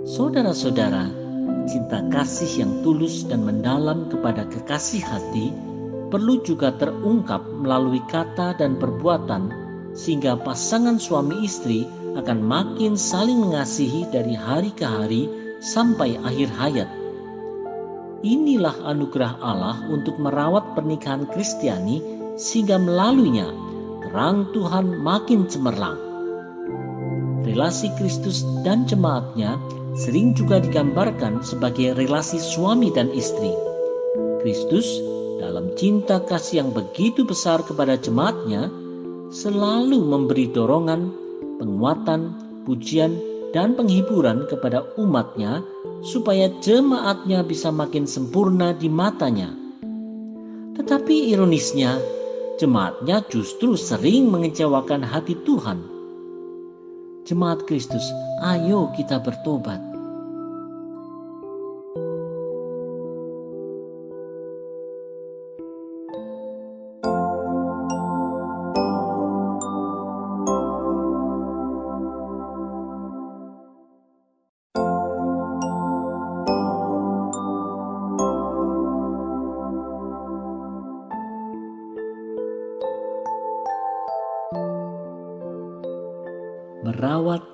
Saudara-saudara, 0.09 1.12
cinta 1.68 2.01
kasih 2.09 2.64
yang 2.64 2.72
tulus 2.80 3.28
dan 3.28 3.45
mendalam 3.45 4.09
kepada 4.09 4.49
kekasih 4.49 5.05
hati 5.05 5.53
perlu 6.09 6.41
juga 6.45 6.72
terungkap 6.80 7.45
melalui 7.61 8.01
kata 8.09 8.57
dan 8.57 8.80
perbuatan 8.80 9.53
sehingga 9.93 10.41
pasangan 10.41 10.97
suami 10.97 11.45
istri 11.45 11.85
akan 12.16 12.41
makin 12.41 12.97
saling 12.97 13.43
mengasihi 13.43 14.09
dari 14.09 14.32
hari 14.32 14.70
ke 14.72 14.87
hari 14.87 15.44
sampai 15.65 16.21
akhir 16.21 16.53
hayat. 16.61 16.91
Inilah 18.21 18.77
anugerah 18.85 19.41
Allah 19.41 19.81
untuk 19.89 20.21
merawat 20.21 20.77
pernikahan 20.77 21.25
Kristiani 21.33 22.05
sehingga 22.37 22.77
melaluinya 22.77 23.49
terang 24.05 24.49
Tuhan 24.53 25.01
makin 25.01 25.49
cemerlang. 25.49 25.97
Relasi 27.45 27.93
Kristus 27.97 28.45
dan 28.65 28.85
jemaatnya 28.89 29.57
sering 29.97 30.33
juga 30.37 30.61
digambarkan 30.61 31.45
sebagai 31.45 31.97
relasi 31.97 32.41
suami 32.41 32.89
dan 32.93 33.12
istri. 33.12 33.53
Kristus 34.41 34.89
dalam 35.41 35.73
cinta 35.77 36.21
kasih 36.25 36.65
yang 36.65 36.71
begitu 36.73 37.25
besar 37.25 37.61
kepada 37.61 38.01
jemaatnya 38.01 38.73
selalu 39.29 40.01
memberi 40.01 40.49
dorongan, 40.49 41.12
penguatan, 41.61 42.33
pujian, 42.65 43.17
dan 43.55 43.79
penghiburan 43.79 44.51
kepada 44.51 44.83
umatnya 44.99 45.63
supaya 46.03 46.51
jemaatnya 46.59 47.47
bisa 47.47 47.71
makin 47.71 48.03
sempurna 48.03 48.75
di 48.75 48.91
matanya. 48.91 49.55
Tetapi 50.75 51.31
ironisnya, 51.31 51.95
jemaatnya 52.59 53.23
justru 53.31 53.79
sering 53.79 54.27
mengecewakan 54.27 55.07
hati 55.07 55.39
Tuhan. 55.47 55.87
Jemaat 57.25 57.63
Kristus, 57.71 58.05
ayo 58.43 58.91
kita 58.99 59.23
bertobat. 59.23 59.94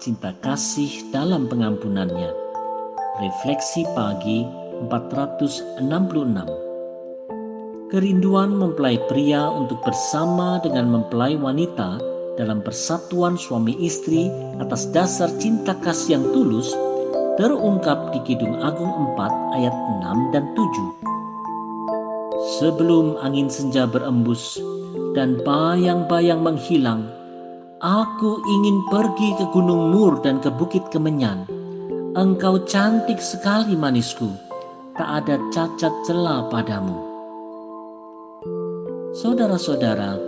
Cinta 0.01 0.32
kasih 0.40 1.12
dalam 1.12 1.44
pengampunannya. 1.44 2.32
Refleksi 3.20 3.84
pagi 3.92 4.48
466 4.88 5.76
Kerinduan 7.92 8.57
mempelai 8.57 8.96
pria 9.12 9.53
untuk 9.53 9.76
bersama 9.84 10.57
dengan 10.64 10.88
mempelai 10.88 11.36
wanita 11.36 12.01
dalam 12.40 12.64
persatuan 12.64 13.36
suami 13.36 13.76
istri 13.76 14.32
atas 14.57 14.88
dasar 14.88 15.28
cinta 15.36 15.76
kasih 15.84 16.16
yang 16.16 16.24
tulus 16.32 16.72
terungkap 17.36 18.16
di 18.16 18.24
Kidung 18.24 18.57
Agung 18.64 19.12
4 19.20 19.57
ayat 19.61 19.76
6 20.01 20.32
dan 20.32 20.48
7. 20.57 20.64
Sebelum 22.57 23.20
angin 23.20 23.53
senja 23.53 23.84
berembus 23.84 24.57
dan 25.12 25.36
bayang-bayang 25.44 26.40
menghilang, 26.40 27.19
Aku 27.80 28.44
ingin 28.44 28.84
pergi 28.92 29.40
ke 29.40 29.48
Gunung 29.56 29.88
Nur 29.88 30.20
dan 30.20 30.36
ke 30.44 30.52
Bukit 30.52 30.92
Kemenyan. 30.92 31.48
Engkau 32.12 32.60
cantik 32.68 33.16
sekali 33.24 33.72
manisku, 33.72 34.28
tak 35.00 35.24
ada 35.24 35.40
cacat 35.48 35.88
celah 36.04 36.44
padamu. 36.52 37.00
Saudara-saudara, 39.16 40.20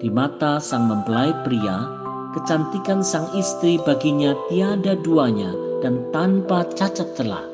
di 0.00 0.08
mata 0.08 0.56
sang 0.56 0.88
mempelai 0.88 1.36
pria, 1.44 1.84
kecantikan 2.32 3.04
sang 3.04 3.28
istri 3.36 3.76
baginya 3.84 4.32
tiada 4.48 4.96
duanya 4.96 5.52
dan 5.84 6.08
tanpa 6.08 6.64
cacat 6.72 7.12
celah. 7.20 7.44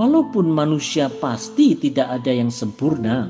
Walaupun 0.00 0.48
manusia 0.48 1.12
pasti 1.20 1.76
tidak 1.76 2.08
ada 2.08 2.32
yang 2.32 2.48
sempurna, 2.48 3.28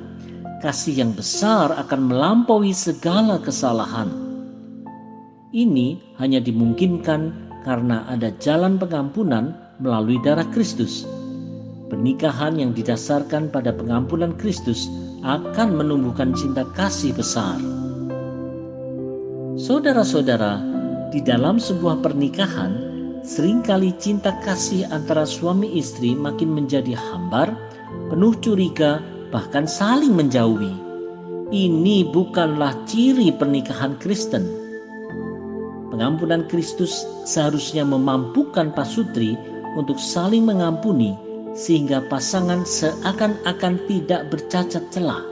kasih 0.62 1.02
yang 1.02 1.10
besar 1.18 1.74
akan 1.82 2.14
melampaui 2.14 2.70
segala 2.70 3.42
kesalahan 3.42 4.33
ini 5.54 6.02
hanya 6.18 6.42
dimungkinkan 6.42 7.30
karena 7.62 8.02
ada 8.10 8.34
jalan 8.42 8.76
pengampunan 8.76 9.54
melalui 9.78 10.18
darah 10.20 10.44
Kristus. 10.50 11.06
Pernikahan 11.88 12.58
yang 12.58 12.74
didasarkan 12.74 13.54
pada 13.54 13.70
pengampunan 13.70 14.34
Kristus 14.34 14.90
akan 15.22 15.78
menumbuhkan 15.78 16.34
cinta 16.34 16.66
kasih 16.74 17.14
besar. 17.14 17.56
Saudara-saudara, 19.54 20.58
di 21.14 21.22
dalam 21.22 21.62
sebuah 21.62 22.02
pernikahan, 22.02 22.74
sering 23.22 23.62
kali 23.62 23.94
cinta 24.02 24.34
kasih 24.42 24.90
antara 24.90 25.22
suami 25.22 25.78
istri 25.78 26.18
makin 26.18 26.50
menjadi 26.50 26.98
hambar, 26.98 27.54
penuh 28.10 28.34
curiga, 28.42 28.98
bahkan 29.30 29.70
saling 29.70 30.18
menjauhi. 30.18 30.74
Ini 31.54 32.10
bukanlah 32.10 32.74
ciri 32.90 33.30
pernikahan 33.30 33.94
Kristen 34.02 34.63
Pengampunan 35.94 36.42
Kristus 36.50 37.06
seharusnya 37.22 37.86
memampukan 37.86 38.74
pasutri 38.74 39.38
untuk 39.78 39.94
saling 39.94 40.42
mengampuni 40.42 41.14
sehingga 41.54 42.02
pasangan 42.10 42.66
seakan-akan 42.66 43.78
tidak 43.86 44.26
bercacat 44.26 44.82
celah. 44.90 45.22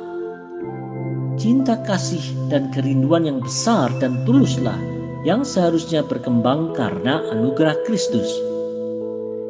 Cinta 1.35 1.83
kasih 1.83 2.23
dan 2.47 2.71
kerinduan 2.71 3.27
yang 3.27 3.43
besar 3.43 3.91
dan 3.99 4.23
tuluslah 4.23 4.79
yang 5.27 5.43
seharusnya 5.43 6.07
berkembang 6.07 6.79
karena 6.79 7.19
anugerah 7.35 7.75
Kristus. 7.83 8.31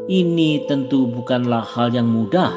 Ini 0.09 0.65
tentu 0.65 1.13
bukanlah 1.13 1.61
hal 1.77 1.93
yang 1.93 2.09
mudah. 2.09 2.57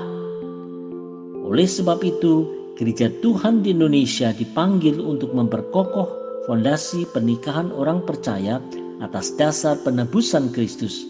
Oleh 1.43 1.67
sebab 1.67 1.99
itu, 2.07 2.47
gereja 2.79 3.11
Tuhan 3.19 3.67
di 3.67 3.75
Indonesia 3.75 4.31
dipanggil 4.31 5.03
untuk 5.03 5.35
memperkokoh 5.35 6.24
fondasi 6.49 7.05
pernikahan 7.13 7.69
orang 7.69 8.01
percaya 8.05 8.57
atas 9.03 9.33
dasar 9.37 9.77
penebusan 9.85 10.49
Kristus. 10.49 11.05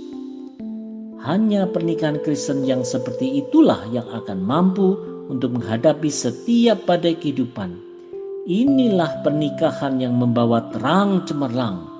Hanya 1.23 1.65
pernikahan 1.71 2.21
Kristen 2.21 2.67
yang 2.67 2.85
seperti 2.85 3.41
itulah 3.41 3.81
yang 3.89 4.05
akan 4.11 4.43
mampu 4.43 4.99
untuk 5.31 5.57
menghadapi 5.57 6.11
setiap 6.11 6.85
badai 6.85 7.17
kehidupan. 7.17 7.81
Inilah 8.45 9.25
pernikahan 9.25 9.97
yang 9.97 10.21
membawa 10.21 10.69
terang 10.69 11.25
cemerlang 11.25 11.94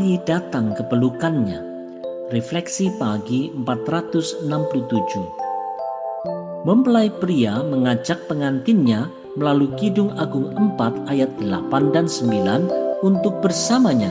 Mari 0.00 0.16
datang 0.24 0.72
ke 0.72 0.80
pelukannya. 0.88 1.60
Refleksi 2.32 2.88
pagi 2.96 3.52
467. 3.52 4.48
Mempelai 6.64 7.12
pria 7.20 7.60
mengajak 7.60 8.24
pengantinnya 8.24 9.12
melalui 9.36 9.68
Kidung 9.76 10.08
Agung 10.16 10.56
4 10.56 11.04
ayat 11.04 11.28
8 11.36 11.92
dan 11.92 12.08
9 12.08 13.04
untuk 13.04 13.44
bersamanya. 13.44 14.08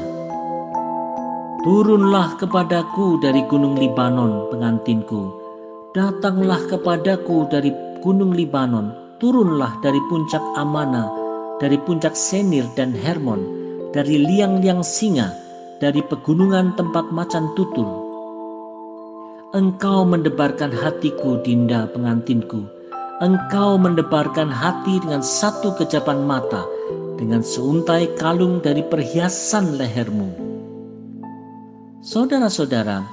Turunlah 1.65 2.37
kepadaku 2.37 3.17
dari 3.25 3.41
gunung 3.49 3.73
Libanon, 3.73 4.45
pengantinku. 4.53 5.33
Datanglah 5.97 6.69
kepadaku 6.69 7.49
dari 7.49 7.73
gunung 8.05 8.37
Libanon, 8.37 8.93
turunlah 9.17 9.73
dari 9.81 9.97
puncak 10.05 10.53
Amana, 10.53 11.09
dari 11.57 11.81
puncak 11.81 12.13
Senir 12.13 12.69
dan 12.77 12.93
Hermon, 12.93 13.41
dari 13.89 14.21
liang-liang 14.21 14.85
singa, 14.85 15.48
dari 15.79 16.03
pegunungan 16.03 16.75
tempat 16.75 17.07
macan 17.15 17.55
tutul. 17.55 17.87
Engkau 19.55 20.05
mendebarkan 20.05 20.69
hatiku, 20.69 21.39
Dinda 21.41 21.87
pengantinku. 21.89 22.67
Engkau 23.23 23.79
mendebarkan 23.79 24.51
hati 24.51 25.01
dengan 25.01 25.23
satu 25.23 25.73
kejapan 25.79 26.27
mata, 26.27 26.67
dengan 27.17 27.41
seuntai 27.41 28.13
kalung 28.19 28.61
dari 28.61 28.85
perhiasan 28.85 29.79
lehermu. 29.79 30.29
Saudara-saudara, 32.03 33.03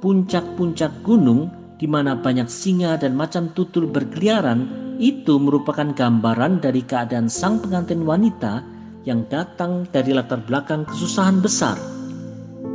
puncak-puncak 0.00 1.02
gunung 1.04 1.50
di 1.76 1.88
mana 1.88 2.16
banyak 2.16 2.48
singa 2.48 3.00
dan 3.00 3.16
macan 3.16 3.52
tutul 3.56 3.88
berkeliaran 3.88 4.68
itu 5.00 5.40
merupakan 5.40 5.92
gambaran 5.96 6.60
dari 6.60 6.84
keadaan 6.84 7.32
sang 7.32 7.60
pengantin 7.60 8.04
wanita 8.04 8.60
yang 9.08 9.24
datang 9.32 9.88
dari 9.88 10.12
latar 10.12 10.44
belakang 10.44 10.84
kesusahan 10.84 11.40
besar 11.40 11.99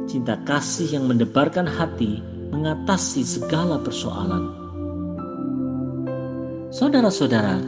cinta 0.05 0.37
kasih 0.45 0.97
yang 0.97 1.05
mendebarkan 1.09 1.65
hati 1.65 2.21
mengatasi 2.53 3.25
segala 3.25 3.81
persoalan. 3.81 4.53
Saudara-saudara, 6.71 7.59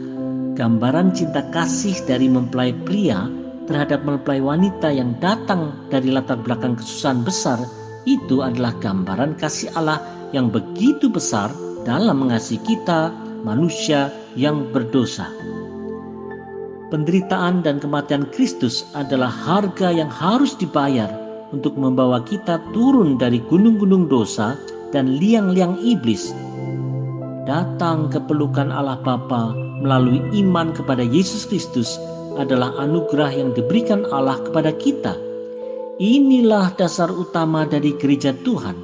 gambaran 0.54 1.14
cinta 1.14 1.44
kasih 1.50 1.96
dari 2.06 2.30
mempelai 2.30 2.74
pria 2.86 3.26
terhadap 3.68 4.04
mempelai 4.04 4.40
wanita 4.40 4.88
yang 4.88 5.12
datang 5.20 5.76
dari 5.92 6.08
latar 6.08 6.40
belakang 6.40 6.78
kesusahan 6.78 7.20
besar 7.20 7.60
itu 8.08 8.40
adalah 8.40 8.72
gambaran 8.80 9.36
kasih 9.36 9.68
Allah 9.76 10.00
yang 10.32 10.48
begitu 10.48 11.12
besar 11.12 11.52
dalam 11.84 12.24
mengasihi 12.24 12.60
kita, 12.64 13.12
manusia 13.44 14.08
yang 14.36 14.68
berdosa. 14.72 15.28
Penderitaan 16.88 17.60
dan 17.60 17.76
kematian 17.76 18.24
Kristus 18.32 18.88
adalah 18.96 19.28
harga 19.28 19.92
yang 19.92 20.08
harus 20.08 20.56
dibayar 20.56 21.27
untuk 21.52 21.76
membawa 21.80 22.20
kita 22.24 22.60
turun 22.76 23.16
dari 23.16 23.40
gunung-gunung 23.40 24.08
dosa 24.08 24.58
dan 24.92 25.16
liang-liang 25.16 25.80
iblis. 25.80 26.32
Datang 27.48 28.12
ke 28.12 28.20
pelukan 28.28 28.68
Allah 28.68 29.00
Bapa 29.00 29.56
melalui 29.80 30.20
iman 30.44 30.76
kepada 30.76 31.00
Yesus 31.00 31.48
Kristus 31.48 31.96
adalah 32.36 32.76
anugerah 32.76 33.32
yang 33.32 33.50
diberikan 33.56 34.04
Allah 34.12 34.36
kepada 34.44 34.70
kita. 34.76 35.16
Inilah 35.98 36.76
dasar 36.78 37.10
utama 37.10 37.66
dari 37.66 37.96
gereja 37.96 38.30
Tuhan. 38.30 38.76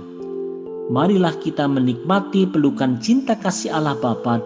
Marilah 0.90 1.36
kita 1.40 1.64
menikmati 1.68 2.44
pelukan 2.48 2.98
cinta 3.00 3.38
kasih 3.38 3.72
Allah 3.72 3.96
Bapa 3.96 4.42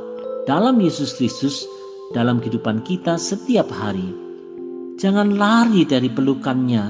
dalam 0.46 0.78
Yesus 0.78 1.16
Kristus 1.16 1.66
dalam 2.12 2.38
kehidupan 2.42 2.84
kita 2.84 3.16
setiap 3.16 3.70
hari. 3.72 4.06
Jangan 4.98 5.38
lari 5.38 5.86
dari 5.86 6.10
pelukannya 6.10 6.84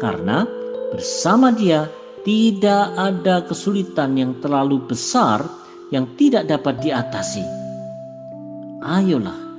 karena 0.00 0.59
Bersama 0.90 1.54
dia 1.54 1.86
tidak 2.26 2.92
ada 2.98 3.46
kesulitan 3.46 4.18
yang 4.18 4.36
terlalu 4.42 4.82
besar 4.84 5.46
yang 5.94 6.06
tidak 6.18 6.50
dapat 6.50 6.82
diatasi. 6.82 7.42
Ayolah, 8.82 9.49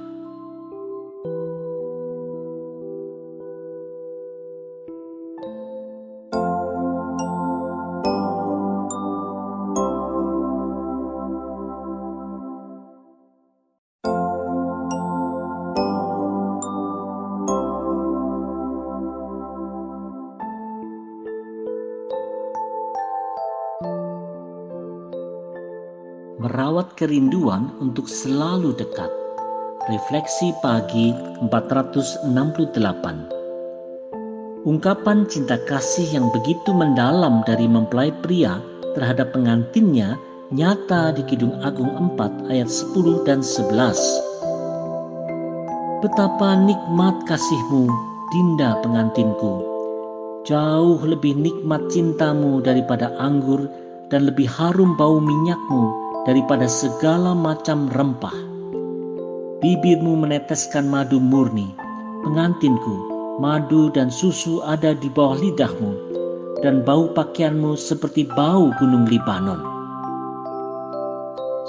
kerinduan 27.01 27.73
untuk 27.81 28.05
selalu 28.05 28.77
dekat. 28.77 29.09
Refleksi 29.89 30.53
pagi 30.61 31.09
468 31.49 32.29
Ungkapan 34.69 35.25
cinta 35.25 35.57
kasih 35.65 36.05
yang 36.13 36.29
begitu 36.29 36.69
mendalam 36.69 37.41
dari 37.49 37.65
mempelai 37.65 38.13
pria 38.21 38.61
terhadap 38.93 39.33
pengantinnya 39.33 40.13
nyata 40.53 41.17
di 41.17 41.25
Kidung 41.25 41.57
Agung 41.65 41.89
4 42.13 42.53
ayat 42.53 42.69
10 42.69 43.25
dan 43.25 43.41
11. 43.41 46.05
Betapa 46.05 46.53
nikmat 46.53 47.17
kasihmu, 47.25 47.89
Dinda 48.29 48.77
pengantinku. 48.85 49.65
Jauh 50.45 51.01
lebih 51.01 51.33
nikmat 51.33 51.81
cintamu 51.89 52.61
daripada 52.61 53.09
anggur 53.17 53.65
dan 54.13 54.29
lebih 54.29 54.45
harum 54.45 54.93
bau 54.93 55.17
minyakmu 55.17 56.00
daripada 56.25 56.69
segala 56.69 57.33
macam 57.33 57.89
rempah. 57.89 58.35
Bibirmu 59.61 60.17
meneteskan 60.17 60.89
madu 60.89 61.21
murni, 61.21 61.69
pengantinku, 62.25 62.95
madu 63.37 63.93
dan 63.93 64.09
susu 64.09 64.61
ada 64.65 64.97
di 64.97 65.09
bawah 65.09 65.37
lidahmu, 65.37 65.91
dan 66.65 66.81
bau 66.81 67.09
pakaianmu 67.13 67.77
seperti 67.77 68.25
bau 68.33 68.73
gunung 68.81 69.05
Libanon. 69.05 69.61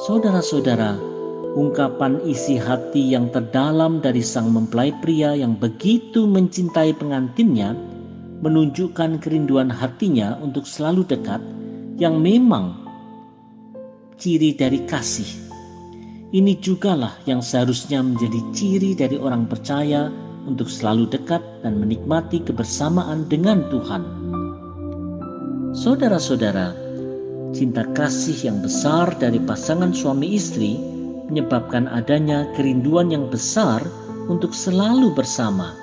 Saudara-saudara, 0.09 0.97
ungkapan 1.53 2.19
isi 2.25 2.57
hati 2.57 3.13
yang 3.13 3.29
terdalam 3.29 4.01
dari 4.01 4.25
sang 4.25 4.51
mempelai 4.51 4.91
pria 5.05 5.37
yang 5.37 5.57
begitu 5.57 6.25
mencintai 6.25 6.97
pengantinnya 6.97 7.77
menunjukkan 8.43 9.23
kerinduan 9.23 9.71
hatinya 9.71 10.35
untuk 10.43 10.67
selalu 10.67 11.07
dekat 11.07 11.39
yang 12.01 12.19
memang 12.19 12.82
ciri 14.23 14.55
dari 14.55 14.87
kasih. 14.87 15.27
Ini 16.31 16.63
jugalah 16.63 17.19
yang 17.27 17.43
seharusnya 17.43 18.07
menjadi 18.07 18.39
ciri 18.55 18.95
dari 18.95 19.19
orang 19.19 19.51
percaya 19.51 20.15
untuk 20.47 20.71
selalu 20.71 21.11
dekat 21.11 21.43
dan 21.67 21.83
menikmati 21.83 22.39
kebersamaan 22.39 23.27
dengan 23.27 23.67
Tuhan. 23.67 24.03
Saudara-saudara, 25.75 26.71
cinta 27.51 27.83
kasih 27.99 28.47
yang 28.47 28.63
besar 28.63 29.11
dari 29.19 29.43
pasangan 29.43 29.91
suami 29.91 30.39
istri 30.39 30.79
menyebabkan 31.27 31.91
adanya 31.91 32.47
kerinduan 32.55 33.11
yang 33.11 33.27
besar 33.27 33.83
untuk 34.31 34.55
selalu 34.55 35.11
bersama. 35.19 35.75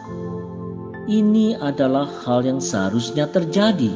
Ini 1.12 1.60
adalah 1.60 2.08
hal 2.24 2.48
yang 2.48 2.64
seharusnya 2.64 3.28
terjadi. 3.28 3.92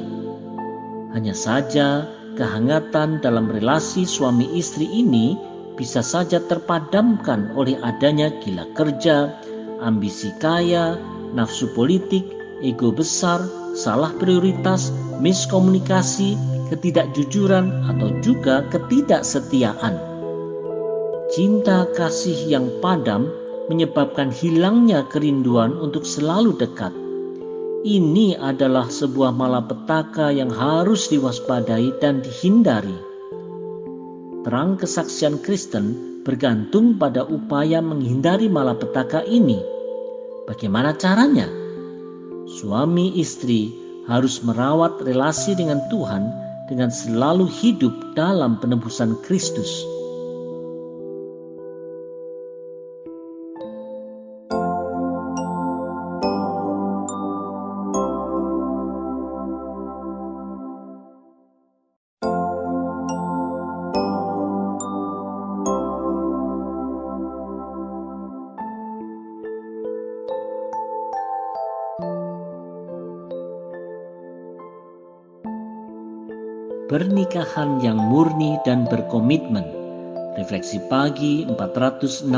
Hanya 1.16 1.32
saja, 1.32 2.12
kehangatan 2.34 3.22
dalam 3.22 3.50
relasi 3.50 4.06
suami 4.06 4.58
istri 4.58 4.86
ini 4.90 5.38
bisa 5.74 6.06
saja 6.06 6.38
terpadamkan 6.38 7.54
oleh 7.58 7.78
adanya 7.82 8.30
gila 8.42 8.70
kerja, 8.78 9.34
ambisi 9.82 10.30
kaya, 10.38 10.98
nafsu 11.34 11.74
politik, 11.74 12.26
ego 12.62 12.94
besar, 12.94 13.42
salah 13.74 14.14
prioritas, 14.22 14.94
miskomunikasi, 15.18 16.38
ketidakjujuran, 16.70 17.90
atau 17.90 18.10
juga 18.22 18.66
ketidaksetiaan. 18.70 19.98
Cinta 21.34 21.90
kasih 21.98 22.38
yang 22.46 22.70
padam 22.78 23.26
menyebabkan 23.66 24.30
hilangnya 24.30 25.02
kerinduan 25.10 25.74
untuk 25.82 26.06
selalu 26.06 26.54
dekat. 26.54 26.94
Ini 27.84 28.40
adalah 28.40 28.88
sebuah 28.88 29.36
malapetaka 29.36 30.32
yang 30.32 30.48
harus 30.48 31.12
diwaspadai 31.12 32.00
dan 32.00 32.24
dihindari. 32.24 32.96
Terang 34.48 34.80
kesaksian 34.80 35.44
Kristen 35.44 36.24
bergantung 36.24 36.96
pada 36.96 37.28
upaya 37.28 37.84
menghindari 37.84 38.48
malapetaka 38.48 39.28
ini. 39.28 39.60
Bagaimana 40.48 40.96
caranya? 40.96 41.52
Suami 42.48 43.20
istri 43.20 43.76
harus 44.08 44.40
merawat 44.48 45.04
relasi 45.04 45.52
dengan 45.52 45.84
Tuhan 45.92 46.24
dengan 46.72 46.88
selalu 46.88 47.52
hidup 47.52 48.16
dalam 48.16 48.64
penebusan 48.64 49.20
Kristus. 49.28 49.84
Pernikahan 76.94 77.82
yang 77.82 77.98
murni 77.98 78.62
dan 78.62 78.86
berkomitmen. 78.86 79.66
Refleksi 80.38 80.78
pagi 80.94 81.42
469. 81.50 82.30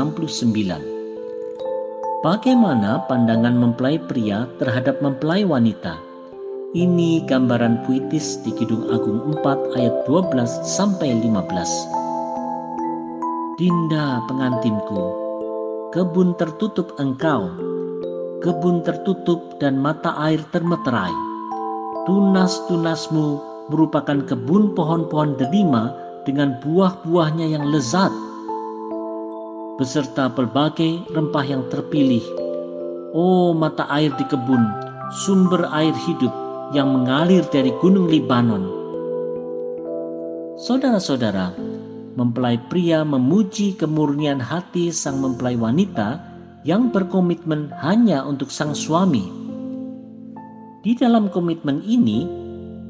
Bagaimana 2.24 3.04
pandangan 3.04 3.52
mempelai 3.52 4.00
pria 4.00 4.48
terhadap 4.56 5.04
mempelai 5.04 5.44
wanita? 5.44 6.00
Ini 6.72 7.28
gambaran 7.28 7.84
puitis 7.84 8.40
di 8.48 8.56
Kidung 8.56 8.88
Agung 8.88 9.36
4 9.44 9.76
ayat 9.76 10.08
12 10.08 10.48
sampai 10.64 11.20
15. 11.20 13.60
Dinda 13.60 14.24
pengantinku, 14.24 15.04
kebun 15.92 16.32
tertutup 16.40 16.96
engkau, 16.96 17.52
kebun 18.40 18.80
tertutup 18.88 19.60
dan 19.60 19.76
mata 19.76 20.16
air 20.16 20.40
termeterai. 20.48 21.12
Tunas-tunasmu 22.08 23.55
merupakan 23.70 24.22
kebun 24.26 24.74
pohon-pohon 24.74 25.34
delima 25.38 25.94
dengan 26.26 26.58
buah-buahnya 26.62 27.46
yang 27.54 27.66
lezat, 27.70 28.10
beserta 29.78 30.30
berbagai 30.30 31.06
rempah 31.14 31.46
yang 31.46 31.62
terpilih. 31.70 32.22
Oh 33.14 33.54
mata 33.54 33.86
air 33.92 34.10
di 34.18 34.24
kebun, 34.26 34.62
sumber 35.24 35.66
air 35.70 35.94
hidup 35.94 36.32
yang 36.74 36.90
mengalir 36.90 37.46
dari 37.54 37.70
gunung 37.78 38.10
Libanon. 38.10 38.66
Saudara-saudara, 40.56 41.54
mempelai 42.16 42.58
pria 42.72 43.04
memuji 43.04 43.76
kemurnian 43.76 44.40
hati 44.40 44.88
sang 44.90 45.20
mempelai 45.20 45.54
wanita 45.54 46.18
yang 46.66 46.90
berkomitmen 46.90 47.70
hanya 47.78 48.24
untuk 48.26 48.50
sang 48.50 48.74
suami. 48.74 49.30
Di 50.82 50.96
dalam 50.98 51.30
komitmen 51.30 51.84
ini, 51.86 52.45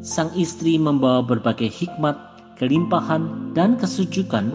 sang 0.07 0.31
istri 0.39 0.79
membawa 0.79 1.19
berbagai 1.27 1.67
hikmat, 1.67 2.15
kelimpahan, 2.63 3.51
dan 3.59 3.75
kesujukan 3.75 4.47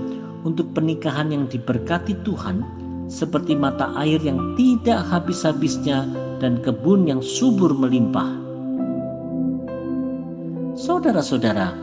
untuk 0.47 0.71
pernikahan 0.71 1.27
yang 1.27 1.45
diberkati 1.51 2.15
Tuhan, 2.23 2.63
seperti 3.11 3.59
mata 3.59 3.91
air 3.99 4.23
yang 4.23 4.55
tidak 4.55 5.03
habis-habisnya 5.11 6.07
dan 6.39 6.63
kebun 6.63 7.03
yang 7.03 7.19
subur 7.19 7.75
melimpah. 7.75 8.31
Saudara-saudara, 10.79 11.75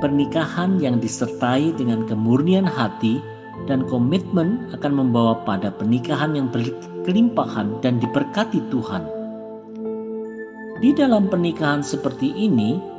pernikahan 0.00 0.80
yang 0.80 0.96
disertai 0.96 1.76
dengan 1.76 2.08
kemurnian 2.08 2.64
hati 2.64 3.20
dan 3.68 3.84
komitmen 3.92 4.72
akan 4.72 4.92
membawa 4.96 5.36
pada 5.44 5.68
pernikahan 5.68 6.32
yang 6.32 6.48
berkelimpahan 6.48 7.76
dan 7.84 8.00
diberkati 8.00 8.58
Tuhan. 8.72 9.04
Di 10.82 10.90
dalam 10.96 11.30
pernikahan 11.30 11.78
seperti 11.78 12.34
ini, 12.34 12.91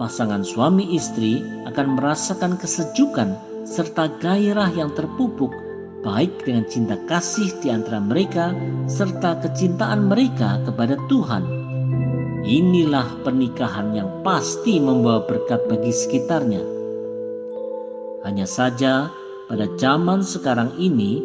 pasangan 0.00 0.40
suami 0.40 0.96
istri 0.96 1.44
akan 1.68 2.00
merasakan 2.00 2.56
kesejukan 2.56 3.36
serta 3.68 4.08
gairah 4.16 4.72
yang 4.72 4.88
terpupuk 4.96 5.52
baik 6.00 6.32
dengan 6.48 6.64
cinta 6.64 6.96
kasih 7.04 7.52
di 7.60 7.68
antara 7.68 8.00
mereka 8.00 8.56
serta 8.88 9.36
kecintaan 9.44 10.08
mereka 10.08 10.56
kepada 10.64 10.96
Tuhan. 11.12 11.44
Inilah 12.40 13.20
pernikahan 13.20 13.92
yang 13.92 14.08
pasti 14.24 14.80
membawa 14.80 15.28
berkat 15.28 15.68
bagi 15.68 15.92
sekitarnya. 15.92 16.64
Hanya 18.24 18.48
saja 18.48 19.12
pada 19.52 19.68
zaman 19.76 20.24
sekarang 20.24 20.72
ini, 20.80 21.20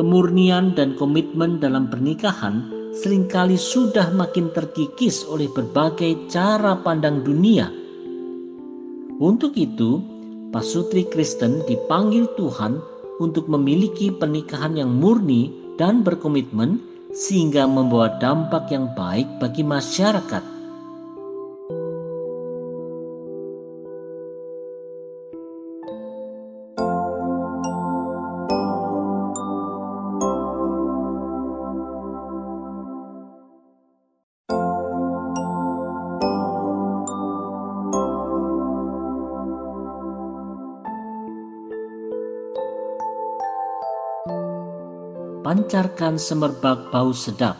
kemurnian 0.00 0.72
dan 0.72 0.96
komitmen 0.96 1.60
dalam 1.60 1.92
pernikahan 1.92 2.72
sering 2.96 3.28
kali 3.28 3.60
sudah 3.60 4.08
makin 4.16 4.48
terkikis 4.56 5.28
oleh 5.28 5.52
berbagai 5.52 6.32
cara 6.32 6.80
pandang 6.80 7.20
dunia 7.20 7.83
untuk 9.22 9.54
itu, 9.54 10.02
pasutri 10.50 11.06
Kristen 11.06 11.62
dipanggil 11.66 12.30
Tuhan 12.34 12.82
untuk 13.22 13.46
memiliki 13.46 14.10
pernikahan 14.10 14.74
yang 14.74 14.90
murni 14.90 15.54
dan 15.78 16.02
berkomitmen 16.02 16.82
sehingga 17.14 17.66
membawa 17.70 18.18
dampak 18.18 18.74
yang 18.74 18.90
baik 18.98 19.26
bagi 19.38 19.62
masyarakat. 19.62 20.53
Pancarkan 45.64 46.20
semerbak 46.20 46.92
bau 46.92 47.16
sedap. 47.16 47.56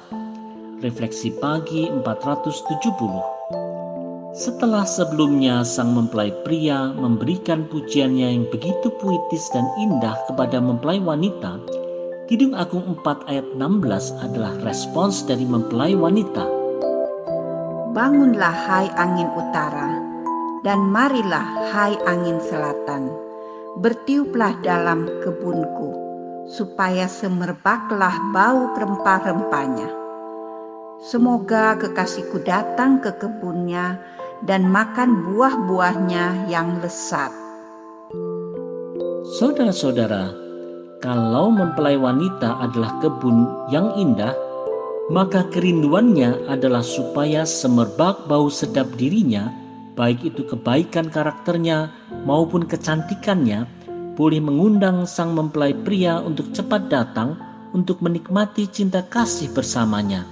Refleksi 0.85 1.33
pagi 1.41 1.89
470. 1.89 4.37
Setelah 4.37 4.85
sebelumnya 4.85 5.65
sang 5.65 5.97
mempelai 5.97 6.29
pria 6.45 6.93
memberikan 6.93 7.65
pujiannya 7.65 8.29
yang 8.29 8.45
begitu 8.53 8.93
puitis 9.01 9.49
dan 9.57 9.65
indah 9.81 10.21
kepada 10.29 10.61
mempelai 10.61 11.01
wanita, 11.01 11.57
Kidung 12.29 12.53
Agung 12.53 12.85
4 13.01 13.25
ayat 13.25 13.49
16 13.57 14.21
adalah 14.21 14.53
respons 14.69 15.25
dari 15.25 15.49
mempelai 15.49 15.97
wanita. 15.97 16.45
Bangunlah 17.97 18.57
hai 18.69 18.93
angin 19.01 19.33
utara, 19.33 19.97
dan 20.61 20.93
marilah 20.93 21.73
hai 21.73 21.97
angin 22.05 22.37
selatan, 22.53 23.09
bertiuplah 23.81 24.61
dalam 24.61 25.09
kebunku, 25.25 26.04
supaya 26.49 27.09
semerbaklah 27.09 28.15
bau 28.33 28.73
rempah-rempahnya. 28.77 29.89
Semoga 31.05 31.77
kekasihku 31.77 32.41
datang 32.45 33.01
ke 33.01 33.13
kebunnya 33.21 34.01
dan 34.45 34.69
makan 34.69 35.25
buah-buahnya 35.29 36.49
yang 36.49 36.81
lesat. 36.81 37.33
Saudara-saudara, 39.37 40.33
kalau 41.05 41.53
mempelai 41.53 42.01
wanita 42.01 42.61
adalah 42.65 42.97
kebun 43.05 43.69
yang 43.69 43.93
indah, 44.01 44.33
maka 45.13 45.45
kerinduannya 45.53 46.49
adalah 46.49 46.81
supaya 46.81 47.45
semerbak 47.45 48.25
bau 48.25 48.49
sedap 48.49 48.89
dirinya, 48.97 49.53
baik 50.01 50.25
itu 50.25 50.49
kebaikan 50.49 51.13
karakternya 51.13 51.93
maupun 52.25 52.65
kecantikannya, 52.65 53.69
boleh 54.15 54.39
mengundang 54.39 55.11
sang 55.11 55.35
mempelai 55.35 55.75
pria 55.75 56.23
untuk 56.23 56.55
cepat 56.55 56.87
datang 56.87 57.35
untuk 57.75 57.99
menikmati 57.99 58.71
cinta 58.71 59.03
kasih 59.03 59.51
bersamanya. 59.51 60.23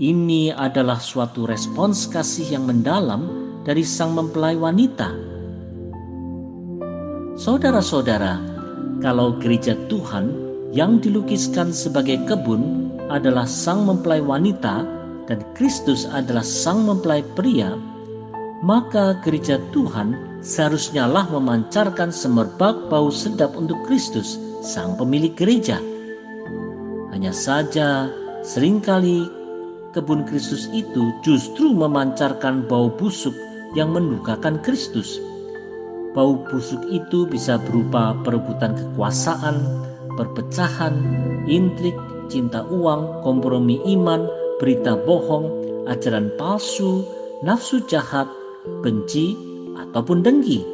Ini 0.00 0.52
adalah 0.56 1.00
suatu 1.00 1.44
respons 1.44 2.08
kasih 2.08 2.56
yang 2.56 2.64
mendalam 2.68 3.28
dari 3.64 3.84
sang 3.84 4.16
mempelai 4.16 4.56
wanita. 4.56 5.12
Saudara-saudara, 7.36 8.40
kalau 9.04 9.36
gereja 9.40 9.76
Tuhan 9.92 10.32
yang 10.72 11.00
dilukiskan 11.00 11.72
sebagai 11.72 12.16
kebun 12.24 12.92
adalah 13.12 13.44
sang 13.44 13.84
mempelai 13.84 14.24
wanita 14.24 14.88
dan 15.28 15.44
Kristus 15.52 16.08
adalah 16.08 16.44
sang 16.44 16.88
mempelai 16.88 17.20
pria, 17.36 17.76
maka 18.64 19.20
gereja 19.20 19.60
Tuhan 19.76 20.35
seharusnya 20.42 21.08
lah 21.08 21.28
memancarkan 21.28 22.12
semerbak 22.12 22.88
bau 22.90 23.08
sedap 23.12 23.54
untuk 23.54 23.80
Kristus, 23.88 24.36
sang 24.64 24.96
pemilik 24.96 25.32
gereja. 25.36 25.78
Hanya 27.12 27.32
saja 27.32 28.10
sering 28.44 28.84
kali 28.84 29.24
kebun 29.96 30.28
Kristus 30.28 30.68
itu 30.76 31.16
justru 31.24 31.72
memancarkan 31.72 32.68
bau 32.68 32.92
busuk 32.92 33.32
yang 33.72 33.96
mendukakan 33.96 34.60
Kristus. 34.60 35.16
Bau 36.12 36.40
busuk 36.48 36.80
itu 36.88 37.28
bisa 37.28 37.60
berupa 37.60 38.16
perebutan 38.24 38.72
kekuasaan, 38.76 39.56
perpecahan, 40.16 40.96
intrik, 41.44 41.96
cinta 42.32 42.64
uang, 42.68 43.24
kompromi 43.24 43.80
iman, 43.96 44.24
berita 44.58 44.96
bohong, 44.96 45.48
ajaran 45.86 46.32
palsu, 46.40 47.04
nafsu 47.44 47.84
jahat, 47.84 48.26
benci, 48.80 49.36
ataupun 49.76 50.24
dengki. 50.24 50.64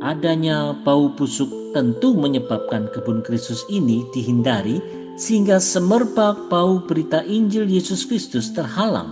Adanya 0.00 0.78
bau 0.86 1.10
busuk 1.12 1.50
tentu 1.74 2.14
menyebabkan 2.14 2.88
kebun 2.94 3.20
Kristus 3.26 3.66
ini 3.68 4.06
dihindari 4.14 4.78
sehingga 5.18 5.58
semerbak 5.58 6.48
bau 6.48 6.78
berita 6.78 7.26
Injil 7.26 7.66
Yesus 7.66 8.06
Kristus 8.06 8.54
terhalang. 8.54 9.10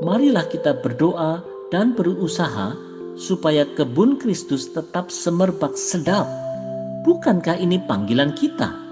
Marilah 0.00 0.48
kita 0.48 0.80
berdoa 0.80 1.44
dan 1.68 1.92
berusaha 1.92 2.72
supaya 3.20 3.68
kebun 3.76 4.16
Kristus 4.16 4.72
tetap 4.72 5.12
semerbak 5.12 5.76
sedap. 5.76 6.24
Bukankah 7.04 7.60
ini 7.60 7.76
panggilan 7.84 8.32
kita? 8.32 8.89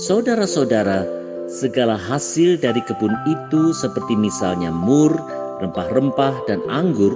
Saudara-saudara, 0.00 1.04
segala 1.52 2.00
hasil 2.00 2.56
dari 2.56 2.80
kebun 2.80 3.12
itu 3.28 3.76
seperti 3.76 4.16
misalnya 4.16 4.72
mur, 4.72 5.12
rempah-rempah, 5.60 6.48
dan 6.48 6.64
anggur, 6.72 7.12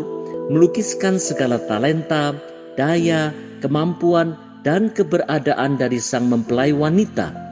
melukiskan 0.53 1.17
segala 1.17 1.57
talenta, 1.65 2.37
daya, 2.77 3.33
kemampuan, 3.65 4.37
dan 4.61 4.93
keberadaan 4.93 5.81
dari 5.81 5.97
sang 5.97 6.29
mempelai 6.29 6.77
wanita 6.77 7.44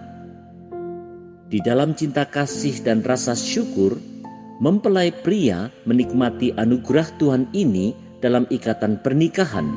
di 1.53 1.61
dalam 1.61 1.93
cinta 1.93 2.25
kasih 2.25 2.81
dan 2.81 3.05
rasa 3.05 3.37
syukur, 3.37 4.01
mempelai 4.65 5.13
pria 5.13 5.69
menikmati 5.85 6.49
anugerah 6.57 7.13
Tuhan 7.21 7.45
ini 7.53 7.93
dalam 8.25 8.49
ikatan 8.49 9.05
pernikahan. 9.05 9.69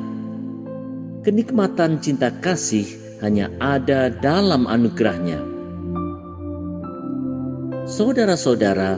Kenikmatan 1.20 2.00
cinta 2.00 2.32
kasih 2.32 2.88
hanya 3.20 3.52
ada 3.60 4.08
dalam 4.08 4.64
anugerahnya. 4.64 5.36
Saudara-saudara, 7.84 8.96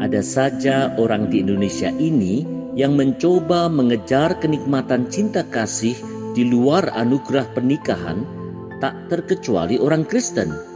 ada 0.00 0.24
saja 0.24 0.96
orang 0.96 1.28
di 1.28 1.44
Indonesia 1.44 1.92
ini 2.00 2.48
yang 2.72 2.96
mencoba 2.96 3.68
mengejar 3.68 4.32
kenikmatan 4.40 5.12
cinta 5.12 5.44
kasih 5.44 5.92
di 6.32 6.48
luar 6.48 6.88
anugerah 6.96 7.52
pernikahan, 7.52 8.24
tak 8.80 8.96
terkecuali 9.12 9.76
orang 9.76 10.08
Kristen. 10.08 10.67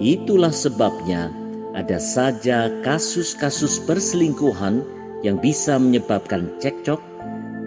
Itulah 0.00 0.50
sebabnya 0.50 1.28
ada 1.76 2.00
saja 2.00 2.72
kasus-kasus 2.80 3.84
perselingkuhan 3.84 4.80
yang 5.20 5.36
bisa 5.36 5.76
menyebabkan 5.76 6.48
cekcok, 6.56 6.98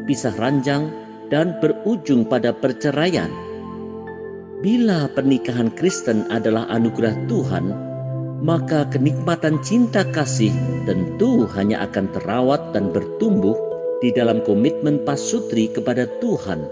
pisah 0.10 0.34
ranjang, 0.42 0.90
dan 1.30 1.54
berujung 1.62 2.26
pada 2.26 2.50
perceraian. 2.50 3.30
Bila 4.66 5.06
pernikahan 5.14 5.70
Kristen 5.78 6.26
adalah 6.34 6.66
anugerah 6.74 7.14
Tuhan, 7.30 7.66
maka 8.42 8.90
kenikmatan 8.90 9.62
cinta 9.62 10.02
kasih 10.02 10.52
tentu 10.90 11.46
hanya 11.54 11.86
akan 11.86 12.10
terawat 12.18 12.74
dan 12.74 12.90
bertumbuh 12.90 13.56
di 14.02 14.10
dalam 14.12 14.42
komitmen 14.42 15.06
pasutri 15.06 15.70
kepada 15.72 16.10
Tuhan. 16.20 16.66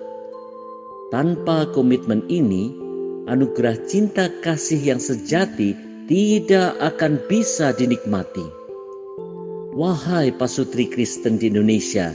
Tanpa 1.13 1.69
komitmen 1.71 2.25
ini, 2.27 2.75
anugerah 3.29 3.77
cinta 3.85 4.29
kasih 4.41 4.95
yang 4.95 5.01
sejati 5.01 5.77
tidak 6.09 6.77
akan 6.81 7.21
bisa 7.29 7.73
dinikmati. 7.75 8.43
Wahai 9.71 10.35
pasutri 10.35 10.91
Kristen 10.91 11.39
di 11.39 11.47
Indonesia, 11.47 12.11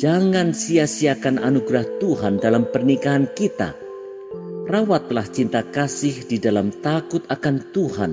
jangan 0.00 0.50
sia-siakan 0.50 1.38
anugerah 1.38 1.86
Tuhan 2.02 2.42
dalam 2.42 2.66
pernikahan 2.66 3.30
kita. 3.30 3.76
Rawatlah 4.66 5.26
cinta 5.30 5.66
kasih 5.66 6.26
di 6.26 6.38
dalam 6.38 6.74
takut 6.82 7.22
akan 7.30 7.56
Tuhan. 7.74 8.12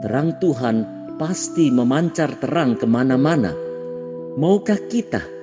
Terang 0.00 0.36
Tuhan 0.40 0.76
pasti 1.20 1.68
memancar 1.68 2.40
terang 2.40 2.76
ke 2.76 2.88
mana-mana. 2.88 3.52
Maukah 4.36 4.80
kita 4.88 5.41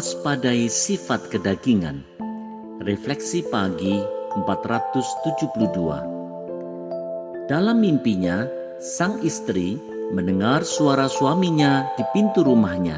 mewaspadai 0.00 0.64
sifat 0.72 1.28
kedagingan. 1.28 2.00
Refleksi 2.80 3.44
pagi 3.52 4.00
472. 4.48 7.44
Dalam 7.44 7.84
mimpinya, 7.84 8.48
sang 8.80 9.20
istri 9.20 9.76
mendengar 10.16 10.64
suara 10.64 11.04
suaminya 11.04 11.84
di 12.00 12.04
pintu 12.16 12.40
rumahnya. 12.40 12.96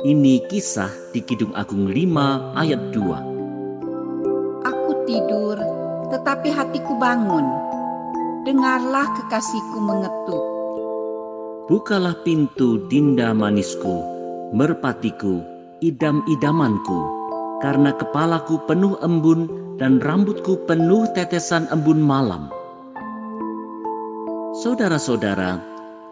Ini 0.00 0.48
kisah 0.48 0.88
di 1.12 1.20
Kidung 1.20 1.52
Agung 1.52 1.92
5 1.92 2.56
ayat 2.56 2.80
2. 2.96 4.64
Aku 4.64 5.04
tidur, 5.04 5.60
tetapi 6.08 6.48
hatiku 6.48 6.96
bangun. 6.96 7.44
Dengarlah 8.48 9.12
kekasihku 9.12 9.76
mengetuk. 9.76 10.44
Bukalah 11.68 12.16
pintu 12.24 12.88
dinda 12.88 13.36
manisku, 13.36 14.00
merpatiku, 14.56 15.52
idam-idamanku, 15.84 17.00
karena 17.60 17.92
kepalaku 17.92 18.64
penuh 18.64 18.96
embun 19.04 19.52
dan 19.76 20.00
rambutku 20.00 20.64
penuh 20.64 21.04
tetesan 21.12 21.68
embun 21.68 22.00
malam. 22.00 22.48
Saudara-saudara, 24.64 25.60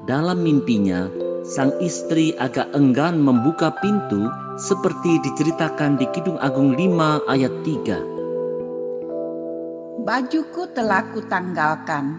dalam 0.04 0.44
mimpinya, 0.44 1.08
sang 1.46 1.72
istri 1.80 2.36
agak 2.36 2.68
enggan 2.76 3.16
membuka 3.16 3.72
pintu 3.80 4.28
seperti 4.60 5.24
diceritakan 5.24 5.96
di 5.96 6.04
Kidung 6.12 6.36
Agung 6.36 6.76
5 6.76 7.24
ayat 7.30 7.54
3. 7.64 10.02
Bajuku 10.02 10.66
telah 10.74 11.14
kutanggalkan, 11.14 12.18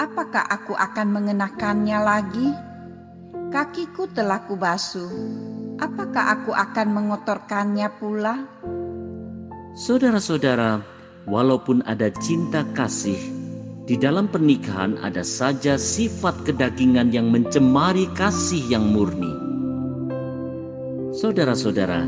apakah 0.00 0.48
aku 0.48 0.72
akan 0.72 1.12
mengenakannya 1.12 1.98
lagi? 2.00 2.48
Kakiku 3.52 4.08
telah 4.12 4.44
kubasuh, 4.44 5.08
apakah 5.78 6.38
aku 6.38 6.52
akan 6.54 6.88
mengotorkannya 6.94 7.88
pula? 7.98 8.46
Saudara-saudara, 9.78 10.82
walaupun 11.30 11.86
ada 11.86 12.10
cinta 12.18 12.66
kasih, 12.74 13.18
di 13.86 13.94
dalam 13.94 14.26
pernikahan 14.28 14.98
ada 15.00 15.22
saja 15.22 15.78
sifat 15.78 16.44
kedagingan 16.44 17.14
yang 17.14 17.30
mencemari 17.30 18.10
kasih 18.18 18.60
yang 18.68 18.84
murni. 18.90 19.30
Saudara-saudara, 21.14 22.04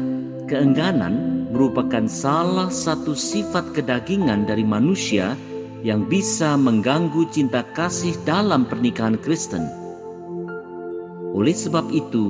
keengganan 0.51 1.47
merupakan 1.55 2.07
salah 2.11 2.71
satu 2.71 3.15
sifat 3.15 3.75
kedagingan 3.75 4.47
dari 4.47 4.63
manusia 4.63 5.35
yang 5.81 6.05
bisa 6.05 6.55
mengganggu 6.59 7.25
cinta 7.33 7.65
kasih 7.73 8.13
dalam 8.29 8.69
pernikahan 8.69 9.17
Kristen. 9.17 9.65
Oleh 11.33 11.55
sebab 11.55 11.89
itu, 11.95 12.29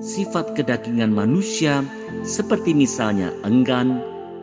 sifat 0.00 0.56
kedagingan 0.56 1.12
manusia 1.12 1.84
seperti 2.22 2.72
misalnya 2.76 3.32
enggan, 3.44 4.00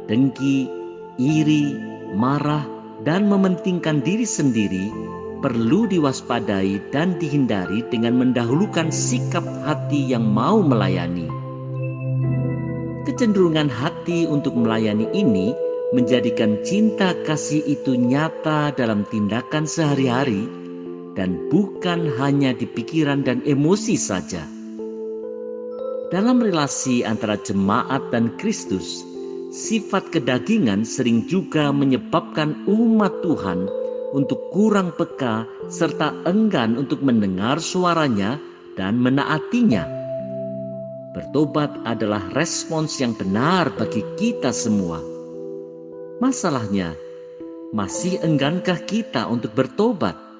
dengki, 0.09 0.69
iri, 1.17 1.77
marah, 2.13 2.65
dan 3.03 3.27
mementingkan 3.27 3.99
diri 4.01 4.23
sendiri 4.23 4.89
perlu 5.43 5.91
diwaspadai 5.91 6.95
dan 6.95 7.19
dihindari 7.19 7.84
dengan 7.91 8.15
mendahulukan 8.15 8.88
sikap 8.95 9.43
hati 9.67 10.15
yang 10.15 10.23
mau 10.23 10.63
melayani. 10.63 11.27
Kecenderungan 13.03 13.67
hati 13.67 14.23
untuk 14.23 14.55
melayani 14.55 15.11
ini 15.11 15.51
menjadikan 15.91 16.63
cinta 16.63 17.11
kasih 17.27 17.59
itu 17.67 17.99
nyata 17.99 18.71
dalam 18.71 19.03
tindakan 19.11 19.67
sehari-hari 19.67 20.47
dan 21.13 21.51
bukan 21.51 22.07
hanya 22.17 22.55
di 22.55 22.63
pikiran 22.63 23.21
dan 23.21 23.43
emosi 23.43 23.99
saja. 23.99 24.52
Dalam 26.14 26.45
relasi 26.45 27.02
antara 27.02 27.41
jemaat 27.41 28.14
dan 28.14 28.38
Kristus, 28.38 29.02
sifat 29.49 30.14
kedagingan 30.14 30.85
sering 30.85 31.26
juga 31.26 31.73
menyebabkan 31.73 32.69
umat 32.69 33.26
Tuhan 33.26 33.65
untuk 34.14 34.53
kurang 34.53 34.94
peka 34.94 35.49
serta 35.73 36.14
enggan 36.30 36.77
untuk 36.77 37.02
mendengar 37.02 37.57
suaranya 37.57 38.38
dan 38.77 39.02
menaatinya. 39.02 39.90
Bertobat 41.18 41.81
adalah 41.81 42.22
respons 42.38 43.02
yang 43.02 43.18
benar 43.18 43.73
bagi 43.73 44.06
kita 44.14 44.53
semua. 44.53 45.02
Masalahnya, 46.22 46.94
masih 47.73 48.22
enggankah 48.22 48.85
kita 48.85 49.26
untuk 49.26 49.57
bertobat? 49.57 50.32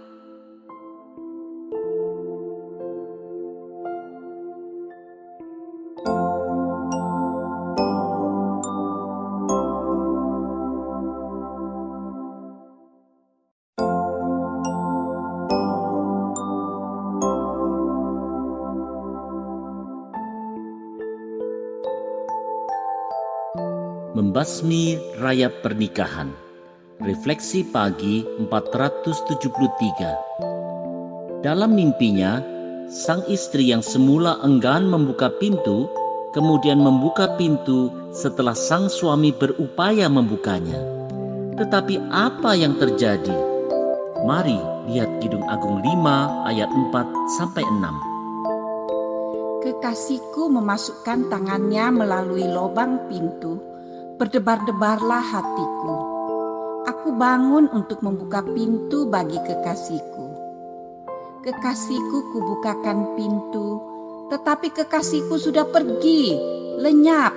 Membasmi 24.44 25.00
rayap 25.24 25.64
pernikahan. 25.64 26.28
Refleksi 27.00 27.64
pagi 27.64 28.28
473. 28.44 31.40
Dalam 31.40 31.72
mimpinya, 31.72 32.44
sang 32.92 33.24
istri 33.32 33.72
yang 33.72 33.80
semula 33.80 34.36
enggan 34.44 34.92
membuka 34.92 35.32
pintu, 35.40 35.88
kemudian 36.36 36.76
membuka 36.76 37.40
pintu 37.40 37.88
setelah 38.12 38.52
sang 38.52 38.92
suami 38.92 39.32
berupaya 39.32 40.12
membukanya. 40.12 40.76
Tetapi 41.56 42.04
apa 42.12 42.52
yang 42.52 42.76
terjadi? 42.76 43.40
Mari 44.28 44.60
lihat 44.92 45.24
Kidung 45.24 45.48
Agung 45.48 45.80
5 45.80 46.52
ayat 46.52 46.68
4 46.68 47.40
sampai 47.40 47.64
6. 47.64 49.64
Kekasihku 49.64 50.52
memasukkan 50.52 51.32
tangannya 51.32 51.96
melalui 51.96 52.44
lubang 52.44 53.08
pintu 53.08 53.72
berdebar-debarlah 54.18 55.24
hatiku. 55.24 55.96
Aku 56.84 57.16
bangun 57.16 57.72
untuk 57.72 58.04
membuka 58.04 58.44
pintu 58.44 59.08
bagi 59.08 59.40
kekasihku. 59.40 60.28
Kekasihku 61.44 62.18
kubukakan 62.32 63.16
pintu, 63.20 63.80
tetapi 64.32 64.72
kekasihku 64.72 65.36
sudah 65.40 65.68
pergi, 65.68 66.36
lenyap. 66.80 67.36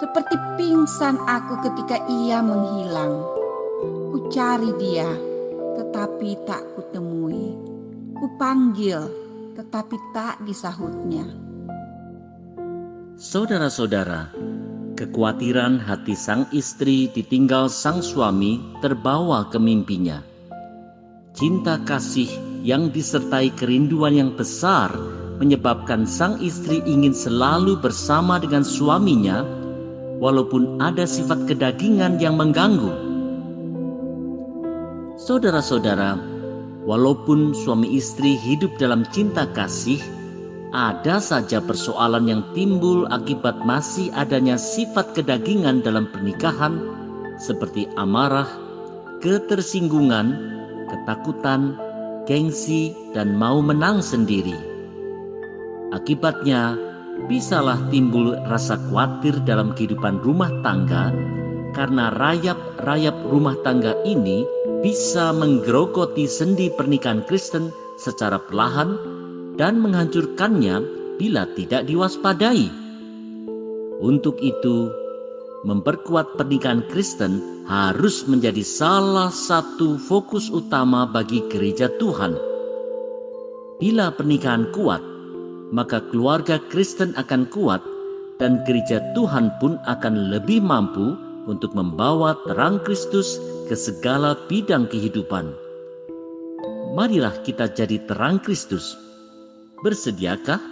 Seperti 0.00 0.36
pingsan 0.58 1.16
aku 1.22 1.64
ketika 1.64 2.02
ia 2.10 2.42
menghilang. 2.42 3.24
Ku 4.10 4.28
cari 4.28 4.74
dia, 4.76 5.08
tetapi 5.78 6.44
tak 6.44 6.60
kutemui. 6.76 7.56
Ku 8.18 8.26
panggil, 8.36 9.00
tetapi 9.54 9.96
tak 10.12 10.42
disahutnya. 10.42 11.24
Saudara-saudara, 13.14 14.34
Kekhawatiran 14.94 15.82
hati 15.82 16.14
sang 16.14 16.46
istri 16.54 17.10
ditinggal 17.10 17.66
sang 17.66 17.98
suami 17.98 18.62
terbawa 18.78 19.50
ke 19.50 19.58
mimpinya. 19.58 20.22
Cinta 21.34 21.82
kasih 21.82 22.30
yang 22.62 22.94
disertai 22.94 23.50
kerinduan 23.58 24.14
yang 24.14 24.30
besar 24.38 24.94
menyebabkan 25.42 26.06
sang 26.06 26.38
istri 26.38 26.78
ingin 26.86 27.10
selalu 27.10 27.74
bersama 27.82 28.38
dengan 28.38 28.62
suaminya 28.62 29.42
walaupun 30.22 30.78
ada 30.78 31.10
sifat 31.10 31.50
kedagingan 31.50 32.22
yang 32.22 32.38
mengganggu. 32.38 32.94
Saudara-saudara, 35.18 36.22
walaupun 36.86 37.50
suami 37.50 37.98
istri 37.98 38.38
hidup 38.38 38.78
dalam 38.78 39.02
cinta 39.10 39.50
kasih, 39.58 39.98
ada 40.74 41.22
saja 41.22 41.62
persoalan 41.62 42.26
yang 42.26 42.42
timbul 42.50 43.06
akibat 43.14 43.62
masih 43.62 44.10
adanya 44.18 44.58
sifat 44.58 45.14
kedagingan 45.14 45.86
dalam 45.86 46.10
pernikahan, 46.10 46.82
seperti 47.38 47.86
amarah, 47.94 48.50
ketersinggungan, 49.22 50.34
ketakutan, 50.90 51.78
gengsi, 52.26 52.90
dan 53.14 53.38
mau 53.38 53.62
menang 53.62 54.02
sendiri. 54.02 54.58
Akibatnya, 55.94 56.74
bisalah 57.30 57.78
timbul 57.94 58.34
rasa 58.50 58.74
khawatir 58.90 59.38
dalam 59.46 59.78
kehidupan 59.78 60.18
rumah 60.26 60.50
tangga 60.66 61.14
karena 61.78 62.10
rayap-rayap 62.18 63.14
rumah 63.30 63.54
tangga 63.62 63.94
ini 64.02 64.42
bisa 64.82 65.30
menggerogoti 65.30 66.26
sendi 66.26 66.66
pernikahan 66.74 67.22
Kristen 67.30 67.70
secara 67.94 68.42
perlahan 68.42 69.13
dan 69.54 69.78
menghancurkannya 69.78 70.82
bila 71.18 71.46
tidak 71.54 71.86
diwaspadai. 71.86 72.68
Untuk 74.02 74.36
itu, 74.42 74.90
memperkuat 75.64 76.36
pernikahan 76.36 76.84
Kristen 76.90 77.64
harus 77.64 78.28
menjadi 78.28 78.60
salah 78.60 79.32
satu 79.32 79.96
fokus 79.96 80.52
utama 80.52 81.08
bagi 81.08 81.40
gereja 81.48 81.88
Tuhan. 81.96 82.36
Bila 83.80 84.12
pernikahan 84.12 84.68
kuat, 84.76 85.00
maka 85.72 86.04
keluarga 86.12 86.60
Kristen 86.68 87.16
akan 87.16 87.48
kuat 87.48 87.80
dan 88.38 88.60
gereja 88.68 89.00
Tuhan 89.16 89.50
pun 89.62 89.80
akan 89.86 90.34
lebih 90.34 90.60
mampu 90.60 91.16
untuk 91.48 91.72
membawa 91.76 92.36
terang 92.44 92.80
Kristus 92.82 93.40
ke 93.70 93.76
segala 93.76 94.36
bidang 94.48 94.88
kehidupan. 94.88 95.52
Marilah 96.94 97.34
kita 97.42 97.72
jadi 97.72 97.98
terang 98.06 98.38
Kristus. 98.38 99.03
Bersediakah? 99.84 100.64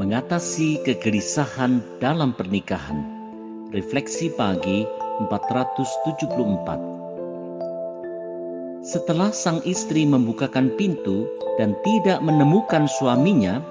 Mengatasi 0.00 0.80
kegelisahan 0.80 1.84
dalam 2.00 2.32
pernikahan. 2.32 3.04
Refleksi 3.68 4.32
pagi 4.32 5.03
474. 5.22 6.78
Setelah 8.84 9.30
sang 9.30 9.62
istri 9.64 10.04
membukakan 10.04 10.74
pintu 10.74 11.24
dan 11.56 11.72
tidak 11.86 12.20
menemukan 12.20 12.84
suaminya, 12.90 13.62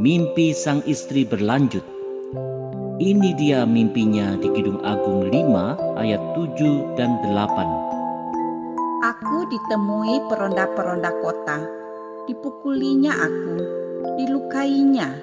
mimpi 0.00 0.56
sang 0.56 0.80
istri 0.88 1.28
berlanjut. 1.28 1.84
Ini 2.98 3.30
dia 3.38 3.62
mimpinya 3.62 4.34
di 4.42 4.50
Kidung 4.50 4.82
Agung 4.82 5.30
5 5.30 6.00
ayat 6.02 6.18
7 6.34 6.98
dan 6.98 7.22
8. 7.22 7.38
Aku 9.06 9.46
ditemui 9.46 10.18
peronda-peronda 10.26 11.14
kota, 11.22 11.62
dipukulinya 12.26 13.14
aku, 13.14 13.56
dilukainya, 14.18 15.14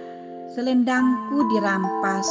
selendangku 0.55 1.43
dirampas 1.51 2.23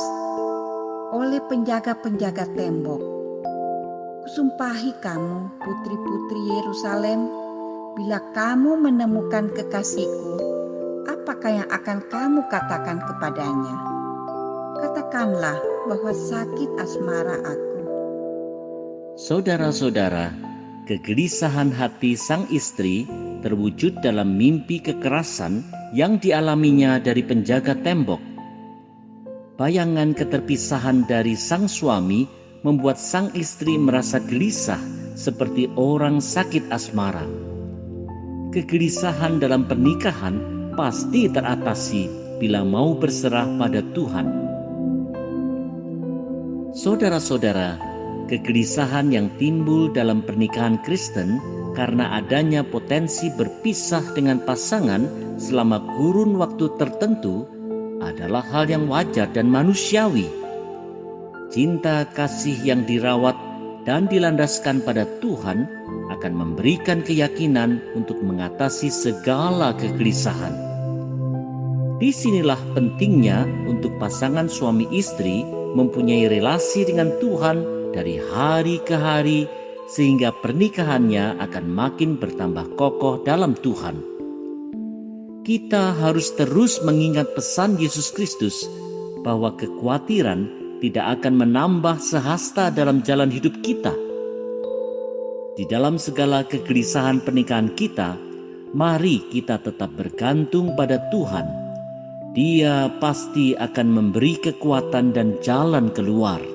oleh 1.13 1.45
penjaga-penjaga 1.45 2.49
tembok. 2.57 3.24
Kusumpahi 4.25 4.97
kamu, 5.05 5.53
putri-putri 5.61 6.49
Yerusalem, 6.49 7.29
bila 7.93 8.25
kamu 8.33 8.81
menemukan 8.81 9.53
kekasihku, 9.53 10.41
apakah 11.05 11.61
yang 11.61 11.69
akan 11.69 12.01
kamu 12.09 12.41
katakan 12.49 13.05
kepadanya? 13.05 13.77
Katakanlah 14.81 15.61
bahwa 15.85 16.17
sakit 16.17 16.73
asmara 16.81 17.37
aku. 17.37 17.81
Saudara-saudara, 19.21 20.33
kegelisahan 20.89 21.69
hati 21.77 22.17
sang 22.17 22.49
istri 22.49 23.05
terwujud 23.45 24.01
dalam 24.01 24.41
mimpi 24.41 24.81
kekerasan 24.81 25.69
yang 25.93 26.17
dialaminya 26.17 26.97
dari 26.97 27.29
penjaga 27.29 27.77
tembok. 27.77 28.25
Bayangan 29.61 30.17
keterpisahan 30.17 31.05
dari 31.05 31.37
sang 31.37 31.69
suami 31.69 32.44
membuat 32.65 32.97
sang 32.97 33.29
istri 33.37 33.77
merasa 33.77 34.19
gelisah 34.19 34.81
seperti 35.15 35.69
orang 35.77 36.19
sakit 36.19 36.73
asmara. 36.73 37.23
Kegelisahan 38.51 39.39
dalam 39.39 39.69
pernikahan 39.69 40.41
pasti 40.75 41.29
teratasi 41.29 42.09
bila 42.41 42.67
mau 42.67 42.97
berserah 42.97 43.47
pada 43.61 43.85
Tuhan. 43.95 44.27
Saudara-saudara, 46.75 47.79
kegelisahan 48.27 49.15
yang 49.15 49.31
timbul 49.39 49.93
dalam 49.95 50.27
pernikahan 50.27 50.83
Kristen 50.83 51.39
karena 51.79 52.19
adanya 52.19 52.67
potensi 52.67 53.31
berpisah 53.31 54.03
dengan 54.15 54.43
pasangan 54.43 55.07
selama 55.39 55.83
kurun 55.99 56.39
waktu 56.39 56.67
tertentu 56.79 57.47
adalah 58.03 58.43
hal 58.43 58.67
yang 58.67 58.91
wajar 58.91 59.31
dan 59.31 59.51
manusiawi. 59.51 60.44
Cinta 61.53 62.09
kasih 62.09 62.57
yang 62.65 62.89
dirawat 62.89 63.37
dan 63.85 64.09
dilandaskan 64.09 64.81
pada 64.81 65.05
Tuhan 65.21 65.69
akan 66.09 66.33
memberikan 66.33 67.05
keyakinan 67.05 67.81
untuk 67.93 68.21
mengatasi 68.25 68.89
segala 68.89 69.77
kegelisahan. 69.77 70.57
Di 72.01 72.11
sinilah 72.11 72.59
pentingnya 72.75 73.45
untuk 73.69 73.97
pasangan 74.01 74.49
suami 74.49 74.89
istri 74.91 75.45
mempunyai 75.77 76.27
relasi 76.29 76.89
dengan 76.89 77.13
Tuhan 77.21 77.65
dari 77.93 78.19
hari 78.19 78.83
ke 78.83 78.97
hari 78.99 79.47
sehingga 79.87 80.33
pernikahannya 80.41 81.39
akan 81.39 81.65
makin 81.69 82.17
bertambah 82.17 82.75
kokoh 82.81 83.23
dalam 83.23 83.53
Tuhan. 83.55 84.01
Kita 85.45 85.93
harus 86.01 86.33
terus 86.41 86.81
mengingat 86.81 87.37
pesan 87.37 87.77
Yesus 87.77 88.09
Kristus 88.17 88.65
bahwa 89.23 89.53
kekhawatiran 89.53 90.64
tidak 90.79 91.21
akan 91.21 91.43
menambah 91.43 91.99
sehasta 91.99 92.71
dalam 92.71 93.03
jalan 93.03 93.29
hidup 93.29 93.59
kita. 93.61 93.95
Di 95.55 95.67
dalam 95.71 95.99
segala 95.99 96.43
kegelisahan 96.47 97.23
pernikahan 97.23 97.75
kita, 97.75 98.19
mari 98.75 99.23
kita 99.31 99.63
tetap 99.63 99.91
bergantung 99.95 100.75
pada 100.75 100.99
Tuhan. 101.11 101.47
Dia 102.35 102.91
pasti 102.99 103.55
akan 103.55 103.89
memberi 103.91 104.39
kekuatan 104.43 105.15
dan 105.15 105.39
jalan 105.43 105.95
keluar. 105.95 106.54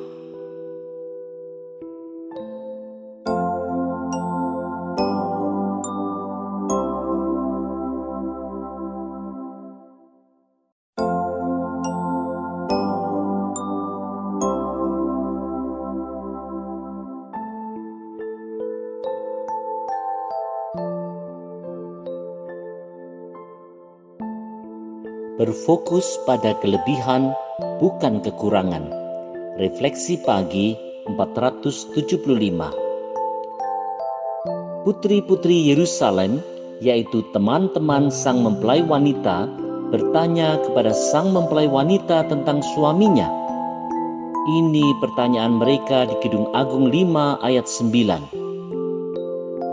Berfokus 25.50 26.06
pada 26.30 26.54
kelebihan 26.62 27.34
bukan 27.82 28.22
kekurangan. 28.22 28.86
Refleksi 29.58 30.22
pagi 30.22 30.78
475. 31.10 32.06
Putri-putri 34.86 35.74
Yerusalem, 35.74 36.38
yaitu 36.86 37.26
teman-teman 37.34 38.14
sang 38.14 38.46
mempelai 38.46 38.86
wanita, 38.86 39.50
bertanya 39.90 40.62
kepada 40.70 40.94
sang 40.94 41.34
mempelai 41.34 41.66
wanita 41.66 42.30
tentang 42.30 42.62
suaminya. 42.78 43.26
Ini 44.54 44.86
pertanyaan 45.02 45.58
mereka 45.58 46.06
di 46.06 46.14
Kidung 46.22 46.54
Agung 46.54 46.94
5 46.94 47.42
ayat 47.42 47.66
9. 47.66 48.38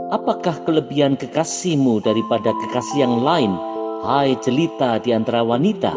Apakah 0.09 0.57
kelebihan 0.65 1.21
kekasihmu 1.21 2.01
daripada 2.01 2.57
kekasih 2.65 3.05
yang 3.05 3.21
lain 3.21 3.76
Hai 4.07 4.39
jelita 4.39 5.03
di 5.03 5.11
antara 5.11 5.43
wanita, 5.43 5.91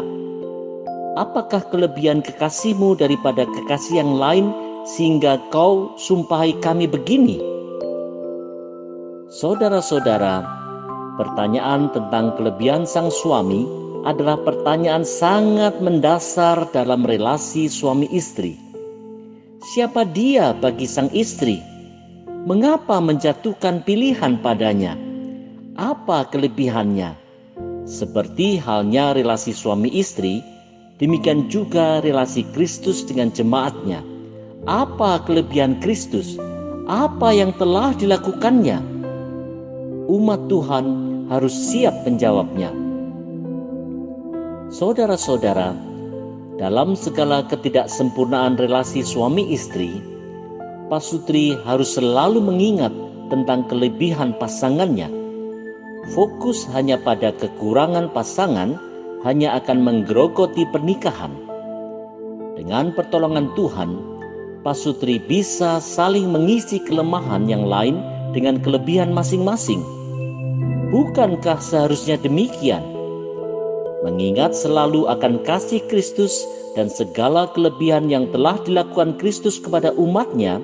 apakah 1.14 1.62
kelebihan 1.70 2.26
kekasihmu 2.26 2.98
daripada 2.98 3.46
kekasih 3.46 4.02
yang 4.02 4.18
lain 4.18 4.50
sehingga 4.82 5.38
kau 5.54 5.94
sumpahi 5.94 6.58
kami 6.58 6.90
begini? 6.90 7.38
Saudara-saudara, 9.30 10.42
pertanyaan 11.22 11.86
tentang 11.94 12.34
kelebihan 12.34 12.82
sang 12.82 13.14
suami 13.14 13.62
adalah 14.02 14.42
pertanyaan 14.42 15.06
sangat 15.06 15.78
mendasar 15.78 16.66
dalam 16.74 17.06
relasi 17.06 17.70
suami 17.70 18.10
istri. 18.10 18.58
Siapa 19.70 20.02
dia 20.02 20.50
bagi 20.50 20.90
sang 20.90 21.14
istri? 21.14 21.62
Mengapa 22.42 22.98
menjatuhkan 22.98 23.86
pilihan 23.86 24.34
padanya? 24.42 24.98
Apa 25.78 26.26
kelebihannya? 26.26 27.19
Seperti 27.88 28.60
halnya 28.60 29.16
relasi 29.16 29.56
suami 29.56 29.88
istri, 29.92 30.44
demikian 31.00 31.48
juga 31.48 32.04
relasi 32.04 32.44
Kristus 32.52 33.04
dengan 33.08 33.32
jemaatnya. 33.32 34.04
Apa 34.68 35.24
kelebihan 35.24 35.80
Kristus? 35.80 36.36
Apa 36.90 37.32
yang 37.32 37.56
telah 37.56 37.96
dilakukannya? 37.96 38.82
Umat 40.10 40.50
Tuhan 40.50 40.86
harus 41.30 41.54
siap 41.54 42.04
menjawabnya. 42.04 42.74
Saudara-saudara, 44.70 45.72
dalam 46.60 46.92
segala 46.92 47.46
ketidaksempurnaan 47.48 48.60
relasi 48.60 49.00
suami 49.00 49.48
istri, 49.54 50.02
pasutri 50.92 51.56
harus 51.64 51.96
selalu 51.96 52.42
mengingat 52.42 52.92
tentang 53.30 53.64
kelebihan 53.70 54.34
pasangannya 54.36 55.19
fokus 56.12 56.64
hanya 56.72 56.96
pada 56.96 57.32
kekurangan 57.36 58.08
pasangan 58.16 58.80
hanya 59.24 59.60
akan 59.60 59.84
menggerogoti 59.84 60.64
pernikahan. 60.72 61.32
Dengan 62.56 62.92
pertolongan 62.96 63.52
Tuhan, 63.56 64.00
pasutri 64.64 65.20
bisa 65.20 65.80
saling 65.80 66.28
mengisi 66.28 66.80
kelemahan 66.84 67.48
yang 67.48 67.64
lain 67.64 68.00
dengan 68.32 68.60
kelebihan 68.60 69.12
masing-masing. 69.12 69.80
Bukankah 70.90 71.60
seharusnya 71.60 72.18
demikian? 72.20 72.82
Mengingat 74.00 74.56
selalu 74.56 75.06
akan 75.12 75.44
kasih 75.44 75.84
Kristus 75.92 76.40
dan 76.72 76.88
segala 76.88 77.52
kelebihan 77.52 78.08
yang 78.08 78.32
telah 78.32 78.56
dilakukan 78.64 79.20
Kristus 79.20 79.60
kepada 79.60 79.92
umatnya, 79.94 80.58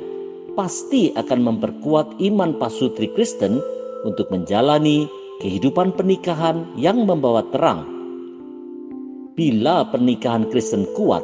pasti 0.57 1.13
akan 1.13 1.45
memperkuat 1.45 2.17
iman 2.33 2.57
pasutri 2.57 3.13
Kristen 3.13 3.61
untuk 4.09 4.33
menjalani 4.33 5.05
kehidupan 5.41 5.93
pernikahan 5.93 6.65
yang 6.81 7.05
membawa 7.05 7.45
terang. 7.53 7.85
Bila 9.37 9.85
pernikahan 9.93 10.49
Kristen 10.49 10.89
kuat, 10.97 11.21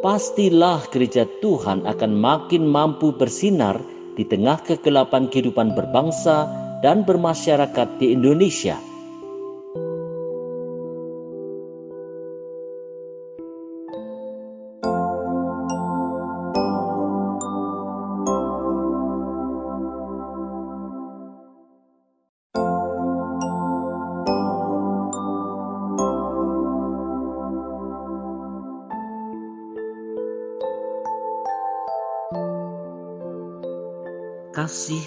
pastilah 0.00 0.80
gereja 0.88 1.28
Tuhan 1.44 1.84
akan 1.84 2.12
makin 2.16 2.64
mampu 2.64 3.12
bersinar 3.12 3.76
di 4.16 4.24
tengah 4.24 4.64
kegelapan 4.64 5.28
kehidupan 5.28 5.76
berbangsa 5.76 6.48
dan 6.80 7.04
bermasyarakat 7.04 8.00
di 8.00 8.16
Indonesia. 8.16 8.89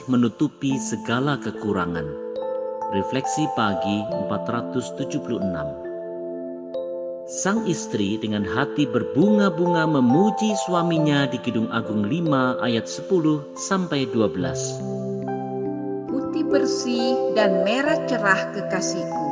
Menutupi 0.07 0.79
segala 0.79 1.37
kekurangan. 1.39 2.05
Refleksi 2.91 3.47
pagi 3.55 4.03
476. 4.29 5.39
Sang 7.29 7.63
istri 7.65 8.19
dengan 8.19 8.43
hati 8.43 8.83
berbunga-bunga 8.83 9.87
memuji 9.87 10.53
suaminya 10.67 11.25
di 11.31 11.39
Kidung 11.39 11.71
Agung 11.71 12.03
5 12.05 12.59
ayat 12.61 12.85
10 12.85 13.55
sampai 13.55 14.05
12. 14.11 16.11
Putih 16.11 16.45
bersih 16.45 17.33
dan 17.33 17.63
merah 17.63 17.97
cerah 18.05 18.53
kekasihku, 18.53 19.29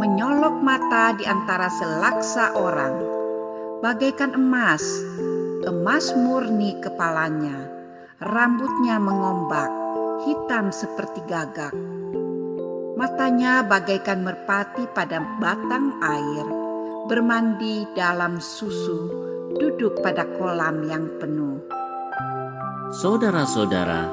menyolok 0.00 0.56
mata 0.64 1.12
di 1.14 1.28
antara 1.28 1.68
selaksa 1.68 2.56
orang, 2.56 3.04
bagaikan 3.84 4.34
emas, 4.34 4.82
emas 5.68 6.16
murni 6.16 6.74
kepalanya 6.80 7.80
Rambutnya 8.20 9.00
mengombak, 9.00 9.72
hitam 10.24 10.68
seperti 10.68 11.24
gagak. 11.24 11.72
Matanya 13.00 13.64
bagaikan 13.64 14.20
merpati 14.20 14.84
pada 14.92 15.24
batang 15.40 15.96
air, 16.04 16.44
bermandi 17.08 17.88
dalam 17.96 18.36
susu, 18.36 19.08
duduk 19.56 20.04
pada 20.04 20.28
kolam 20.36 20.84
yang 20.84 21.08
penuh. 21.16 21.64
Saudara-saudara, 23.00 24.04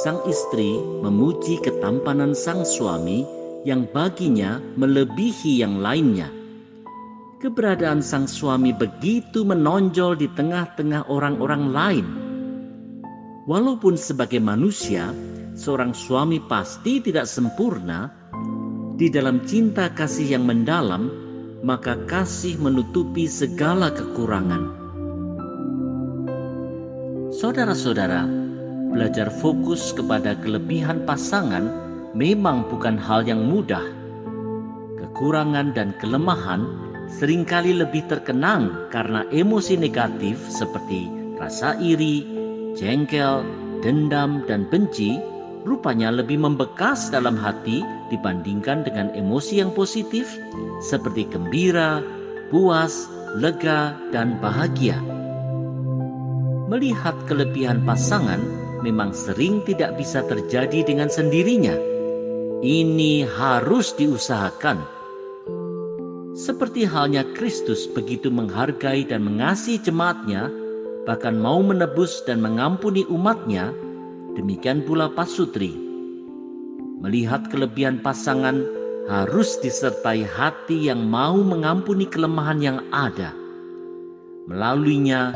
sang 0.00 0.24
istri 0.24 0.80
memuji 1.04 1.60
ketampanan 1.60 2.32
sang 2.32 2.64
suami 2.64 3.28
yang 3.68 3.84
baginya 3.92 4.62
melebihi 4.80 5.60
yang 5.60 5.84
lainnya. 5.84 6.32
Keberadaan 7.38 8.00
sang 8.00 8.26
suami 8.26 8.72
begitu 8.72 9.44
menonjol 9.44 10.18
di 10.18 10.26
tengah-tengah 10.32 11.06
orang-orang 11.06 11.64
lain 11.70 12.27
Walaupun 13.48 13.96
sebagai 13.96 14.44
manusia, 14.44 15.08
seorang 15.56 15.96
suami 15.96 16.36
pasti 16.36 17.00
tidak 17.00 17.24
sempurna, 17.24 18.12
di 19.00 19.08
dalam 19.08 19.40
cinta 19.48 19.88
kasih 19.88 20.36
yang 20.36 20.44
mendalam, 20.44 21.08
maka 21.64 21.96
kasih 22.04 22.60
menutupi 22.60 23.24
segala 23.24 23.88
kekurangan. 23.88 24.68
Saudara-saudara, 27.32 28.28
belajar 28.92 29.32
fokus 29.40 29.96
kepada 29.96 30.36
kelebihan 30.44 31.08
pasangan 31.08 31.72
memang 32.12 32.68
bukan 32.68 33.00
hal 33.00 33.24
yang 33.24 33.48
mudah. 33.48 33.88
Kekurangan 35.00 35.72
dan 35.72 35.96
kelemahan 36.04 36.68
sering 37.08 37.48
kali 37.48 37.72
lebih 37.72 38.04
terkenang 38.12 38.92
karena 38.92 39.24
emosi 39.32 39.80
negatif 39.80 40.36
seperti 40.52 41.08
rasa 41.40 41.80
iri, 41.80 42.37
jengkel, 42.76 43.46
dendam, 43.80 44.44
dan 44.44 44.66
benci 44.68 45.16
rupanya 45.68 46.08
lebih 46.08 46.40
membekas 46.40 47.12
dalam 47.12 47.36
hati 47.36 47.84
dibandingkan 48.08 48.88
dengan 48.88 49.12
emosi 49.12 49.60
yang 49.60 49.72
positif 49.76 50.28
seperti 50.80 51.28
gembira, 51.28 52.00
puas, 52.48 53.08
lega, 53.36 53.92
dan 54.10 54.40
bahagia. 54.40 54.96
Melihat 56.68 57.16
kelebihan 57.28 57.84
pasangan 57.84 58.40
memang 58.84 59.12
sering 59.16 59.64
tidak 59.64 59.96
bisa 59.96 60.24
terjadi 60.24 60.84
dengan 60.84 61.08
sendirinya. 61.08 61.76
Ini 62.58 63.24
harus 63.38 63.94
diusahakan. 63.94 64.98
Seperti 66.38 66.86
halnya 66.86 67.26
Kristus 67.34 67.90
begitu 67.90 68.30
menghargai 68.30 69.06
dan 69.06 69.26
mengasihi 69.26 69.82
jemaatnya 69.82 70.50
bahkan 71.08 71.40
mau 71.40 71.64
menebus 71.64 72.20
dan 72.28 72.44
mengampuni 72.44 73.08
umatnya, 73.08 73.72
demikian 74.36 74.84
pula 74.84 75.08
pasutri. 75.08 75.72
Melihat 77.00 77.48
kelebihan 77.48 78.04
pasangan 78.04 78.60
harus 79.08 79.56
disertai 79.64 80.28
hati 80.28 80.92
yang 80.92 81.00
mau 81.08 81.40
mengampuni 81.40 82.04
kelemahan 82.04 82.60
yang 82.60 82.78
ada. 82.92 83.32
Melaluinya, 84.52 85.32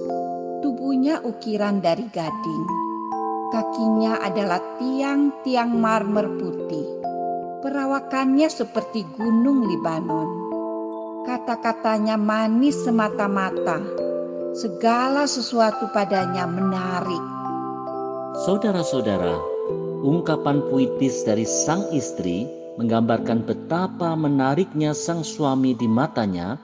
Tubuhnya 0.65 1.21
ukiran 1.21 1.77
dari 1.77 2.09
gading. 2.09 2.65
Kakinya 3.53 4.17
adalah 4.17 4.57
tiang-tiang 4.81 5.77
marmer 5.77 6.25
putih. 6.41 6.89
Perawakannya 7.61 8.49
seperti 8.49 9.05
gunung 9.13 9.69
Libanon. 9.69 10.25
Kata-katanya 11.21 12.17
manis 12.17 12.81
semata-mata. 12.81 13.77
Segala 14.57 15.29
sesuatu 15.29 15.85
padanya 15.93 16.49
menarik. 16.49 17.21
Saudara-saudara, 18.49 19.37
ungkapan 20.01 20.65
puitis 20.73 21.29
dari 21.29 21.45
sang 21.45 21.93
istri 21.93 22.49
menggambarkan 22.81 23.45
betapa 23.45 24.17
menariknya 24.17 24.97
sang 24.97 25.21
suami 25.21 25.77
di 25.77 25.85
matanya, 25.85 26.57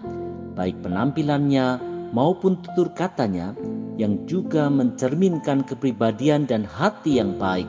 baik 0.57 0.82
penampilannya 0.82 1.78
maupun 2.18 2.57
tutur 2.65 2.90
katanya 2.98 3.53
yang 3.99 4.23
juga 4.30 4.72
mencerminkan 4.72 5.68
kepribadian 5.68 6.47
dan 6.47 6.63
hati 6.63 7.19
yang 7.19 7.35
baik. 7.35 7.68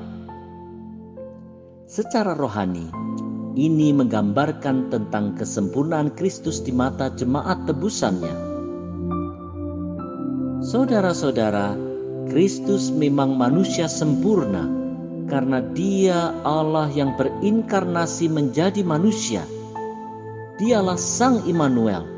Secara 1.89 2.33
rohani, 2.39 2.89
ini 3.53 3.93
menggambarkan 3.93 4.89
tentang 4.89 5.37
kesempurnaan 5.37 6.17
Kristus 6.17 6.65
di 6.65 6.73
mata 6.73 7.13
jemaat 7.13 7.69
tebusannya. 7.69 8.33
Saudara-saudara, 10.65 11.77
Kristus 12.33 12.89
memang 12.89 13.37
manusia 13.37 13.91
sempurna 13.93 14.71
karena 15.29 15.61
Dia 15.77 16.33
Allah 16.49 16.89
yang 16.89 17.13
berinkarnasi 17.21 18.33
menjadi 18.33 18.81
manusia. 18.81 19.45
Dialah 20.57 20.97
Sang 20.97 21.45
Immanuel. 21.45 22.09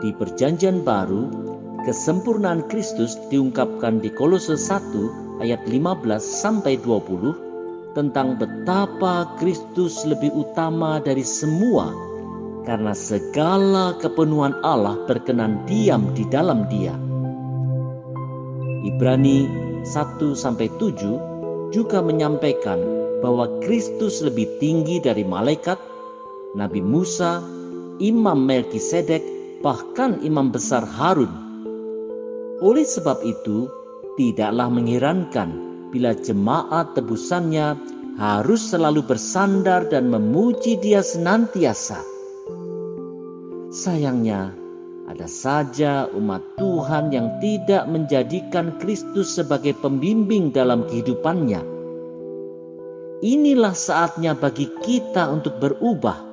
Di 0.00 0.16
Perjanjian 0.16 0.80
Baru, 0.80 1.45
kesempurnaan 1.86 2.66
Kristus 2.66 3.14
diungkapkan 3.30 4.02
di 4.02 4.10
Kolose 4.10 4.58
1 4.58 5.38
ayat 5.38 5.62
15 5.70 6.18
sampai 6.18 6.82
20 6.82 7.94
tentang 7.94 8.34
betapa 8.34 9.30
Kristus 9.38 10.02
lebih 10.02 10.34
utama 10.34 10.98
dari 10.98 11.22
semua 11.22 11.94
karena 12.66 12.90
segala 12.90 13.94
kepenuhan 14.02 14.58
Allah 14.66 14.98
berkenan 15.06 15.62
diam 15.70 16.10
di 16.18 16.26
dalam 16.26 16.66
Dia. 16.66 16.98
Ibrani 18.82 19.46
1 19.86 20.34
sampai 20.34 20.66
7 20.82 21.70
juga 21.70 22.02
menyampaikan 22.02 22.82
bahwa 23.22 23.46
Kristus 23.62 24.26
lebih 24.26 24.58
tinggi 24.58 24.98
dari 24.98 25.22
malaikat, 25.22 25.78
Nabi 26.58 26.82
Musa, 26.82 27.38
Imam 28.02 28.42
Melkisedek, 28.42 29.22
bahkan 29.62 30.18
Imam 30.26 30.50
besar 30.50 30.82
Harun. 30.82 31.45
Oleh 32.64 32.88
sebab 32.88 33.20
itu, 33.20 33.68
tidaklah 34.16 34.72
mengherankan 34.72 35.52
bila 35.92 36.16
jemaat 36.16 36.96
tebusannya 36.96 37.76
harus 38.16 38.72
selalu 38.72 39.04
bersandar 39.04 39.84
dan 39.92 40.08
memuji 40.08 40.80
dia 40.80 41.04
senantiasa. 41.04 42.00
Sayangnya, 43.68 44.56
ada 45.06 45.28
saja 45.28 46.08
umat 46.16 46.40
Tuhan 46.56 47.12
yang 47.12 47.28
tidak 47.44 47.84
menjadikan 47.92 48.74
Kristus 48.80 49.36
sebagai 49.36 49.76
pembimbing 49.78 50.48
dalam 50.48 50.88
kehidupannya. 50.88 51.60
Inilah 53.20 53.76
saatnya 53.76 54.32
bagi 54.32 54.68
kita 54.80 55.28
untuk 55.28 55.60
berubah. 55.60 56.24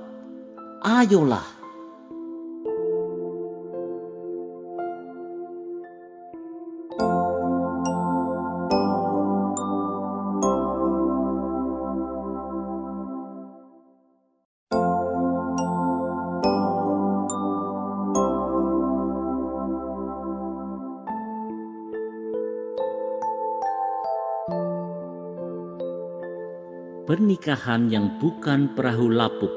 Ayolah, 0.84 1.63
Pernikahan 27.24 27.88
yang 27.88 28.20
bukan 28.20 28.76
perahu 28.76 29.08
lapuk. 29.08 29.56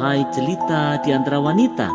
hai 0.00 0.24
jelita 0.32 1.04
di 1.04 1.12
antara 1.12 1.36
wanita? 1.36 1.92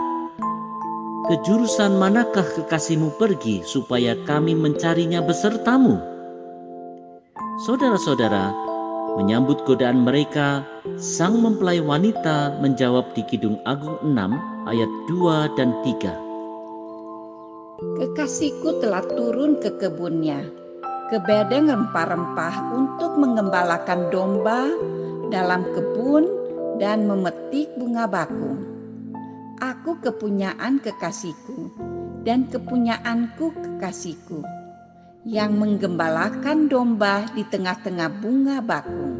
Kejurusan 1.33 1.97
manakah 1.97 2.45
kekasihmu 2.45 3.17
pergi 3.17 3.65
supaya 3.65 4.13
kami 4.29 4.53
mencarinya 4.53 5.25
besertamu? 5.25 5.97
Saudara-saudara, 7.65 8.68
Menyambut 9.17 9.65
godaan 9.65 10.05
mereka, 10.05 10.61
sang 11.01 11.41
mempelai 11.41 11.81
wanita 11.81 12.61
menjawab 12.61 13.15
di 13.17 13.25
Kidung 13.25 13.57
Agung 13.65 13.97
6 14.05 14.13
ayat 14.69 14.91
2 15.09 15.57
dan 15.57 15.73
3. 15.81 16.13
Kekasihku 17.97 18.83
telah 18.83 19.01
turun 19.07 19.57
ke 19.57 19.73
kebunnya, 19.79 20.45
ke 21.09 21.17
bedeng 21.25 21.71
rempah-rempah 21.71 22.55
untuk 22.75 23.17
mengembalakan 23.17 24.11
domba 24.13 24.69
dalam 25.33 25.65
kebun 25.73 26.27
dan 26.77 27.09
memetik 27.09 27.71
bunga 27.79 28.05
bakung. 28.05 28.61
Aku 29.57 29.97
kepunyaan 30.03 30.77
kekasihku 30.83 31.73
dan 32.27 32.45
kepunyaanku 32.51 33.55
kekasihku 33.57 34.58
yang 35.27 35.59
menggembalakan 35.59 36.71
domba 36.71 37.27
di 37.35 37.43
tengah-tengah 37.43 38.09
bunga 38.23 38.63
bakung. 38.63 39.19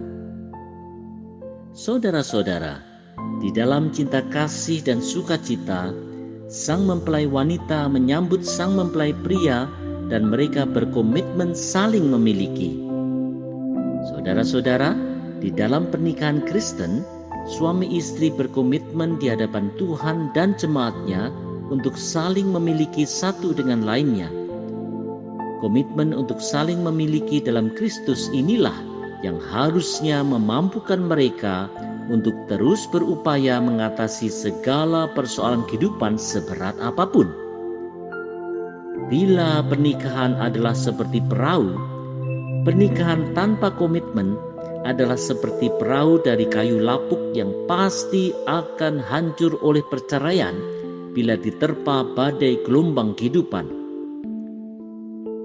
Saudara-saudara, 1.76 2.80
di 3.44 3.52
dalam 3.52 3.92
cinta 3.92 4.24
kasih 4.32 4.80
dan 4.80 5.04
sukacita, 5.04 5.92
sang 6.48 6.88
mempelai 6.88 7.28
wanita 7.28 7.92
menyambut 7.92 8.48
sang 8.48 8.80
mempelai 8.80 9.12
pria 9.12 9.68
dan 10.08 10.32
mereka 10.32 10.64
berkomitmen 10.64 11.52
saling 11.52 12.08
memiliki. 12.08 12.80
Saudara-saudara, 14.16 14.96
di 15.44 15.52
dalam 15.52 15.92
pernikahan 15.92 16.44
Kristen, 16.48 17.04
suami 17.48 17.92
istri 17.92 18.32
berkomitmen 18.32 19.20
di 19.20 19.32
hadapan 19.32 19.68
Tuhan 19.76 20.32
dan 20.32 20.56
jemaatnya 20.56 21.28
untuk 21.70 22.00
saling 22.00 22.50
memiliki 22.50 23.06
satu 23.06 23.54
dengan 23.54 23.86
lainnya 23.86 24.39
Komitmen 25.60 26.16
untuk 26.16 26.40
saling 26.40 26.80
memiliki 26.80 27.44
dalam 27.44 27.76
Kristus 27.76 28.32
inilah 28.32 28.76
yang 29.20 29.36
harusnya 29.44 30.24
memampukan 30.24 31.04
mereka 31.04 31.68
untuk 32.08 32.34
terus 32.48 32.88
berupaya 32.90 33.60
mengatasi 33.60 34.32
segala 34.32 35.12
persoalan 35.12 35.68
kehidupan 35.68 36.16
seberat 36.16 36.80
apa 36.80 37.04
pun. 37.06 37.28
Bila 39.12 39.60
pernikahan 39.68 40.40
adalah 40.40 40.72
seperti 40.72 41.20
perahu, 41.28 41.76
pernikahan 42.64 43.36
tanpa 43.36 43.74
komitmen 43.76 44.40
adalah 44.88 45.20
seperti 45.20 45.68
perahu 45.76 46.24
dari 46.24 46.48
kayu 46.48 46.80
lapuk 46.80 47.20
yang 47.36 47.52
pasti 47.68 48.32
akan 48.48 49.04
hancur 49.04 49.60
oleh 49.60 49.84
perceraian 49.92 50.56
bila 51.12 51.36
diterpa 51.36 52.16
badai 52.16 52.64
gelombang 52.64 53.12
kehidupan. 53.18 53.79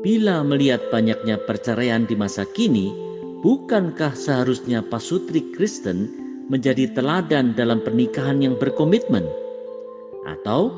Bila 0.05 0.45
melihat 0.45 0.93
banyaknya 0.93 1.41
perceraian 1.49 2.05
di 2.05 2.13
masa 2.13 2.45
kini, 2.45 2.93
bukankah 3.41 4.13
seharusnya 4.13 4.85
pasutri 4.85 5.41
Kristen 5.57 6.13
menjadi 6.53 6.93
teladan 6.93 7.57
dalam 7.57 7.81
pernikahan 7.81 8.45
yang 8.45 8.61
berkomitmen? 8.61 9.25
Atau 10.29 10.77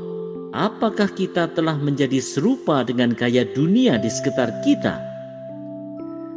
apakah 0.55 1.11
kita 1.11 1.51
telah 1.59 1.74
menjadi 1.74 2.23
serupa 2.23 2.86
dengan 2.86 3.19
gaya 3.19 3.43
dunia 3.43 3.98
di 3.98 4.07
sekitar 4.07 4.62
kita? 4.62 4.94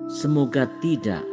Semoga 0.10 0.66
tidak. 0.82 1.28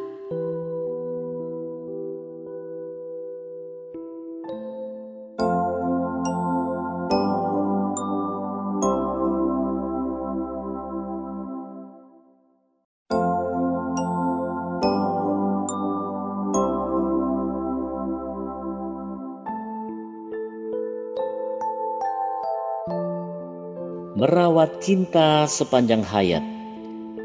Merawat 24.26 24.82
cinta 24.82 25.46
sepanjang 25.46 26.02
hayat. 26.02 26.42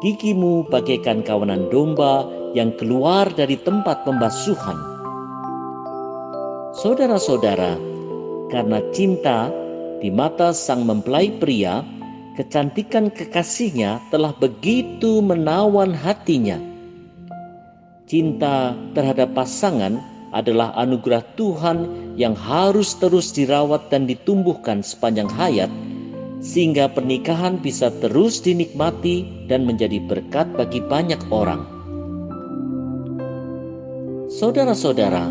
Gigimu 0.00 0.64
bagaikan 0.70 1.26
kawanan 1.26 1.68
domba 1.68 2.24
yang 2.54 2.72
keluar 2.78 3.28
dari 3.34 3.58
tempat 3.60 4.06
pembasuhan. 4.06 4.78
Saudara-saudara, 6.78 7.76
karena 8.48 8.78
cinta 8.94 9.50
di 10.00 10.08
mata 10.08 10.54
sang 10.54 10.86
mempelai 10.88 11.28
pria, 11.36 11.84
kecantikan 12.38 13.12
kekasihnya 13.12 14.00
telah 14.08 14.32
begitu 14.40 15.20
menawan 15.20 15.92
hatinya 15.92 16.56
Cinta 18.10 18.74
terhadap 18.90 19.38
pasangan 19.38 20.02
adalah 20.30 20.74
anugerah 20.78 21.22
Tuhan 21.34 21.78
yang 22.14 22.38
harus 22.38 22.94
terus 22.98 23.34
dirawat 23.34 23.90
dan 23.90 24.06
ditumbuhkan 24.06 24.82
sepanjang 24.82 25.26
hayat, 25.26 25.70
sehingga 26.40 26.88
pernikahan 26.90 27.58
bisa 27.58 27.90
terus 27.98 28.40
dinikmati 28.40 29.46
dan 29.50 29.66
menjadi 29.66 29.98
berkat 30.06 30.46
bagi 30.54 30.80
banyak 30.80 31.20
orang. 31.34 31.66
Saudara-saudara, 34.30 35.28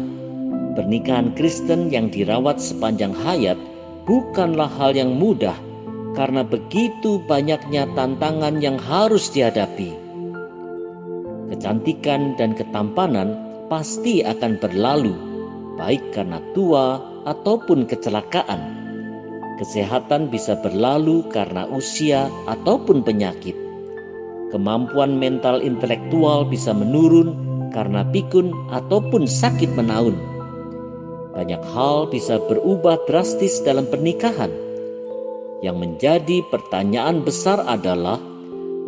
pernikahan 0.75 1.33
Kristen 1.33 1.89
yang 1.89 2.11
dirawat 2.11 2.59
sepanjang 2.59 3.15
hayat 3.25 3.57
bukanlah 4.03 4.69
hal 4.77 4.93
yang 4.93 5.15
mudah 5.15 5.55
karena 6.13 6.43
begitu 6.43 7.23
banyaknya 7.25 7.87
tantangan 7.95 8.59
yang 8.59 8.75
harus 8.75 9.31
dihadapi 9.31 10.09
kecantikan 11.49 12.37
dan 12.37 12.53
ketampanan 12.53 13.48
pasti 13.69 14.25
akan 14.25 14.57
berlalu, 14.57 15.13
baik 15.77 16.01
karena 16.11 16.41
tua 16.57 16.99
ataupun 17.29 17.85
kecelakaan. 17.85 18.81
Kesehatan 19.61 20.33
bisa 20.33 20.57
berlalu 20.59 21.23
karena 21.29 21.69
usia 21.69 22.27
ataupun 22.49 23.05
penyakit. 23.05 23.53
Kemampuan 24.49 25.21
mental 25.21 25.61
intelektual 25.61 26.49
bisa 26.49 26.73
menurun 26.73 27.37
karena 27.69 28.01
pikun 28.09 28.49
ataupun 28.73 29.29
sakit 29.29 29.69
menaun. 29.77 30.17
Banyak 31.37 31.61
hal 31.69 32.09
bisa 32.09 32.41
berubah 32.49 32.97
drastis 33.05 33.61
dalam 33.61 33.85
pernikahan. 33.85 34.49
Yang 35.61 35.77
menjadi 35.77 36.37
pertanyaan 36.49 37.21
besar 37.21 37.61
adalah 37.67 38.17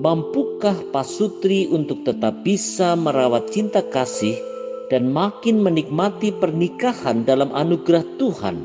Mampukah 0.01 0.89
pasutri 0.89 1.69
untuk 1.69 2.01
tetap 2.01 2.41
bisa 2.41 2.97
merawat 2.97 3.53
cinta 3.53 3.85
kasih 3.85 4.33
dan 4.91 5.07
makin 5.07 5.63
menikmati 5.63 6.35
pernikahan 6.35 7.23
dalam 7.23 7.55
anugerah 7.55 8.03
Tuhan? 8.19 8.59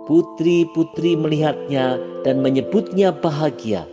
Putri-putri 0.05 1.17
melihatnya 1.17 1.97
dan 2.29 2.45
menyebutnya 2.45 3.15
bahagia. 3.15 3.89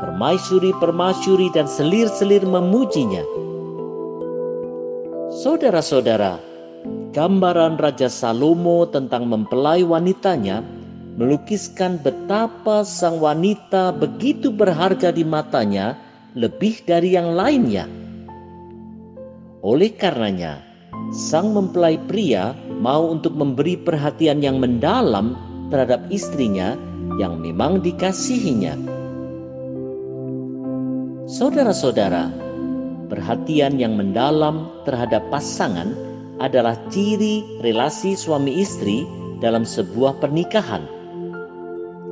Permaisuri-permaisuri 0.00 1.52
dan 1.52 1.68
selir-selir 1.68 2.46
memujinya. 2.46 3.20
Saudara-saudara, 5.42 6.38
gambaran 7.12 7.76
Raja 7.76 8.06
Salomo 8.06 8.86
tentang 8.86 9.26
mempelai 9.26 9.82
wanitanya 9.82 10.62
melukiskan 11.16 12.00
betapa 12.00 12.84
sang 12.88 13.20
wanita 13.20 13.92
begitu 13.92 14.48
berharga 14.48 15.12
di 15.12 15.24
matanya 15.24 15.96
lebih 16.32 16.80
dari 16.88 17.12
yang 17.12 17.36
lainnya. 17.36 17.84
Oleh 19.62 19.92
karenanya, 19.94 20.58
sang 21.14 21.52
mempelai 21.52 22.00
pria 22.08 22.56
mau 22.80 23.12
untuk 23.12 23.36
memberi 23.36 23.76
perhatian 23.78 24.42
yang 24.42 24.58
mendalam 24.58 25.36
terhadap 25.70 26.02
istrinya 26.08 26.74
yang 27.20 27.38
memang 27.38 27.84
dikasihinya. 27.84 28.74
Saudara-saudara, 31.28 32.32
perhatian 33.06 33.78
yang 33.78 33.94
mendalam 33.94 34.68
terhadap 34.88 35.22
pasangan 35.30 35.92
adalah 36.42 36.74
ciri 36.90 37.44
relasi 37.62 38.18
suami 38.18 38.58
istri 38.58 39.06
dalam 39.38 39.62
sebuah 39.62 40.18
pernikahan. 40.18 41.01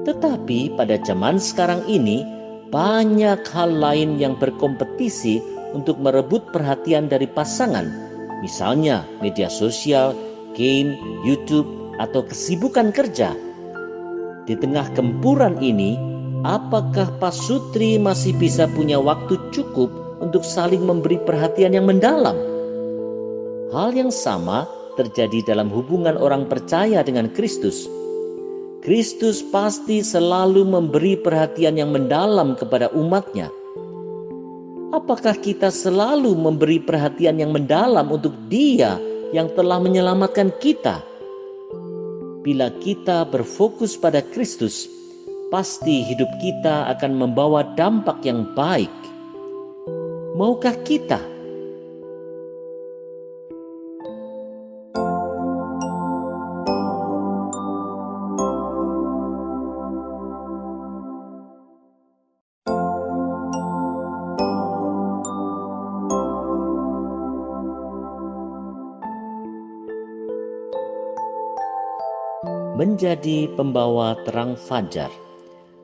Tetapi 0.09 0.81
pada 0.81 0.97
zaman 1.05 1.37
sekarang 1.37 1.85
ini, 1.85 2.25
banyak 2.71 3.43
hal 3.51 3.71
lain 3.75 4.17
yang 4.17 4.39
berkompetisi 4.39 5.43
untuk 5.77 6.01
merebut 6.01 6.41
perhatian 6.55 7.11
dari 7.11 7.27
pasangan, 7.27 7.91
misalnya 8.41 9.05
media 9.21 9.51
sosial, 9.51 10.17
game, 10.57 10.97
YouTube, 11.27 11.67
atau 12.01 12.25
kesibukan 12.25 12.95
kerja. 12.97 13.37
Di 14.49 14.57
tengah 14.57 14.89
gempuran 14.97 15.61
ini, 15.61 16.01
apakah 16.43 17.13
Pak 17.21 17.35
Sutri 17.37 18.01
masih 18.01 18.33
bisa 18.41 18.65
punya 18.73 18.97
waktu 18.97 19.37
cukup 19.53 19.93
untuk 20.25 20.43
saling 20.43 20.81
memberi 20.81 21.21
perhatian 21.21 21.77
yang 21.77 21.85
mendalam? 21.85 22.35
Hal 23.71 23.95
yang 23.95 24.11
sama 24.11 24.67
terjadi 24.99 25.55
dalam 25.55 25.71
hubungan 25.71 26.19
orang 26.19 26.49
percaya 26.51 27.05
dengan 27.07 27.31
Kristus 27.31 27.87
Kristus 28.81 29.45
pasti 29.45 30.01
selalu 30.01 30.65
memberi 30.65 31.13
perhatian 31.21 31.77
yang 31.77 31.93
mendalam 31.93 32.57
kepada 32.57 32.89
umatnya. 32.97 33.53
Apakah 34.97 35.37
kita 35.37 35.69
selalu 35.69 36.33
memberi 36.33 36.81
perhatian 36.81 37.37
yang 37.37 37.53
mendalam 37.53 38.09
untuk 38.09 38.33
Dia 38.49 38.97
yang 39.37 39.53
telah 39.53 39.77
menyelamatkan 39.85 40.49
kita? 40.65 41.05
Bila 42.41 42.73
kita 42.81 43.29
berfokus 43.29 44.01
pada 44.01 44.25
Kristus, 44.33 44.89
pasti 45.53 46.01
hidup 46.01 46.33
kita 46.41 46.89
akan 46.97 47.21
membawa 47.21 47.69
dampak 47.77 48.25
yang 48.25 48.49
baik. 48.57 48.89
Maukah 50.41 50.73
kita 50.89 51.21
menjadi 73.01 73.49
pembawa 73.57 74.13
terang 74.29 74.61
fajar. 74.61 75.09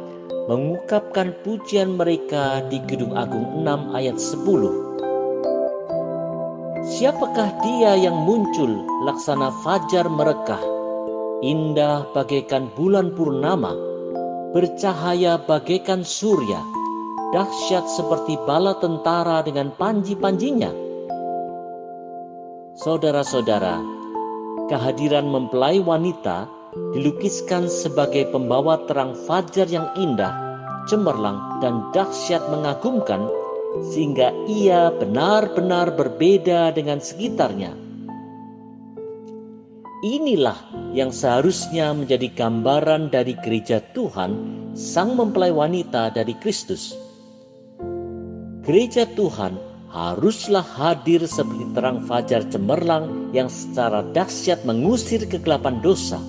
mengungkapkan 0.49 1.37
pujian 1.45 2.01
mereka 2.01 2.65
di 2.65 2.81
Gedung 2.89 3.13
Agung 3.13 3.61
6 3.61 3.93
ayat 3.93 4.17
10. 4.17 6.81
Siapakah 6.97 7.61
dia 7.61 7.93
yang 7.93 8.25
muncul 8.25 8.89
laksana 9.05 9.53
fajar 9.61 10.09
merekah, 10.09 10.65
indah 11.45 12.09
bagaikan 12.17 12.73
bulan 12.73 13.13
purnama, 13.13 13.93
bercahaya 14.55 15.35
bagaikan 15.35 16.07
surya, 16.07 16.63
dahsyat 17.35 17.91
seperti 17.91 18.39
bala 18.47 18.79
tentara 18.79 19.43
dengan 19.43 19.67
panji-panjinya. 19.75 20.71
Saudara-saudara, 22.79 23.83
kehadiran 24.71 25.27
mempelai 25.27 25.83
wanita 25.83 26.47
dilukiskan 26.95 27.67
sebagai 27.67 28.31
pembawa 28.31 28.79
terang 28.87 29.11
fajar 29.27 29.67
yang 29.67 29.91
indah, 29.99 30.31
cemerlang, 30.87 31.59
dan 31.59 31.91
dahsyat 31.91 32.47
mengagumkan, 32.47 33.27
sehingga 33.91 34.31
ia 34.47 34.87
benar-benar 34.95 35.99
berbeda 35.99 36.71
dengan 36.71 37.03
sekitarnya. 37.03 37.84
Inilah 40.03 40.59
yang 40.91 41.15
seharusnya 41.15 41.95
menjadi 41.95 42.27
gambaran 42.35 43.15
dari 43.15 43.31
gereja 43.39 43.79
Tuhan, 43.95 44.35
sang 44.75 45.15
mempelai 45.15 45.55
wanita 45.55 46.11
dari 46.11 46.35
Kristus. 46.43 46.91
Gereja 48.67 49.07
Tuhan 49.15 49.55
haruslah 49.87 50.67
hadir 50.67 51.23
seperti 51.23 51.71
terang 51.71 52.03
fajar 52.03 52.43
cemerlang 52.51 53.31
yang 53.31 53.47
secara 53.47 54.03
dahsyat 54.11 54.67
mengusir 54.67 55.23
kegelapan 55.31 55.79
dosa. 55.79 56.19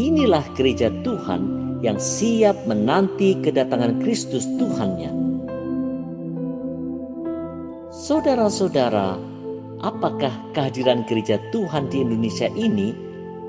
Inilah 0.00 0.48
gereja 0.56 0.88
Tuhan 1.04 1.42
yang 1.84 2.00
siap 2.00 2.56
menanti 2.64 3.36
kedatangan 3.44 4.00
Kristus 4.00 4.48
Tuhannya. 4.56 5.12
Saudara-saudara, 7.92 9.33
apakah 9.80 10.30
kehadiran 10.52 11.02
gereja 11.08 11.40
Tuhan 11.50 11.90
di 11.90 12.04
Indonesia 12.04 12.46
ini 12.52 12.94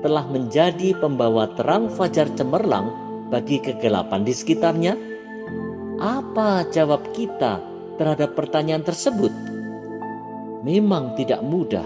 telah 0.00 0.26
menjadi 0.26 0.96
pembawa 0.98 1.50
terang 1.54 1.90
fajar 1.92 2.30
cemerlang 2.34 2.90
bagi 3.28 3.62
kegelapan 3.62 4.22
di 4.22 4.32
sekitarnya? 4.34 4.94
Apa 6.02 6.68
jawab 6.70 7.02
kita 7.16 7.62
terhadap 7.96 8.36
pertanyaan 8.36 8.84
tersebut? 8.84 9.32
Memang 10.66 11.14
tidak 11.14 11.40
mudah. 11.46 11.84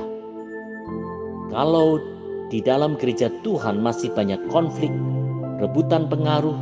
Kalau 1.51 2.01
di 2.51 2.59
dalam 2.63 2.99
gereja 2.99 3.31
Tuhan 3.47 3.79
masih 3.79 4.11
banyak 4.11 4.41
konflik, 4.51 4.91
rebutan 5.63 6.11
pengaruh, 6.11 6.57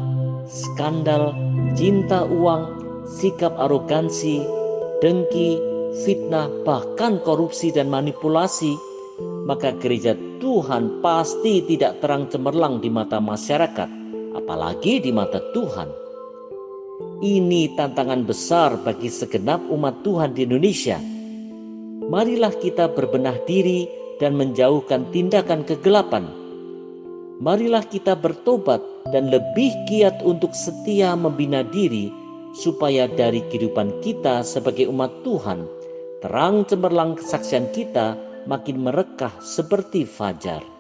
skandal, 0.45 1.33
cinta 1.73 2.29
uang, 2.29 2.77
sikap 3.09 3.57
arogansi, 3.57 4.45
dengki, 5.01 5.57
fitnah, 6.05 6.49
bahkan 6.65 7.21
korupsi 7.23 7.73
dan 7.73 7.89
manipulasi, 7.89 8.75
maka 9.49 9.75
gereja 9.77 10.15
Tuhan 10.39 11.03
pasti 11.03 11.65
tidak 11.67 11.99
terang 12.05 12.31
cemerlang 12.31 12.79
di 12.79 12.93
mata 12.93 13.19
masyarakat, 13.19 13.91
apalagi 14.37 15.03
di 15.03 15.11
mata 15.11 15.43
Tuhan. 15.57 15.89
Ini 17.19 17.75
tantangan 17.75 18.23
besar 18.27 18.79
bagi 18.83 19.11
segenap 19.11 19.63
umat 19.71 20.07
Tuhan 20.07 20.39
di 20.39 20.47
Indonesia. 20.47 20.99
Marilah 22.09 22.55
kita 22.55 22.91
berbenah 22.95 23.39
diri 23.47 23.91
dan 24.23 24.39
menjauhkan 24.39 25.11
tindakan 25.11 25.67
kegelapan. 25.67 26.27
Marilah 27.39 27.87
kita 27.87 28.19
bertobat 28.19 28.83
dan 29.15 29.31
lebih 29.31 29.71
giat 29.87 30.23
untuk 30.27 30.51
setia 30.55 31.15
membina 31.15 31.63
diri, 31.63 32.11
supaya 32.59 33.07
dari 33.07 33.43
kehidupan 33.47 34.03
kita 34.03 34.43
sebagai 34.43 34.91
umat 34.91 35.11
Tuhan, 35.23 35.63
terang 36.19 36.67
cemerlang 36.67 37.15
kesaksian 37.15 37.71
kita 37.71 38.19
makin 38.51 38.83
merekah 38.83 39.31
seperti 39.39 40.03
fajar. 40.03 40.78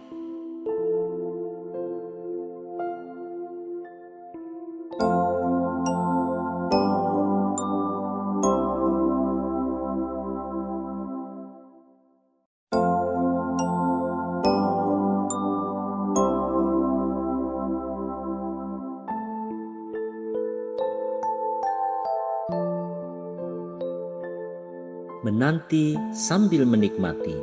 Menanti 25.38 25.94
sambil 26.10 26.66
menikmati. 26.66 27.38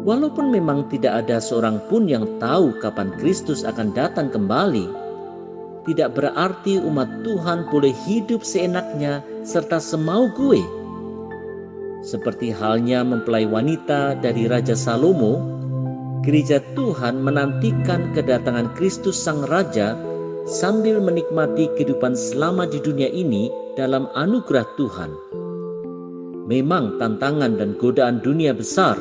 Walaupun 0.05 0.53
memang 0.53 0.93
tidak 0.93 1.25
ada 1.25 1.41
seorang 1.41 1.81
pun 1.89 2.05
yang 2.05 2.29
tahu 2.37 2.77
kapan 2.85 3.09
Kristus 3.17 3.65
akan 3.65 3.97
datang 3.97 4.29
kembali, 4.29 4.85
tidak 5.89 6.13
berarti 6.17 6.77
umat 6.81 7.09
Tuhan 7.25 7.69
boleh 7.73 7.97
hidup 8.05 8.45
seenaknya 8.45 9.25
serta 9.49 9.81
semau 9.81 10.29
gue. 10.37 10.61
Seperti 12.05 12.53
halnya 12.53 13.01
mempelai 13.01 13.49
wanita 13.49 14.21
dari 14.21 14.45
Raja 14.45 14.77
Salomo, 14.77 15.41
gereja 16.21 16.61
Tuhan 16.77 17.25
menantikan 17.25 18.13
kedatangan 18.13 18.77
Kristus 18.77 19.17
Sang 19.17 19.41
Raja 19.49 19.97
sambil 20.45 21.01
menikmati 21.01 21.73
kehidupan 21.81 22.13
selama 22.13 22.69
di 22.69 22.77
dunia 22.85 23.09
ini 23.09 23.49
dalam 23.73 24.13
anugerah 24.13 24.69
Tuhan. 24.77 25.11
Memang 26.45 27.01
tantangan 27.01 27.57
dan 27.57 27.73
godaan 27.81 28.21
dunia 28.21 28.53
besar, 28.53 29.01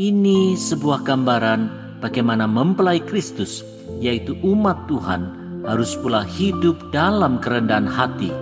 Ini 0.00 0.56
sebuah 0.56 1.04
gambaran 1.04 1.68
bagaimana 2.00 2.48
mempelai 2.48 2.98
Kristus, 3.04 3.62
yaitu 4.00 4.34
umat 4.40 4.88
Tuhan, 4.88 5.30
harus 5.68 5.94
pula 6.00 6.24
hidup 6.24 6.80
dalam 6.90 7.38
kerendahan 7.38 7.86
hati. 7.86 8.32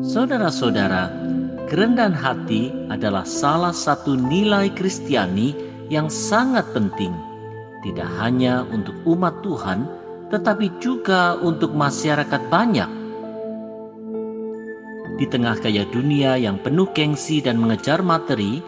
Saudara-saudara, 0.00 1.12
kerendahan 1.68 2.16
hati 2.16 2.72
adalah 2.88 3.28
salah 3.28 3.76
satu 3.76 4.16
nilai 4.16 4.72
Kristiani 4.72 5.52
yang 5.92 6.08
sangat 6.08 6.64
penting, 6.72 7.12
tidak 7.84 8.08
hanya 8.18 8.64
untuk 8.72 8.96
umat 9.04 9.36
Tuhan, 9.44 9.84
tetapi 10.32 10.72
juga 10.80 11.36
untuk 11.38 11.76
masyarakat 11.76 12.42
banyak. 12.48 12.99
Di 15.20 15.28
tengah 15.28 15.60
gaya 15.60 15.84
dunia 15.92 16.40
yang 16.40 16.56
penuh 16.64 16.88
gengsi 16.96 17.44
dan 17.44 17.60
mengejar 17.60 18.00
materi, 18.00 18.64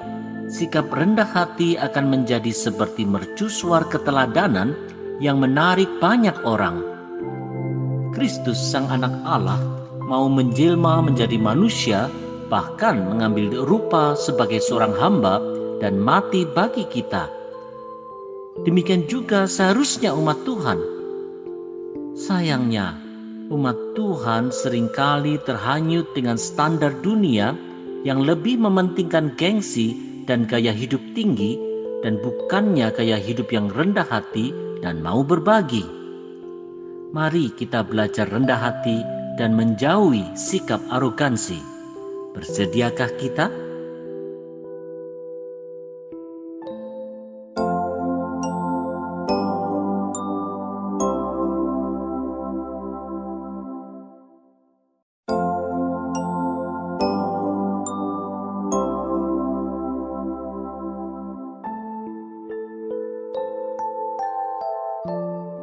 sikap 0.52 0.92
rendah 0.92 1.24
hati 1.24 1.80
akan 1.80 2.12
menjadi 2.12 2.52
seperti 2.52 3.08
mercusuar 3.08 3.88
keteladanan 3.88 4.76
yang 5.16 5.40
menarik 5.40 5.88
banyak 5.96 6.36
orang. 6.44 6.84
Kristus 8.12 8.60
sang 8.60 8.84
anak 8.92 9.16
Allah 9.24 9.56
mau 10.04 10.28
menjelma 10.28 11.00
menjadi 11.00 11.40
manusia 11.40 12.12
bahkan 12.52 13.00
mengambil 13.00 13.64
rupa 13.64 14.12
sebagai 14.12 14.60
seorang 14.60 14.92
hamba 15.00 15.40
dan 15.80 15.96
mati 15.96 16.44
bagi 16.44 16.84
kita. 16.84 17.32
Demikian 18.68 19.08
juga 19.08 19.48
seharusnya 19.48 20.12
umat 20.12 20.44
Tuhan. 20.44 20.78
Sayangnya, 22.12 23.01
umat 23.50 23.96
Tuhan 23.98 24.52
sering 24.54 24.92
kali 24.92 25.40
terhanyut 25.42 26.06
dengan 26.14 26.36
standar 26.36 26.94
dunia 27.00 27.56
yang 28.02 28.22
lebih 28.22 28.58
mementingkan 28.58 29.34
gengsi 29.38 29.94
dan 30.26 30.46
gaya 30.46 30.70
hidup 30.74 31.02
tinggi 31.14 31.58
dan 32.02 32.18
bukannya 32.18 32.90
gaya 32.90 33.18
hidup 33.18 33.50
yang 33.54 33.70
rendah 33.70 34.06
hati 34.06 34.50
dan 34.82 34.98
mau 35.02 35.22
berbagi. 35.22 35.86
Mari 37.14 37.54
kita 37.54 37.86
belajar 37.86 38.26
rendah 38.26 38.58
hati 38.58 38.98
dan 39.38 39.54
menjauhi 39.54 40.34
sikap 40.34 40.82
arogansi. 40.90 41.58
Bersediakah 42.34 43.10
kita? 43.20 43.61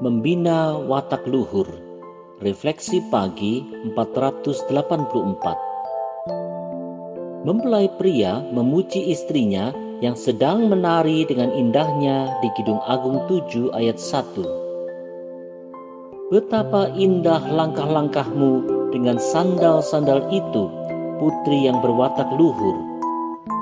Membina 0.10 0.74
watak 0.74 1.30
luhur. 1.30 1.70
Refleksi 2.42 2.98
pagi 3.14 3.62
484. 3.94 4.66
Mempelai 7.46 7.86
pria 7.94 8.42
memuji 8.50 9.14
istrinya 9.14 9.70
yang 10.02 10.18
sedang 10.18 10.66
menari 10.66 11.30
dengan 11.30 11.54
indahnya 11.54 12.42
di 12.42 12.50
Kidung 12.58 12.82
Agung 12.90 13.22
7 13.30 13.70
ayat 13.78 14.02
1. 14.02 16.34
Betapa 16.34 16.90
indah 16.98 17.46
langkah-langkahmu 17.46 18.66
dengan 18.90 19.22
sandal-sandal 19.22 20.26
itu, 20.34 20.74
putri 21.22 21.70
yang 21.70 21.86
berwatak 21.86 22.34
luhur. 22.34 22.82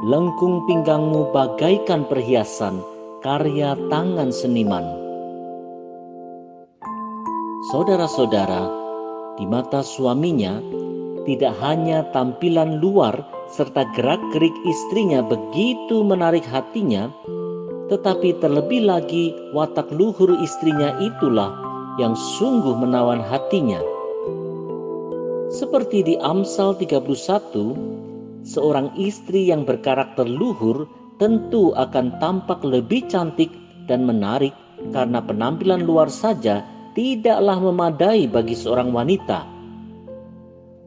Lengkung 0.08 0.64
pinggangmu 0.64 1.28
bagaikan 1.36 2.08
perhiasan, 2.08 2.80
karya 3.20 3.76
tangan 3.92 4.32
seniman 4.32 4.97
Saudara-saudara, 7.68 8.64
di 9.36 9.44
mata 9.44 9.84
suaminya 9.84 10.64
tidak 11.28 11.52
hanya 11.60 12.08
tampilan 12.16 12.80
luar 12.80 13.28
serta 13.52 13.84
gerak-gerik 13.92 14.56
istrinya 14.64 15.20
begitu 15.20 16.00
menarik 16.00 16.48
hatinya, 16.48 17.12
tetapi 17.92 18.40
terlebih 18.40 18.88
lagi 18.88 19.36
watak 19.52 19.92
luhur 19.92 20.32
istrinya 20.40 20.96
itulah 21.04 21.52
yang 22.00 22.16
sungguh 22.16 22.72
menawan 22.72 23.20
hatinya. 23.20 23.84
Seperti 25.52 26.08
di 26.08 26.16
Amsal 26.24 26.72
31, 26.80 28.48
seorang 28.48 28.96
istri 28.96 29.44
yang 29.44 29.68
berkarakter 29.68 30.24
luhur 30.24 30.88
tentu 31.20 31.76
akan 31.76 32.16
tampak 32.24 32.64
lebih 32.64 33.04
cantik 33.12 33.52
dan 33.92 34.08
menarik 34.08 34.56
karena 34.96 35.20
penampilan 35.20 35.84
luar 35.84 36.08
saja 36.08 36.77
tidaklah 36.98 37.62
memadai 37.62 38.26
bagi 38.26 38.58
seorang 38.58 38.90
wanita. 38.90 39.46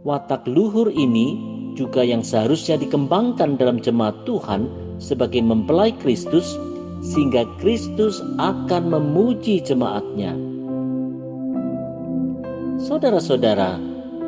Watak 0.03 0.43
luhur 0.51 0.91
ini 0.91 1.39
juga 1.79 2.03
yang 2.03 2.27
seharusnya 2.27 2.83
dikembangkan 2.83 3.55
dalam 3.55 3.79
jemaat 3.79 4.27
Tuhan 4.27 4.67
sebagai 4.99 5.39
mempelai 5.39 5.95
Kristus 6.03 6.59
sehingga 7.07 7.47
Kristus 7.63 8.19
akan 8.43 8.91
memuji 8.91 9.63
jemaatnya. 9.63 10.35
Saudara-saudara, 12.83 13.79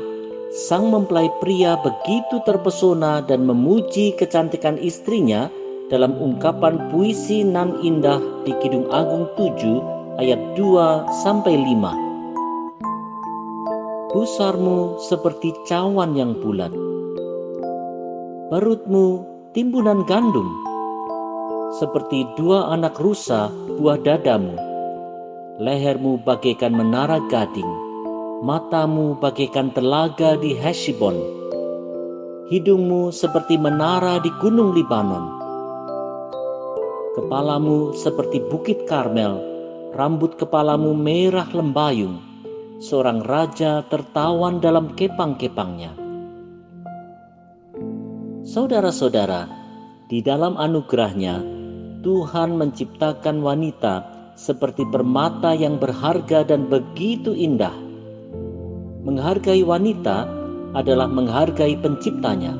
sang 0.55 0.95
mempelai 0.95 1.27
pria 1.43 1.75
begitu 1.75 2.39
terpesona 2.47 3.19
dan 3.19 3.43
memuji 3.43 4.15
kecantikan 4.15 4.79
istrinya 4.79 5.51
dalam 5.91 6.15
ungkapan 6.15 6.87
puisi 6.87 7.43
nan 7.43 7.83
indah 7.83 8.23
di 8.47 8.55
Kidung 8.63 8.87
Agung 8.95 9.27
7 9.35 10.23
ayat 10.23 10.39
2 10.55 11.03
sampai 11.19 11.75
5. 11.75 14.07
Pusarmu 14.07 15.03
seperti 15.03 15.51
cawan 15.67 16.15
yang 16.15 16.31
bulat. 16.39 16.71
Perutmu 18.47 19.27
timbunan 19.51 20.07
gandum. 20.07 20.47
Seperti 21.83 22.23
dua 22.39 22.71
anak 22.71 22.95
rusa 22.95 23.51
buah 23.75 23.99
dadamu. 23.99 24.55
Lehermu 25.59 26.23
bagaikan 26.23 26.71
menara 26.71 27.19
gading 27.27 27.87
matamu 28.39 29.17
bagaikan 29.17 29.73
telaga 29.73 30.37
di 30.37 30.53
Heshibon, 30.53 31.17
hidungmu 32.53 33.09
seperti 33.09 33.57
menara 33.57 34.21
di 34.21 34.29
gunung 34.37 34.77
Libanon, 34.77 35.25
kepalamu 37.17 37.97
seperti 37.97 38.45
bukit 38.45 38.85
Karmel, 38.85 39.41
rambut 39.97 40.37
kepalamu 40.37 40.93
merah 40.93 41.49
lembayung, 41.49 42.21
seorang 42.77 43.25
raja 43.25 43.81
tertawan 43.89 44.61
dalam 44.61 44.93
kepang-kepangnya. 44.93 46.06
Saudara-saudara, 48.47 49.43
di 50.07 50.23
dalam 50.23 50.55
anugerahnya, 50.55 51.43
Tuhan 51.99 52.55
menciptakan 52.55 53.43
wanita 53.43 53.95
seperti 54.39 54.87
permata 54.87 55.51
yang 55.51 55.75
berharga 55.75 56.47
dan 56.47 56.71
begitu 56.71 57.35
indah 57.35 57.75
Menghargai 59.03 59.63
wanita 59.67 60.27
adalah 60.75 61.11
menghargai 61.11 61.75
penciptanya. 61.79 62.55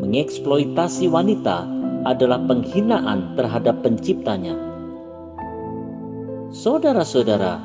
Mengeksploitasi 0.00 1.08
wanita 1.12 1.68
adalah 2.08 2.40
penghinaan 2.44 3.36
terhadap 3.36 3.84
penciptanya. 3.84 4.56
Saudara-saudara, 6.52 7.64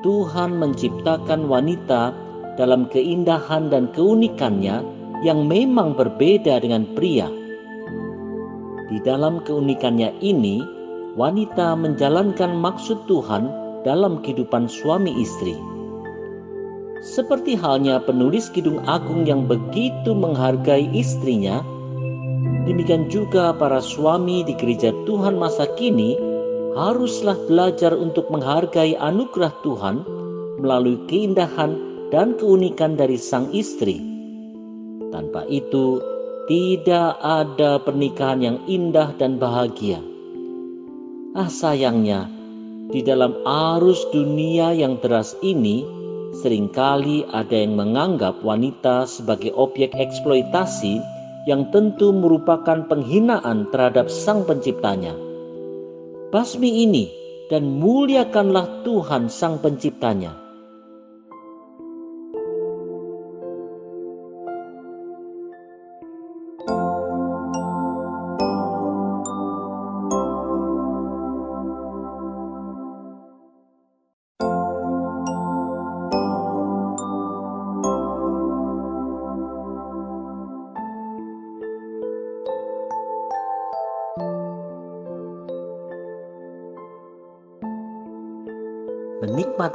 Tuhan 0.00 0.56
menciptakan 0.60 1.44
wanita 1.44 2.12
dalam 2.60 2.88
keindahan 2.88 3.68
dan 3.72 3.92
keunikannya 3.92 4.99
yang 5.26 5.44
memang 5.48 5.96
berbeda 5.96 6.60
dengan 6.60 6.88
pria. 6.96 7.28
Di 8.90 8.98
dalam 9.06 9.44
keunikannya 9.46 10.16
ini, 10.24 10.64
wanita 11.14 11.76
menjalankan 11.78 12.58
maksud 12.58 13.06
Tuhan 13.06 13.48
dalam 13.86 14.20
kehidupan 14.24 14.66
suami 14.66 15.14
istri 15.20 15.54
seperti 17.00 17.56
halnya 17.56 17.96
penulis 18.04 18.52
Kidung 18.52 18.84
Agung 18.84 19.24
yang 19.24 19.48
begitu 19.48 20.12
menghargai 20.12 20.84
istrinya, 20.92 21.64
demikian 22.68 23.08
juga 23.08 23.56
para 23.56 23.80
suami 23.80 24.44
di 24.44 24.52
gereja 24.52 24.92
Tuhan 25.08 25.40
masa 25.40 25.64
kini 25.80 26.20
haruslah 26.76 27.40
belajar 27.48 27.96
untuk 27.96 28.28
menghargai 28.28 29.00
anugerah 29.00 29.52
Tuhan 29.64 30.04
melalui 30.60 31.00
keindahan 31.08 31.72
dan 32.12 32.36
keunikan 32.36 33.00
dari 33.00 33.16
sang 33.16 33.48
istri. 33.56 34.09
Tanpa 35.10 35.46
itu, 35.50 35.98
tidak 36.46 37.18
ada 37.22 37.82
pernikahan 37.82 38.40
yang 38.42 38.58
indah 38.66 39.14
dan 39.18 39.38
bahagia. 39.38 40.02
Ah, 41.34 41.50
sayangnya, 41.50 42.26
di 42.90 43.02
dalam 43.02 43.38
arus 43.46 44.02
dunia 44.10 44.74
yang 44.74 44.98
deras 44.98 45.38
ini, 45.42 46.00
Seringkali 46.30 47.26
ada 47.34 47.52
yang 47.52 47.74
menganggap 47.74 48.38
wanita 48.46 49.02
sebagai 49.04 49.50
objek 49.58 49.90
eksploitasi 49.98 51.02
yang 51.50 51.68
tentu 51.74 52.14
merupakan 52.14 52.86
penghinaan 52.86 53.66
terhadap 53.74 54.06
Sang 54.06 54.46
Penciptanya. 54.46 55.10
Basmi 56.30 56.86
ini 56.86 57.10
dan 57.50 57.66
muliakanlah 57.82 58.86
Tuhan 58.86 59.26
Sang 59.26 59.58
Penciptanya 59.58 60.39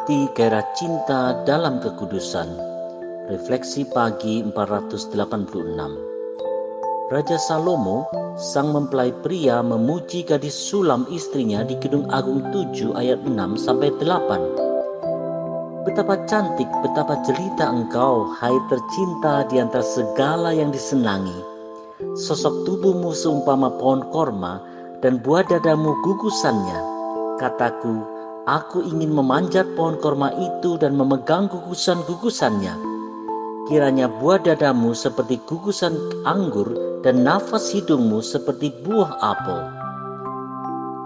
Menikmati 0.06 0.38
gairah 0.38 0.61
cinta 0.77 1.34
dalam 1.49 1.82
kekudusan. 1.82 2.45
Refleksi 3.26 3.90
pagi 3.90 4.45
486. 4.45 5.10
Raja 7.10 7.38
Salomo, 7.41 8.06
sang 8.38 8.69
mempelai 8.69 9.10
pria 9.26 9.65
memuji 9.65 10.22
gadis 10.22 10.53
sulam 10.53 11.10
istrinya 11.10 11.65
di 11.65 11.73
Gedung 11.82 12.06
Agung 12.14 12.45
7 12.53 12.94
ayat 12.94 13.26
6 13.26 13.57
sampai 13.57 13.90
8. 13.98 15.90
Betapa 15.90 16.22
cantik, 16.30 16.69
betapa 16.86 17.18
jelita 17.26 17.65
engkau, 17.65 18.30
hai 18.38 18.53
tercinta 18.69 19.41
di 19.49 19.57
antara 19.57 19.82
segala 19.82 20.53
yang 20.53 20.69
disenangi. 20.69 21.41
Sosok 22.14 22.61
tubuhmu 22.69 23.10
seumpama 23.10 23.73
pohon 23.82 24.06
korma 24.14 24.61
dan 25.02 25.18
buah 25.18 25.49
dadamu 25.49 25.98
gugusannya. 26.06 26.94
Kataku, 27.41 28.14
Aku 28.45 28.85
ingin 28.85 29.09
memanjat 29.09 29.65
pohon 29.73 29.97
korma 29.97 30.30
itu 30.38 30.77
dan 30.77 30.93
memegang 30.93 31.49
gugusan-gugusannya. 31.49 32.77
Kiranya 33.65 34.05
buah 34.05 34.38
dadamu 34.38 34.93
seperti 34.93 35.41
gugusan 35.49 35.97
anggur 36.30 37.01
dan 37.01 37.26
nafas 37.26 37.73
hidungmu 37.73 38.22
seperti 38.22 38.69
buah 38.85 39.17
apel. 39.17 39.65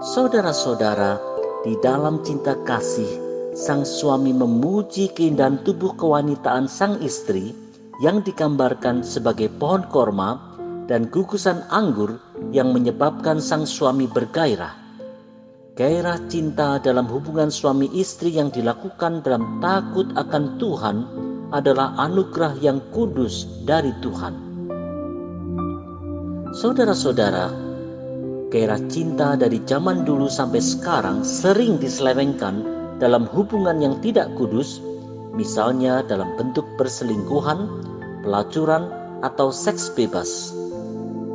Saudara-saudara, 0.04 1.16
di 1.64 1.80
dalam 1.80 2.20
cinta 2.20 2.52
kasih, 2.68 3.08
sang 3.56 3.88
suami 3.88 4.36
memuji 4.36 5.08
keindahan 5.08 5.64
tubuh 5.64 5.96
kewanitaan 5.96 6.68
sang 6.68 7.00
istri 7.00 7.56
yang 8.04 8.20
digambarkan 8.20 9.00
sebagai 9.00 9.48
pohon 9.56 9.88
korma 9.88 10.36
dan 10.92 11.08
gugusan 11.08 11.64
anggur 11.72 12.20
yang 12.52 12.76
menyebabkan 12.76 13.40
sang 13.40 13.64
suami 13.64 14.04
bergairah. 14.04 14.89
Gairah 15.80 16.20
cinta 16.28 16.76
dalam 16.76 17.08
hubungan 17.08 17.48
suami 17.48 17.88
istri 17.96 18.36
yang 18.36 18.52
dilakukan 18.52 19.24
dalam 19.24 19.64
takut 19.64 20.12
akan 20.12 20.60
Tuhan 20.60 20.96
adalah 21.56 21.96
anugerah 21.96 22.52
yang 22.60 22.84
kudus 22.92 23.48
dari 23.64 23.88
Tuhan. 24.04 24.36
Saudara-saudara, 26.52 27.48
gairah 28.52 28.76
cinta 28.92 29.40
dari 29.40 29.56
zaman 29.64 30.04
dulu 30.04 30.28
sampai 30.28 30.60
sekarang 30.60 31.24
sering 31.24 31.80
diselewengkan 31.80 32.60
dalam 33.00 33.24
hubungan 33.32 33.80
yang 33.80 33.96
tidak 34.04 34.28
kudus, 34.36 34.84
misalnya 35.32 36.04
dalam 36.04 36.28
bentuk 36.36 36.68
perselingkuhan, 36.76 37.56
pelacuran, 38.20 38.84
atau 39.24 39.48
seks 39.48 39.88
bebas. 39.96 40.52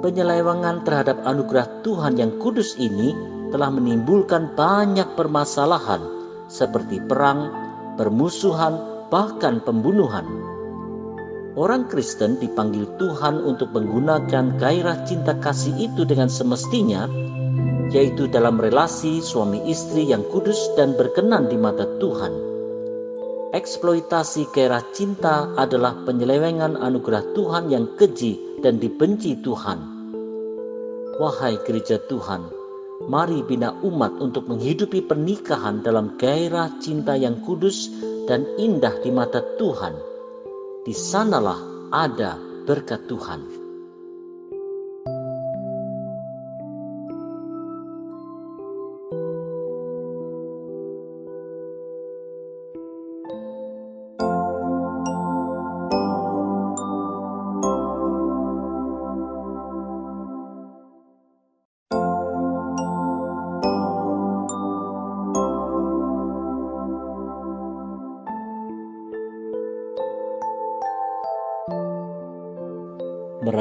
Penyelewengan 0.06 0.86
terhadap 0.86 1.18
anugerah 1.26 1.66
Tuhan 1.82 2.22
yang 2.22 2.38
kudus 2.38 2.78
ini 2.78 3.34
telah 3.50 3.70
menimbulkan 3.74 4.54
banyak 4.54 5.14
permasalahan 5.14 6.02
seperti 6.48 7.02
perang, 7.04 7.50
permusuhan, 7.98 9.08
bahkan 9.10 9.62
pembunuhan. 9.62 10.26
Orang 11.56 11.88
Kristen 11.88 12.36
dipanggil 12.36 12.84
Tuhan 13.00 13.40
untuk 13.40 13.72
menggunakan 13.72 14.60
gairah 14.60 15.08
cinta 15.08 15.40
kasih 15.40 15.88
itu 15.88 16.04
dengan 16.04 16.28
semestinya, 16.28 17.08
yaitu 17.96 18.28
dalam 18.28 18.60
relasi 18.60 19.24
suami 19.24 19.64
istri 19.72 20.12
yang 20.12 20.28
kudus 20.28 20.60
dan 20.76 21.00
berkenan 21.00 21.48
di 21.48 21.56
mata 21.56 21.88
Tuhan. 22.04 22.34
Eksploitasi 23.56 24.52
gairah 24.52 24.84
cinta 24.92 25.48
adalah 25.56 25.96
penyelewengan 26.04 26.76
anugerah 26.76 27.24
Tuhan 27.32 27.72
yang 27.72 27.96
keji 27.96 28.60
dan 28.60 28.84
dibenci 28.84 29.40
Tuhan. 29.40 29.80
Wahai 31.16 31.56
gereja 31.64 31.96
Tuhan, 32.12 32.52
Mari 33.04 33.44
bina 33.44 33.76
umat 33.84 34.16
untuk 34.24 34.48
menghidupi 34.48 35.04
pernikahan 35.04 35.84
dalam 35.84 36.16
gairah 36.16 36.80
cinta 36.80 37.20
yang 37.20 37.44
kudus 37.44 37.92
dan 38.24 38.48
indah 38.56 39.04
di 39.04 39.12
mata 39.12 39.44
Tuhan. 39.60 40.00
Di 40.88 40.96
sanalah 40.96 41.60
ada 41.92 42.40
berkat 42.64 43.04
Tuhan. 43.12 43.65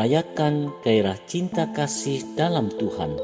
Merayakan 0.05 0.69
gairah 0.85 1.17
cinta 1.25 1.65
kasih 1.73 2.21
dalam 2.37 2.69
Tuhan. 2.77 3.17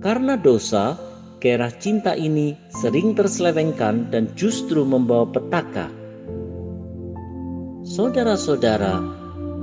Karena 0.05 0.37
dosa, 0.37 0.93
gairah 1.41 1.73
cinta 1.73 2.13
ini 2.13 2.53
sering 2.69 3.17
terselewengkan 3.17 4.13
dan 4.13 4.29
justru 4.37 4.85
membawa 4.85 5.25
petaka. 5.25 5.89
Saudara-saudara, 7.89 9.01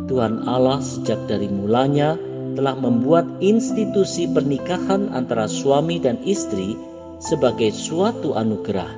Tuhan 0.09 0.49
Allah 0.49 0.81
sejak 0.81 1.29
dari 1.29 1.45
mulanya 1.45 2.17
telah 2.57 2.73
membuat 2.73 3.29
institusi 3.45 4.25
pernikahan 4.25 5.13
antara 5.13 5.45
suami 5.45 6.01
dan 6.01 6.17
istri 6.25 6.73
sebagai 7.21 7.69
suatu 7.69 8.33
anugerah. 8.33 8.89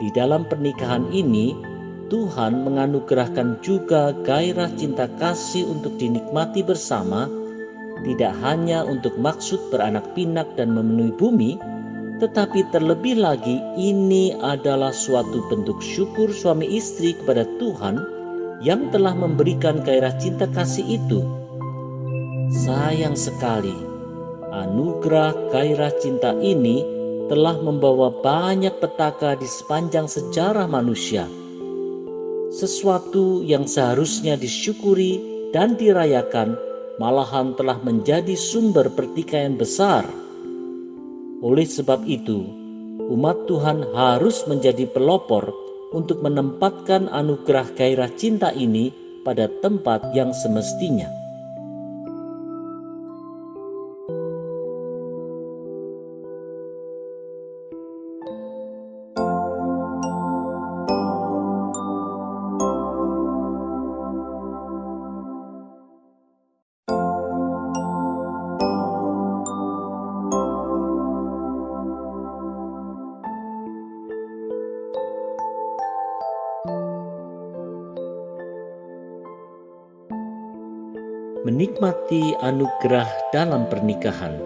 Di 0.00 0.08
dalam 0.16 0.48
pernikahan 0.48 1.12
ini, 1.12 1.75
Tuhan 2.06 2.62
menganugerahkan 2.62 3.58
juga 3.66 4.14
gairah 4.22 4.70
cinta 4.78 5.10
kasih 5.18 5.66
untuk 5.66 5.98
dinikmati 5.98 6.62
bersama, 6.62 7.26
tidak 8.06 8.32
hanya 8.46 8.86
untuk 8.86 9.18
maksud 9.18 9.58
beranak 9.74 10.06
pinak 10.14 10.46
dan 10.54 10.70
memenuhi 10.70 11.12
bumi, 11.18 11.52
tetapi 12.22 12.70
terlebih 12.70 13.18
lagi 13.18 13.58
ini 13.74 14.32
adalah 14.38 14.94
suatu 14.94 15.44
bentuk 15.50 15.82
syukur 15.82 16.30
suami 16.30 16.64
istri 16.78 17.18
kepada 17.18 17.44
Tuhan 17.58 18.00
yang 18.62 18.88
telah 18.94 19.12
memberikan 19.12 19.82
gairah 19.84 20.14
cinta 20.16 20.48
kasih 20.48 20.86
itu. 20.86 21.20
Sayang 22.62 23.18
sekali, 23.18 23.74
anugerah 24.54 25.50
gairah 25.50 25.92
cinta 25.98 26.32
ini 26.38 26.86
telah 27.26 27.58
membawa 27.58 28.14
banyak 28.22 28.78
petaka 28.78 29.34
di 29.34 29.50
sepanjang 29.50 30.06
sejarah 30.06 30.70
manusia. 30.70 31.26
Sesuatu 32.56 33.44
yang 33.44 33.68
seharusnya 33.68 34.40
disyukuri 34.40 35.20
dan 35.52 35.76
dirayakan 35.76 36.56
malahan 36.96 37.52
telah 37.52 37.76
menjadi 37.84 38.32
sumber 38.32 38.88
pertikaian 38.96 39.60
besar 39.60 40.08
oleh 41.44 41.68
sebab 41.68 42.08
itu, 42.08 42.48
umat 43.12 43.44
Tuhan 43.44 43.92
harus 43.92 44.48
menjadi 44.48 44.88
pelopor 44.88 45.52
untuk 45.92 46.24
menempatkan 46.24 47.12
anugerah 47.12 47.76
gairah 47.76 48.08
cinta 48.16 48.56
ini 48.56 48.88
pada 49.20 49.44
tempat 49.60 50.16
yang 50.16 50.32
semestinya. 50.32 51.25
Menikmati 81.56 82.36
anugerah 82.44 83.32
dalam 83.32 83.64
pernikahan. 83.72 84.36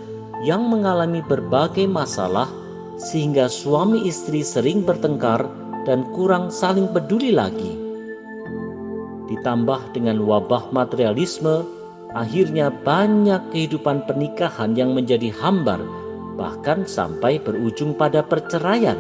yang 0.48 0.64
mengalami 0.72 1.20
berbagai 1.28 1.92
masalah, 1.92 2.48
sehingga 2.96 3.52
suami 3.52 4.08
istri 4.08 4.48
sering 4.48 4.88
bertengkar 4.88 5.44
dan 5.84 6.08
kurang 6.16 6.48
saling 6.48 6.88
peduli 6.96 7.36
lagi 7.36 7.89
ditambah 9.30 9.94
dengan 9.94 10.20
wabah 10.26 10.74
materialisme, 10.74 11.64
akhirnya 12.18 12.74
banyak 12.84 13.54
kehidupan 13.54 14.10
pernikahan 14.10 14.74
yang 14.74 14.98
menjadi 14.98 15.30
hambar, 15.38 15.78
bahkan 16.36 16.84
sampai 16.90 17.38
berujung 17.38 17.94
pada 17.94 18.26
perceraian. 18.26 18.98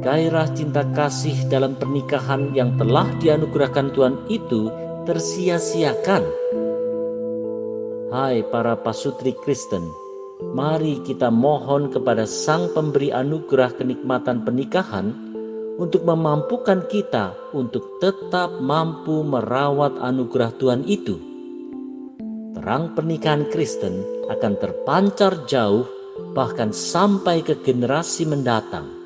Gairah 0.00 0.52
cinta 0.52 0.84
kasih 0.92 1.48
dalam 1.48 1.76
pernikahan 1.76 2.52
yang 2.52 2.76
telah 2.76 3.08
dianugerahkan 3.24 3.92
Tuhan 3.96 4.16
itu 4.28 4.68
tersia-siakan. 5.08 6.24
Hai 8.12 8.44
para 8.52 8.76
pasutri 8.76 9.32
Kristen, 9.44 9.88
mari 10.52 11.00
kita 11.08 11.32
mohon 11.32 11.88
kepada 11.88 12.28
Sang 12.28 12.68
Pemberi 12.76 13.16
anugerah 13.16 13.72
kenikmatan 13.80 14.44
pernikahan 14.44 15.23
untuk 15.78 16.06
memampukan 16.06 16.86
kita 16.86 17.34
untuk 17.52 17.98
tetap 17.98 18.62
mampu 18.62 19.26
merawat 19.26 19.98
anugerah 19.98 20.54
Tuhan 20.58 20.86
itu. 20.86 21.18
Terang 22.54 22.94
pernikahan 22.94 23.50
Kristen 23.50 24.00
akan 24.30 24.52
terpancar 24.56 25.44
jauh, 25.50 25.84
bahkan 26.32 26.70
sampai 26.70 27.42
ke 27.42 27.58
generasi 27.60 28.24
mendatang. 28.24 29.03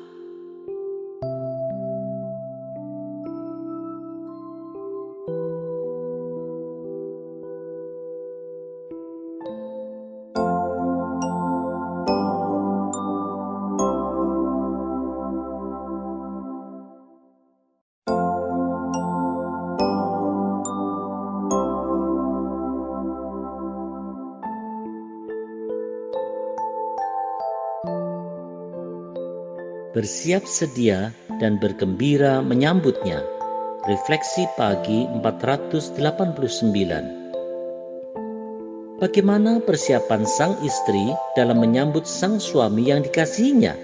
Bersiap 29.99 30.47
sedia 30.47 31.11
dan 31.43 31.59
bergembira 31.59 32.39
menyambutnya. 32.39 33.19
Refleksi 33.83 34.47
pagi 34.55 35.03
489. 35.19 35.99
Bagaimana 39.03 39.59
persiapan 39.59 40.23
sang 40.23 40.55
istri 40.63 41.11
dalam 41.35 41.59
menyambut 41.59 42.07
sang 42.07 42.39
suami 42.39 42.87
yang 42.87 43.03
dikasihinya? 43.03 43.75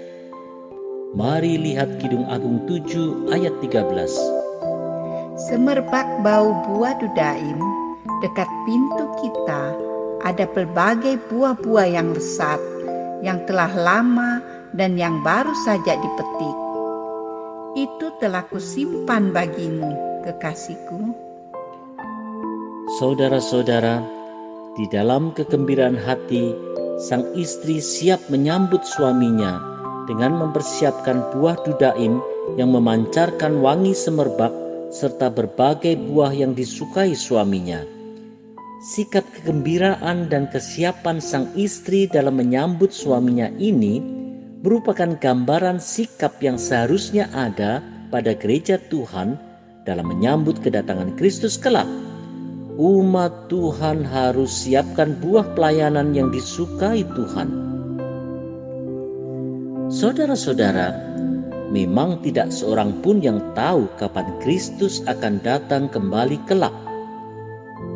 Mari 1.12 1.60
lihat 1.60 2.00
Kidung 2.00 2.24
Agung 2.32 2.64
7 2.64 3.36
ayat 3.36 3.52
13. 3.60 5.36
Semerbak 5.36 6.08
bau 6.24 6.64
buah 6.64 6.96
dudaim 6.96 7.60
dekat 8.24 8.48
pintu 8.64 9.04
kita 9.20 9.76
ada 10.24 10.48
pelbagai 10.48 11.20
buah-buah 11.28 11.92
yang 11.92 12.16
lesat 12.16 12.56
yang 13.20 13.44
telah 13.44 13.68
lama 13.76 14.35
dan 14.76 15.00
yang 15.00 15.24
baru 15.24 15.52
saja 15.64 15.96
dipetik. 15.96 16.56
Itu 17.76 18.12
telah 18.20 18.44
kusimpan 18.48 19.32
bagimu, 19.32 20.22
kekasihku. 20.24 21.12
Saudara-saudara, 23.00 24.00
di 24.76 24.84
dalam 24.92 25.32
kegembiraan 25.32 25.96
hati, 25.96 26.52
sang 26.96 27.24
istri 27.36 27.80
siap 27.80 28.20
menyambut 28.32 28.80
suaminya 28.84 29.60
dengan 30.08 30.38
mempersiapkan 30.40 31.34
buah 31.34 31.60
dudaim 31.66 32.20
yang 32.56 32.72
memancarkan 32.72 33.60
wangi 33.60 33.92
semerbak 33.92 34.54
serta 34.88 35.28
berbagai 35.28 35.98
buah 35.98 36.32
yang 36.32 36.54
disukai 36.54 37.12
suaminya. 37.12 37.82
Sikap 38.86 39.26
kegembiraan 39.34 40.30
dan 40.30 40.46
kesiapan 40.48 41.18
sang 41.18 41.50
istri 41.58 42.06
dalam 42.06 42.38
menyambut 42.38 42.94
suaminya 42.94 43.50
ini 43.58 44.15
merupakan 44.64 45.16
gambaran 45.18 45.76
sikap 45.82 46.40
yang 46.40 46.56
seharusnya 46.56 47.28
ada 47.34 47.84
pada 48.08 48.32
gereja 48.32 48.80
Tuhan 48.88 49.36
dalam 49.84 50.06
menyambut 50.08 50.60
kedatangan 50.64 51.14
Kristus 51.20 51.60
kelak. 51.60 51.88
Umat 52.76 53.48
Tuhan 53.48 54.04
harus 54.04 54.52
siapkan 54.52 55.16
buah 55.24 55.56
pelayanan 55.56 56.12
yang 56.12 56.28
disukai 56.28 57.08
Tuhan. 57.16 57.48
Saudara-saudara, 59.88 60.92
memang 61.72 62.20
tidak 62.20 62.52
seorang 62.52 63.00
pun 63.00 63.24
yang 63.24 63.40
tahu 63.56 63.88
kapan 63.96 64.28
Kristus 64.44 65.00
akan 65.08 65.40
datang 65.40 65.88
kembali 65.88 66.36
kelak. 66.44 66.74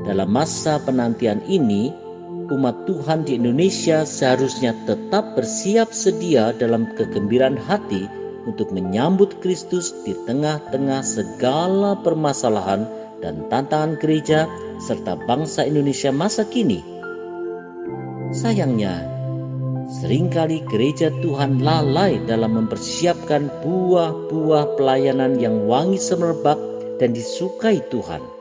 Dalam 0.09 0.33
masa 0.33 0.81
penantian 0.81 1.45
ini, 1.45 1.93
umat 2.51 2.85
Tuhan 2.85 3.23
di 3.23 3.39
Indonesia 3.39 4.03
seharusnya 4.03 4.75
tetap 4.85 5.39
bersiap 5.39 5.95
sedia 5.95 6.51
dalam 6.51 6.91
kegembiraan 6.99 7.55
hati 7.55 8.11
untuk 8.45 8.75
menyambut 8.75 9.39
Kristus 9.39 9.95
di 10.03 10.13
tengah-tengah 10.27 11.07
segala 11.07 11.95
permasalahan 12.03 12.85
dan 13.23 13.47
tantangan 13.47 13.95
gereja 14.03 14.51
serta 14.83 15.15
bangsa 15.31 15.63
Indonesia 15.63 16.11
masa 16.11 16.43
kini. 16.43 16.83
Sayangnya, 18.35 19.07
sering 20.03 20.31
kali 20.31 20.67
gereja 20.67 21.15
Tuhan 21.23 21.63
lalai 21.63 22.19
dalam 22.27 22.59
mempersiapkan 22.59 23.63
buah-buah 23.63 24.75
pelayanan 24.75 25.39
yang 25.39 25.67
wangi 25.71 25.99
semerbak 25.99 26.59
dan 26.99 27.15
disukai 27.15 27.83
Tuhan 27.91 28.40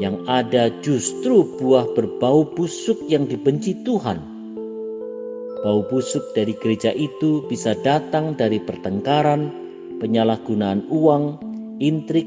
yang 0.00 0.16
ada 0.24 0.72
justru 0.80 1.44
buah 1.60 1.84
berbau 1.92 2.48
busuk 2.56 2.96
yang 3.06 3.28
dibenci 3.28 3.76
Tuhan. 3.84 4.16
Bau 5.60 5.84
busuk 5.92 6.24
dari 6.32 6.56
gereja 6.56 6.88
itu 6.96 7.44
bisa 7.44 7.76
datang 7.84 8.32
dari 8.32 8.56
pertengkaran, 8.64 9.52
penyalahgunaan 10.00 10.88
uang, 10.88 11.36
intrik, 11.84 12.24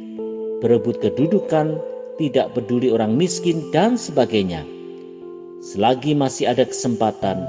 berebut 0.62 1.02
kedudukan, 1.02 1.82
tidak 2.22 2.54
peduli 2.54 2.94
orang 2.94 3.18
miskin, 3.18 3.74
dan 3.74 3.98
sebagainya. 3.98 4.62
Selagi 5.66 6.14
masih 6.14 6.54
ada 6.54 6.70
kesempatan, 6.70 7.42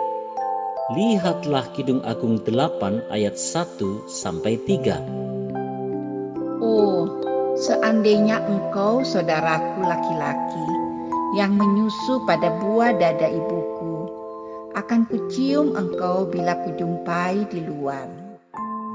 Lihatlah 0.97 1.69
Kidung 1.77 2.01
Agung 2.01 2.41
8 2.41 3.05
ayat 3.13 3.37
1 3.37 4.09
sampai 4.09 4.57
3. 4.65 4.97
Oh, 6.57 7.05
seandainya 7.61 8.41
engkau 8.49 9.05
saudaraku 9.05 9.85
laki-laki 9.85 10.65
yang 11.37 11.53
menyusu 11.53 12.25
pada 12.25 12.49
buah 12.57 12.97
dada 12.97 13.29
ibuku, 13.29 14.09
akan 14.73 15.05
kucium 15.05 15.77
engkau 15.77 16.25
bila 16.25 16.57
kujumpai 16.65 17.45
di 17.45 17.61
luar 17.61 18.20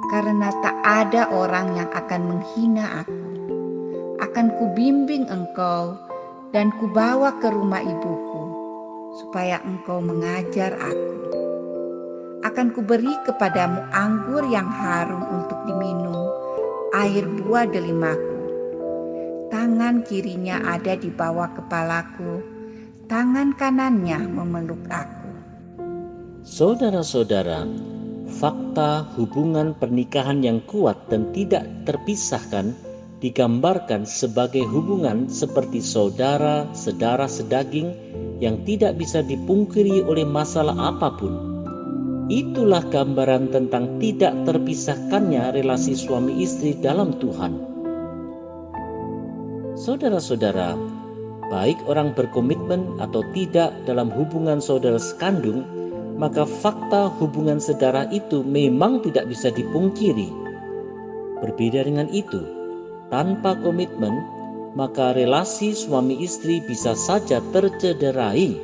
karena 0.09 0.53
tak 0.63 0.77
ada 0.87 1.29
orang 1.35 1.75
yang 1.77 1.91
akan 1.91 2.23
menghina 2.31 3.03
aku. 3.03 3.25
Akan 4.23 4.53
kubimbing 4.57 5.29
engkau 5.29 5.97
dan 6.55 6.73
kubawa 6.81 7.37
ke 7.43 7.53
rumah 7.53 7.83
ibuku, 7.85 8.43
supaya 9.21 9.61
engkau 9.67 10.01
mengajar 10.01 10.73
aku. 10.79 11.13
Akan 12.47 12.71
kuberi 12.73 13.13
kepadamu 13.27 13.83
anggur 13.91 14.47
yang 14.47 14.71
harum 14.71 15.21
untuk 15.43 15.59
diminum, 15.67 16.31
air 16.95 17.27
buah 17.27 17.67
delimaku. 17.67 18.39
Tangan 19.51 20.07
kirinya 20.07 20.63
ada 20.65 20.95
di 20.95 21.11
bawah 21.11 21.51
kepalaku, 21.55 22.41
tangan 23.11 23.55
kanannya 23.59 24.21
memeluk 24.31 24.81
aku. 24.89 25.31
Saudara-saudara, 26.47 27.67
fakta 28.27 29.07
hubungan 29.15 29.73
pernikahan 29.79 30.43
yang 30.43 30.59
kuat 30.67 30.99
dan 31.09 31.31
tidak 31.31 31.67
terpisahkan 31.87 32.75
digambarkan 33.21 34.05
sebagai 34.05 34.63
hubungan 34.69 35.27
seperti 35.33 35.81
saudara, 35.81 36.69
sedara 36.77 37.25
sedaging 37.25 37.91
yang 38.45 38.61
tidak 38.69 39.01
bisa 39.01 39.25
dipungkiri 39.25 40.05
oleh 40.05 40.29
masalah 40.29 40.77
apa 40.77 41.09
pun. 41.17 41.35
Itulah 42.27 42.83
gambaran 42.91 43.55
tentang 43.55 44.03
tidak 44.03 44.35
terpisahkannya 44.45 45.55
relasi 45.55 45.95
suami 45.95 46.43
istri 46.43 46.75
dalam 46.75 47.17
Tuhan. 47.23 47.55
Saudara-saudara, 49.79 50.75
baik 51.49 51.79
orang 51.87 52.11
berkomitmen 52.19 52.99
atau 52.99 53.23
tidak 53.31 53.71
dalam 53.87 54.11
hubungan 54.11 54.59
saudara 54.59 54.99
sekandung, 54.99 55.63
maka 56.17 56.49
fakta 56.49 57.13
hubungan 57.21 57.61
sedara 57.61 58.09
itu 58.09 58.41
memang 58.41 59.05
tidak 59.05 59.29
bisa 59.29 59.53
dipungkiri. 59.53 60.33
Berbeda 61.45 61.85
dengan 61.85 62.09
itu, 62.09 62.41
tanpa 63.13 63.53
komitmen, 63.61 64.17
maka 64.73 65.13
relasi 65.13 65.77
suami 65.77 66.17
istri 66.25 66.65
bisa 66.65 66.97
saja 66.97 67.45
tercederai. 67.53 68.57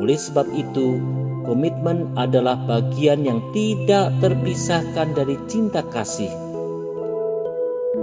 Oleh 0.00 0.18
sebab 0.18 0.48
itu, 0.56 0.98
komitmen 1.44 2.16
adalah 2.16 2.56
bagian 2.64 3.22
yang 3.28 3.44
tidak 3.52 4.10
terpisahkan 4.24 5.12
dari 5.12 5.36
cinta 5.46 5.84
kasih. 5.92 6.32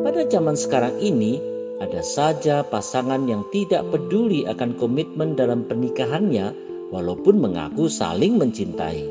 Pada 0.06 0.22
zaman 0.30 0.54
sekarang 0.54 0.96
ini, 1.02 1.42
ada 1.82 2.06
saja 2.06 2.62
pasangan 2.62 3.26
yang 3.26 3.42
tidak 3.50 3.82
peduli 3.90 4.46
akan 4.46 4.78
komitmen 4.78 5.34
dalam 5.34 5.66
pernikahannya 5.66 6.54
walaupun 6.92 7.40
mengaku 7.40 7.88
saling 7.88 8.36
mencintai. 8.38 9.08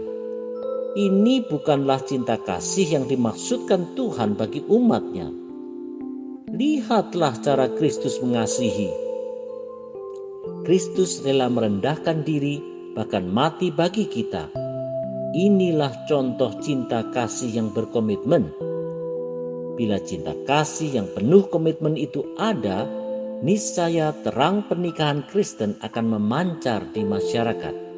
Ini 0.95 1.49
bukanlah 1.49 2.05
cinta 2.05 2.37
kasih 2.37 3.01
yang 3.01 3.05
dimaksudkan 3.09 3.97
Tuhan 3.97 4.37
bagi 4.37 4.61
umatnya. 4.69 5.33
Lihatlah 6.51 7.41
cara 7.41 7.73
Kristus 7.75 8.21
mengasihi. 8.21 8.91
Kristus 10.67 11.25
rela 11.25 11.49
merendahkan 11.49 12.27
diri 12.27 12.61
bahkan 12.93 13.25
mati 13.25 13.73
bagi 13.73 14.05
kita. 14.11 14.51
Inilah 15.31 16.11
contoh 16.11 16.59
cinta 16.59 17.07
kasih 17.15 17.55
yang 17.55 17.69
berkomitmen. 17.71 18.51
Bila 19.79 20.03
cinta 20.03 20.35
kasih 20.45 21.01
yang 21.01 21.09
penuh 21.15 21.47
komitmen 21.49 21.95
itu 21.95 22.27
ada, 22.35 22.85
niscaya 23.41 24.13
terang 24.21 24.65
pernikahan 24.69 25.25
Kristen 25.29 25.77
akan 25.81 26.17
memancar 26.17 26.85
di 26.93 27.05
masyarakat. 27.05 27.90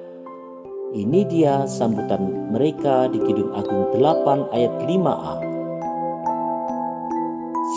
Ini 0.94 1.26
dia 1.26 1.66
sambutan 1.66 2.54
mereka 2.54 3.10
di 3.10 3.18
Kidung 3.26 3.50
Agung 3.58 3.90
8 3.90 4.54
ayat 4.54 4.70
5a. 4.86 5.34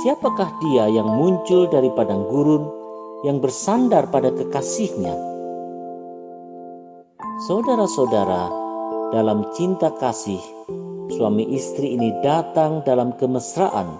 Siapakah 0.05 0.51
dia 0.61 0.93
yang 0.93 1.09
muncul 1.17 1.65
dari 1.65 1.89
padang 1.97 2.29
gurun 2.29 2.69
yang 3.25 3.41
bersandar 3.41 4.05
pada 4.13 4.29
kekasihnya? 4.29 5.28
Saudara-saudara, 7.47 8.51
dalam 9.15 9.47
cinta 9.55 9.87
kasih, 9.95 10.43
suami 11.15 11.47
istri 11.55 11.95
ini 11.95 12.11
datang 12.19 12.83
dalam 12.83 13.15
kemesraan. 13.15 13.95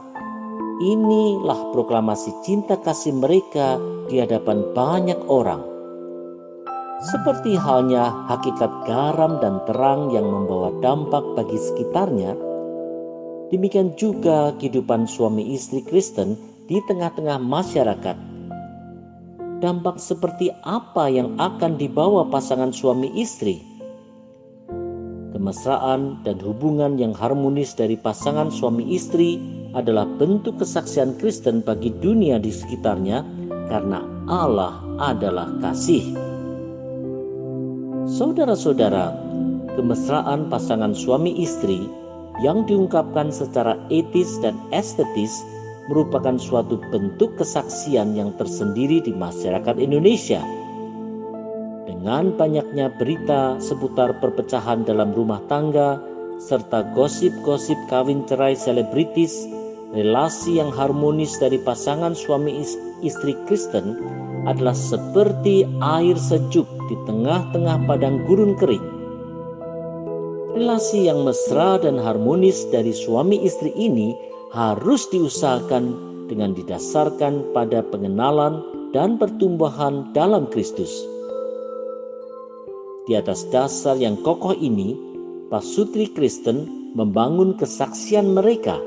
Inilah 0.84 1.72
proklamasi 1.72 2.36
cinta 2.44 2.76
kasih 2.76 3.16
mereka 3.16 3.80
di 4.12 4.20
hadapan 4.20 4.76
banyak 4.76 5.16
orang. 5.32 5.64
Seperti 7.00 7.56
halnya 7.56 8.12
hakikat 8.28 8.84
garam 8.84 9.40
dan 9.40 9.64
terang 9.64 10.12
yang 10.12 10.28
membawa 10.28 10.76
dampak 10.84 11.24
bagi 11.40 11.56
sekitarnya, 11.56 12.36
demikian 13.56 13.96
juga 13.96 14.52
kehidupan 14.60 15.08
suami 15.08 15.56
istri 15.56 15.80
Kristen 15.88 16.36
di 16.68 16.84
tengah-tengah 16.92 17.40
masyarakat 17.40 18.29
dampak 19.60 20.00
seperti 20.00 20.52
apa 20.64 21.12
yang 21.12 21.36
akan 21.36 21.76
dibawa 21.76 22.28
pasangan 22.32 22.72
suami 22.72 23.12
istri. 23.20 23.60
Kemesraan 25.36 26.26
dan 26.26 26.42
hubungan 26.44 27.00
yang 27.00 27.16
harmonis 27.16 27.76
dari 27.78 27.96
pasangan 27.96 28.52
suami 28.52 28.92
istri 28.92 29.40
adalah 29.78 30.04
bentuk 30.04 30.60
kesaksian 30.60 31.16
Kristen 31.22 31.62
bagi 31.62 31.94
dunia 31.94 32.42
di 32.42 32.50
sekitarnya 32.50 33.24
karena 33.70 34.02
Allah 34.26 34.82
adalah 34.98 35.48
kasih. 35.62 36.18
Saudara-saudara, 38.10 39.14
kemesraan 39.78 40.50
pasangan 40.50 40.98
suami 40.98 41.38
istri 41.40 41.86
yang 42.42 42.66
diungkapkan 42.66 43.30
secara 43.30 43.78
etis 43.94 44.42
dan 44.42 44.58
estetis 44.74 45.46
merupakan 45.90 46.38
suatu 46.38 46.78
bentuk 46.94 47.36
kesaksian 47.42 48.14
yang 48.14 48.32
tersendiri 48.38 49.02
di 49.02 49.12
masyarakat 49.12 49.76
Indonesia. 49.82 50.40
Dengan 51.90 52.38
banyaknya 52.38 52.94
berita 53.02 53.58
seputar 53.58 54.22
perpecahan 54.22 54.86
dalam 54.86 55.12
rumah 55.12 55.42
tangga, 55.50 55.98
serta 56.40 56.94
gosip-gosip 56.94 57.76
kawin 57.90 58.24
cerai 58.30 58.54
selebritis, 58.54 59.50
relasi 59.92 60.62
yang 60.62 60.70
harmonis 60.70 61.36
dari 61.42 61.58
pasangan 61.66 62.14
suami 62.14 62.62
istri 63.02 63.34
Kristen 63.50 63.98
adalah 64.48 64.78
seperti 64.78 65.68
air 65.82 66.16
sejuk 66.16 66.70
di 66.88 66.96
tengah-tengah 67.10 67.84
padang 67.90 68.24
gurun 68.30 68.56
kering. 68.56 68.86
Relasi 70.56 71.10
yang 71.12 71.28
mesra 71.28 71.82
dan 71.82 72.00
harmonis 72.00 72.64
dari 72.72 72.96
suami 72.96 73.42
istri 73.44 73.74
ini 73.76 74.16
harus 74.50 75.06
diusahakan 75.14 75.94
dengan 76.26 76.58
didasarkan 76.58 77.54
pada 77.54 77.86
pengenalan 77.86 78.62
dan 78.94 79.22
pertumbuhan 79.22 80.10
dalam 80.18 80.50
Kristus. 80.50 80.90
Di 83.06 83.18
atas 83.18 83.46
dasar 83.50 83.98
yang 83.98 84.18
kokoh 84.22 84.54
ini, 84.54 84.94
pasutri 85.50 86.10
Kristen 86.10 86.94
membangun 86.94 87.58
kesaksian 87.58 88.34
mereka. 88.34 88.78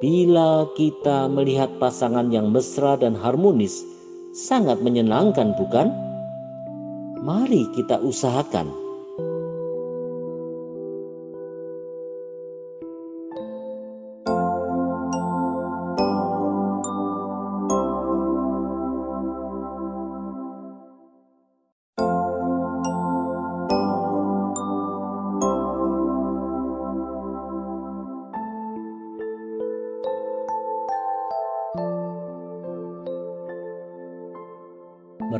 Bila 0.00 0.64
kita 0.76 1.28
melihat 1.28 1.68
pasangan 1.76 2.32
yang 2.32 2.48
mesra 2.48 2.96
dan 2.96 3.12
harmonis, 3.12 3.84
sangat 4.32 4.80
menyenangkan, 4.80 5.52
bukan? 5.60 5.92
Mari 7.20 7.68
kita 7.76 8.00
usahakan 8.00 8.79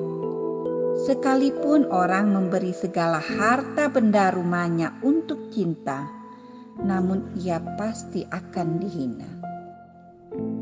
Sekalipun 1.08 1.88
orang 1.88 2.36
memberi 2.36 2.76
segala 2.76 3.24
harta 3.24 3.88
benda 3.88 4.36
rumahnya 4.36 5.00
untuk 5.00 5.48
cinta, 5.48 6.12
namun 6.80 7.40
ia 7.40 7.64
pasti 7.80 8.28
akan 8.28 8.68
dihina. 8.84 9.32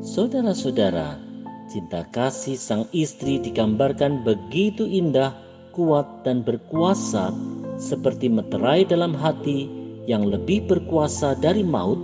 Saudara-saudara, 0.06 1.27
Cinta 1.68 2.08
kasih 2.16 2.56
sang 2.56 2.88
istri 2.96 3.44
digambarkan 3.44 4.24
begitu 4.24 4.88
indah, 4.88 5.36
kuat, 5.76 6.08
dan 6.24 6.40
berkuasa, 6.40 7.36
seperti 7.76 8.32
meterai 8.32 8.88
dalam 8.88 9.12
hati 9.12 9.68
yang 10.08 10.24
lebih 10.32 10.64
berkuasa 10.64 11.36
dari 11.36 11.68
maut, 11.68 12.00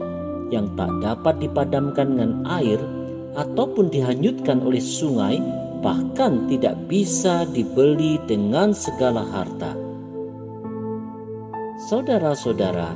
yang 0.51 0.67
tak 0.75 0.91
dapat 0.99 1.39
dipadamkan 1.39 2.19
dengan 2.19 2.43
air 2.59 2.75
ataupun 3.39 3.87
dihanyutkan 3.87 4.59
oleh 4.59 4.83
sungai, 4.83 5.39
bahkan 5.79 6.43
tidak 6.51 6.75
bisa 6.91 7.47
dibeli 7.55 8.19
dengan 8.27 8.75
segala 8.75 9.23
harta. 9.31 9.79
Saudara-saudara, 11.87 12.91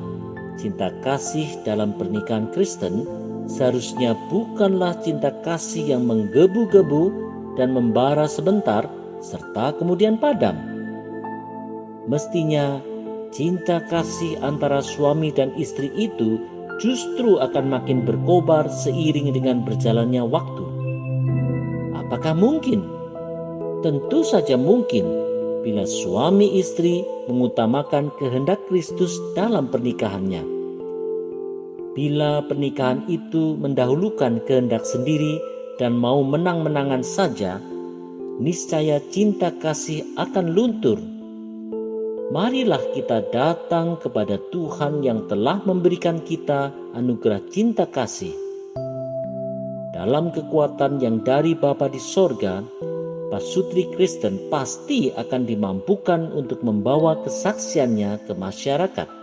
cinta 0.60 0.92
kasih 1.00 1.48
dalam 1.64 1.96
pernikahan 1.96 2.52
Kristen 2.52 3.08
seharusnya 3.48 4.14
bukanlah 4.28 4.94
cinta 5.00 5.32
kasih 5.42 5.96
yang 5.96 6.04
menggebu-gebu 6.06 7.10
dan 7.56 7.74
membara 7.74 8.28
sebentar 8.28 8.86
serta 9.24 9.74
kemudian 9.80 10.20
padam. 10.20 10.56
Mestinya 12.06 12.80
cinta 13.32 13.84
kasih 13.88 14.40
antara 14.44 14.84
suami 14.84 15.32
dan 15.32 15.52
istri 15.56 15.92
itu 15.96 16.40
justru 16.78 17.42
akan 17.42 17.74
makin 17.74 18.06
berkobar 18.06 18.70
seiring 18.70 19.34
dengan 19.34 19.66
berjalannya 19.66 20.24
waktu. 20.24 20.64
Apakah 21.98 22.38
mungkin? 22.38 22.86
Tentu 23.82 24.24
saja 24.24 24.56
mungkin 24.56 25.06
bila 25.64 25.84
suami 25.84 26.60
istri 26.60 27.04
mengutamakan 27.28 28.08
kehendak 28.22 28.62
Kristus 28.72 29.20
dalam 29.36 29.68
pernikahannya 29.68 30.57
Bila 31.98 32.46
pernikahan 32.46 33.10
itu 33.10 33.58
mendahulukan 33.58 34.46
kehendak 34.46 34.86
sendiri 34.86 35.42
dan 35.82 35.98
mau 35.98 36.22
menang-menangan 36.22 37.02
saja, 37.02 37.58
niscaya 38.38 39.02
cinta 39.10 39.50
kasih 39.58 40.06
akan 40.14 40.54
luntur. 40.54 41.02
Marilah 42.30 42.86
kita 42.94 43.26
datang 43.34 43.98
kepada 43.98 44.38
Tuhan 44.54 45.02
yang 45.02 45.26
telah 45.26 45.58
memberikan 45.66 46.22
kita 46.22 46.70
anugerah 46.94 47.42
cinta 47.50 47.90
kasih. 47.90 48.38
Dalam 49.98 50.30
kekuatan 50.30 51.02
yang 51.02 51.26
dari 51.26 51.58
Bapa 51.58 51.90
di 51.90 51.98
sorga, 51.98 52.62
pasutri 53.34 53.90
Kristen 53.98 54.54
pasti 54.54 55.10
akan 55.18 55.50
dimampukan 55.50 56.30
untuk 56.30 56.62
membawa 56.62 57.18
kesaksiannya 57.26 58.30
ke 58.30 58.38
masyarakat. 58.38 59.17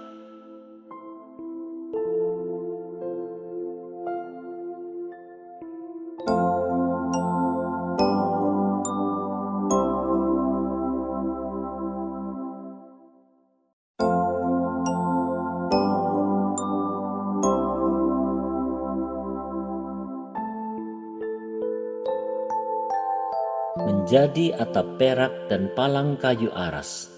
Menjadi 24.15 24.55
atap 24.63 24.87
perak 24.95 25.35
dan 25.51 25.75
palang 25.75 26.15
kayu 26.23 26.47
aras. 26.55 27.11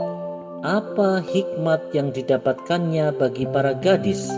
apa 0.64 1.20
hikmat 1.20 1.92
yang 1.92 2.16
didapatkannya 2.16 3.12
bagi 3.12 3.44
para 3.44 3.76
gadis? 3.76 4.32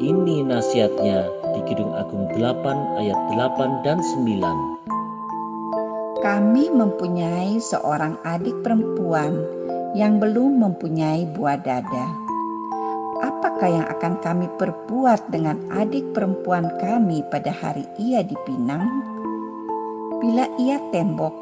Ini 0.00 0.48
nasihatnya 0.48 1.28
di 1.52 1.60
Kidung 1.68 2.00
Agung 2.00 2.32
8 2.32 2.96
ayat 2.96 3.20
8 3.36 3.84
dan 3.84 4.00
9. 4.00 6.24
Kami 6.24 6.64
mempunyai 6.72 7.60
seorang 7.60 8.16
adik 8.24 8.56
perempuan 8.64 9.60
yang 9.94 10.22
belum 10.22 10.62
mempunyai 10.62 11.26
buah 11.34 11.58
dada. 11.62 12.06
Apakah 13.20 13.68
yang 13.68 13.86
akan 13.88 14.14
kami 14.24 14.46
perbuat 14.56 15.28
dengan 15.28 15.60
adik 15.76 16.16
perempuan 16.16 16.72
kami 16.80 17.20
pada 17.28 17.52
hari 17.52 17.84
ia 18.00 18.24
dipinang? 18.24 18.88
Bila 20.20 20.48
ia 20.60 20.76
tembok, 20.92 21.32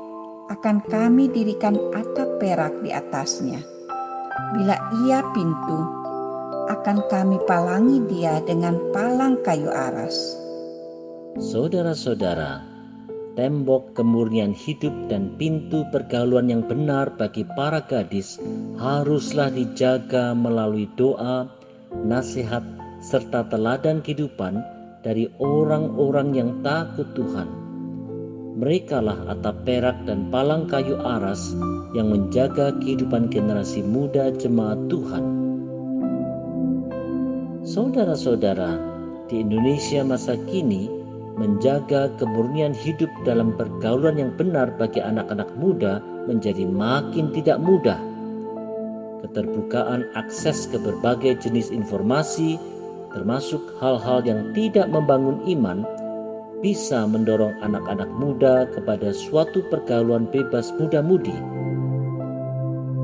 akan 0.48 0.82
kami 0.86 1.30
dirikan 1.30 1.76
atap 1.94 2.28
perak 2.38 2.72
di 2.82 2.90
atasnya. 2.94 3.60
Bila 4.54 4.76
ia 5.06 5.20
pintu, 5.34 5.80
akan 6.68 7.04
kami 7.08 7.36
palangi 7.48 8.00
dia 8.12 8.40
dengan 8.44 8.76
palang 8.92 9.40
kayu 9.44 9.68
aras. 9.72 10.36
Saudara-saudara, 11.38 12.64
tembok 13.38 13.94
kemurnian 13.94 14.50
hidup 14.50 14.90
dan 15.06 15.38
pintu 15.38 15.86
pergaulan 15.94 16.50
yang 16.50 16.66
benar 16.66 17.14
bagi 17.14 17.46
para 17.54 17.78
gadis 17.86 18.34
haruslah 18.82 19.46
dijaga 19.54 20.34
melalui 20.34 20.90
doa, 20.98 21.46
nasihat, 22.02 22.66
serta 22.98 23.46
teladan 23.46 24.02
kehidupan 24.02 24.58
dari 25.06 25.30
orang-orang 25.38 26.34
yang 26.34 26.50
takut 26.66 27.06
Tuhan. 27.14 27.46
Merekalah 28.58 29.30
atap 29.30 29.62
perak 29.62 30.02
dan 30.02 30.34
palang 30.34 30.66
kayu 30.66 30.98
aras 30.98 31.54
yang 31.94 32.10
menjaga 32.10 32.74
kehidupan 32.82 33.30
generasi 33.30 33.86
muda 33.86 34.34
jemaat 34.34 34.90
Tuhan. 34.90 35.24
Saudara-saudara, 37.62 38.82
di 39.30 39.46
Indonesia 39.46 40.02
masa 40.02 40.34
kini, 40.50 40.97
menjaga 41.38 42.10
kemurnian 42.18 42.74
hidup 42.74 43.08
dalam 43.22 43.54
pergaulan 43.54 44.18
yang 44.18 44.34
benar 44.34 44.74
bagi 44.74 44.98
anak-anak 44.98 45.46
muda 45.54 46.02
menjadi 46.26 46.66
makin 46.66 47.30
tidak 47.30 47.62
mudah. 47.62 47.96
Keterbukaan 49.22 50.10
akses 50.18 50.66
ke 50.66 50.82
berbagai 50.82 51.38
jenis 51.46 51.70
informasi, 51.70 52.58
termasuk 53.14 53.62
hal-hal 53.78 54.22
yang 54.26 54.50
tidak 54.52 54.90
membangun 54.90 55.38
iman, 55.46 55.86
bisa 56.58 57.06
mendorong 57.06 57.54
anak-anak 57.62 58.10
muda 58.18 58.66
kepada 58.74 59.14
suatu 59.14 59.62
pergaulan 59.70 60.26
bebas 60.26 60.74
muda-mudi. 60.74 61.34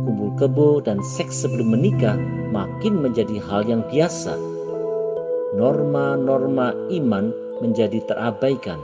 Kumpul 0.04 0.34
kebo 0.36 0.82
dan 0.82 0.98
seks 1.00 1.46
sebelum 1.46 1.70
menikah 1.70 2.18
makin 2.50 2.98
menjadi 2.98 3.38
hal 3.46 3.62
yang 3.66 3.86
biasa. 3.88 4.34
Norma-norma 5.54 6.74
iman 6.90 7.43
menjadi 7.62 8.02
terabaikan. 8.06 8.80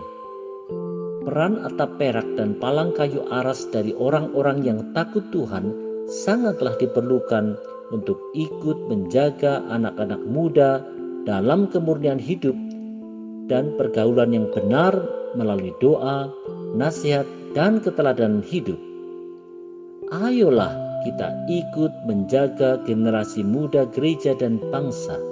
Peran 1.26 1.62
atap 1.62 2.00
perak 2.00 2.26
dan 2.34 2.56
palang 2.58 2.90
kayu 2.96 3.22
aras 3.28 3.68
dari 3.68 3.94
orang-orang 3.94 4.64
yang 4.64 4.80
takut 4.96 5.22
Tuhan 5.30 5.70
sangatlah 6.08 6.74
diperlukan 6.80 7.54
untuk 7.94 8.18
ikut 8.34 8.88
menjaga 8.88 9.62
anak-anak 9.68 10.22
muda 10.26 10.80
dalam 11.28 11.68
kemurnian 11.68 12.18
hidup 12.18 12.56
dan 13.50 13.74
pergaulan 13.76 14.32
yang 14.32 14.46
benar 14.50 14.94
melalui 15.34 15.74
doa, 15.78 16.30
nasihat, 16.74 17.26
dan 17.54 17.82
keteladanan 17.82 18.46
hidup. 18.46 18.78
Ayolah 20.10 20.74
kita 21.06 21.28
ikut 21.46 21.92
menjaga 22.06 22.82
generasi 22.82 23.46
muda 23.46 23.86
gereja 23.90 24.34
dan 24.34 24.58
bangsa 24.70 25.29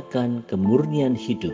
mengupayakan 0.00 0.48
kemurnian 0.48 1.12
hidup. 1.12 1.52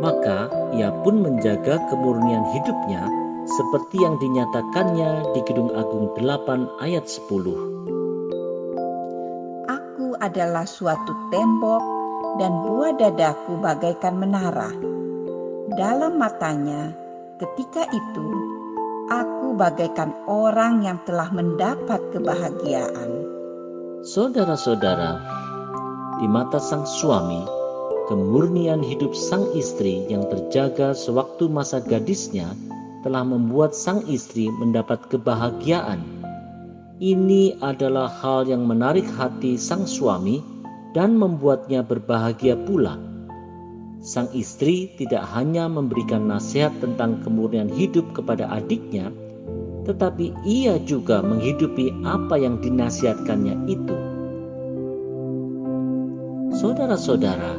maka 0.00 0.48
ia 0.72 0.88
pun 1.04 1.20
menjaga 1.20 1.76
kemurnian 1.92 2.48
hidupnya 2.56 3.04
seperti 3.52 4.00
yang 4.00 4.16
dinyatakannya 4.16 5.36
di 5.36 5.44
Gedung 5.44 5.76
Agung 5.76 6.16
8 6.16 6.80
ayat 6.80 7.04
10. 7.04 7.28
Aku 9.68 10.16
adalah 10.24 10.64
suatu 10.64 11.12
tembok 11.28 11.91
dan 12.40 12.64
buah 12.64 12.96
dadaku 12.96 13.60
bagaikan 13.60 14.16
menara. 14.16 14.72
Dalam 15.76 16.20
matanya, 16.20 16.92
ketika 17.40 17.84
itu 17.92 18.26
aku 19.08 19.56
bagaikan 19.56 20.12
orang 20.28 20.84
yang 20.84 20.98
telah 21.04 21.28
mendapat 21.32 22.00
kebahagiaan. 22.12 23.10
Saudara-saudara, 24.02 25.20
di 26.20 26.26
mata 26.28 26.60
sang 26.60 26.84
suami, 26.84 27.44
kemurnian 28.10 28.82
hidup 28.82 29.14
sang 29.16 29.46
istri 29.56 30.04
yang 30.10 30.26
terjaga 30.28 30.92
sewaktu 30.92 31.48
masa 31.48 31.80
gadisnya 31.80 32.50
telah 33.02 33.26
membuat 33.26 33.74
sang 33.74 34.02
istri 34.06 34.50
mendapat 34.62 35.02
kebahagiaan. 35.10 36.02
Ini 37.02 37.58
adalah 37.58 38.06
hal 38.06 38.46
yang 38.46 38.62
menarik 38.62 39.06
hati 39.18 39.58
sang 39.58 39.90
suami 39.90 40.51
dan 40.92 41.16
membuatnya 41.16 41.84
berbahagia 41.84 42.56
pula. 42.68 43.00
Sang 44.02 44.28
istri 44.34 44.92
tidak 44.98 45.24
hanya 45.32 45.70
memberikan 45.70 46.26
nasihat 46.26 46.74
tentang 46.82 47.22
kemurnian 47.22 47.70
hidup 47.70 48.12
kepada 48.12 48.50
adiknya, 48.50 49.14
tetapi 49.86 50.34
ia 50.42 50.78
juga 50.82 51.22
menghidupi 51.22 51.90
apa 52.02 52.34
yang 52.38 52.58
dinasihatkannya 52.58 53.56
itu. 53.70 53.96
Saudara-saudara, 56.58 57.56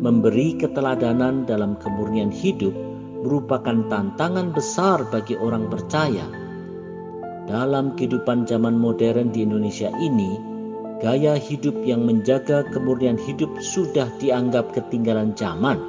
memberi 0.00 0.56
keteladanan 0.56 1.44
dalam 1.44 1.76
kemurnian 1.80 2.32
hidup 2.32 2.72
merupakan 3.20 3.84
tantangan 3.92 4.52
besar 4.56 5.04
bagi 5.12 5.36
orang 5.36 5.68
percaya. 5.68 6.24
Dalam 7.44 7.98
kehidupan 7.98 8.48
zaman 8.48 8.78
modern 8.78 9.32
di 9.32 9.44
Indonesia 9.44 9.92
ini, 10.00 10.49
gaya 11.00 11.40
hidup 11.40 11.74
yang 11.82 12.04
menjaga 12.04 12.62
kemurnian 12.70 13.16
hidup 13.16 13.48
sudah 13.64 14.06
dianggap 14.20 14.76
ketinggalan 14.76 15.32
zaman. 15.32 15.80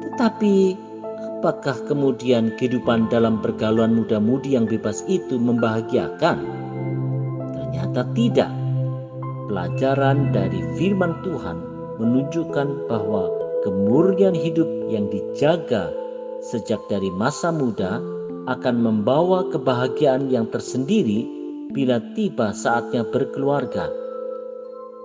Tetapi 0.00 0.76
apakah 1.40 1.76
kemudian 1.84 2.56
kehidupan 2.56 3.12
dalam 3.12 3.44
pergaulan 3.44 3.92
muda-mudi 3.92 4.56
yang 4.56 4.64
bebas 4.64 5.04
itu 5.12 5.36
membahagiakan? 5.36 6.40
Ternyata 7.52 8.02
tidak. 8.16 8.50
Pelajaran 9.52 10.32
dari 10.32 10.64
firman 10.80 11.20
Tuhan 11.20 11.58
menunjukkan 12.00 12.88
bahwa 12.88 13.28
kemurnian 13.68 14.32
hidup 14.32 14.66
yang 14.88 15.12
dijaga 15.12 15.92
sejak 16.40 16.80
dari 16.88 17.12
masa 17.12 17.52
muda 17.52 18.00
akan 18.48 18.76
membawa 18.80 19.46
kebahagiaan 19.52 20.32
yang 20.32 20.48
tersendiri 20.48 21.41
bila 21.72 21.98
tiba 22.12 22.52
saatnya 22.52 23.02
berkeluarga. 23.08 23.88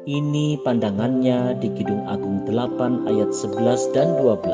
Ini 0.08 0.64
pandangannya 0.64 1.60
di 1.60 1.68
Kidung 1.76 2.08
Agung 2.08 2.48
8 2.48 3.04
ayat 3.04 3.36
11 3.36 3.92
dan 3.92 4.16
12. 4.24 4.48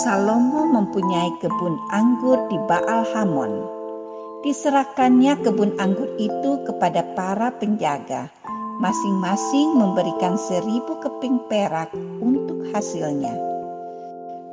Salomo 0.00 0.64
mempunyai 0.64 1.28
kebun 1.44 1.76
anggur 1.92 2.40
di 2.48 2.56
Baal 2.64 3.04
Hamon. 3.12 3.68
Diserahkannya 4.48 5.44
kebun 5.44 5.76
anggur 5.76 6.08
itu 6.16 6.64
kepada 6.64 7.04
para 7.12 7.52
penjaga 7.52 8.32
masing-masing 8.78 9.74
memberikan 9.74 10.38
seribu 10.38 11.02
keping 11.02 11.42
perak 11.50 11.90
untuk 12.22 12.62
hasilnya. 12.70 13.34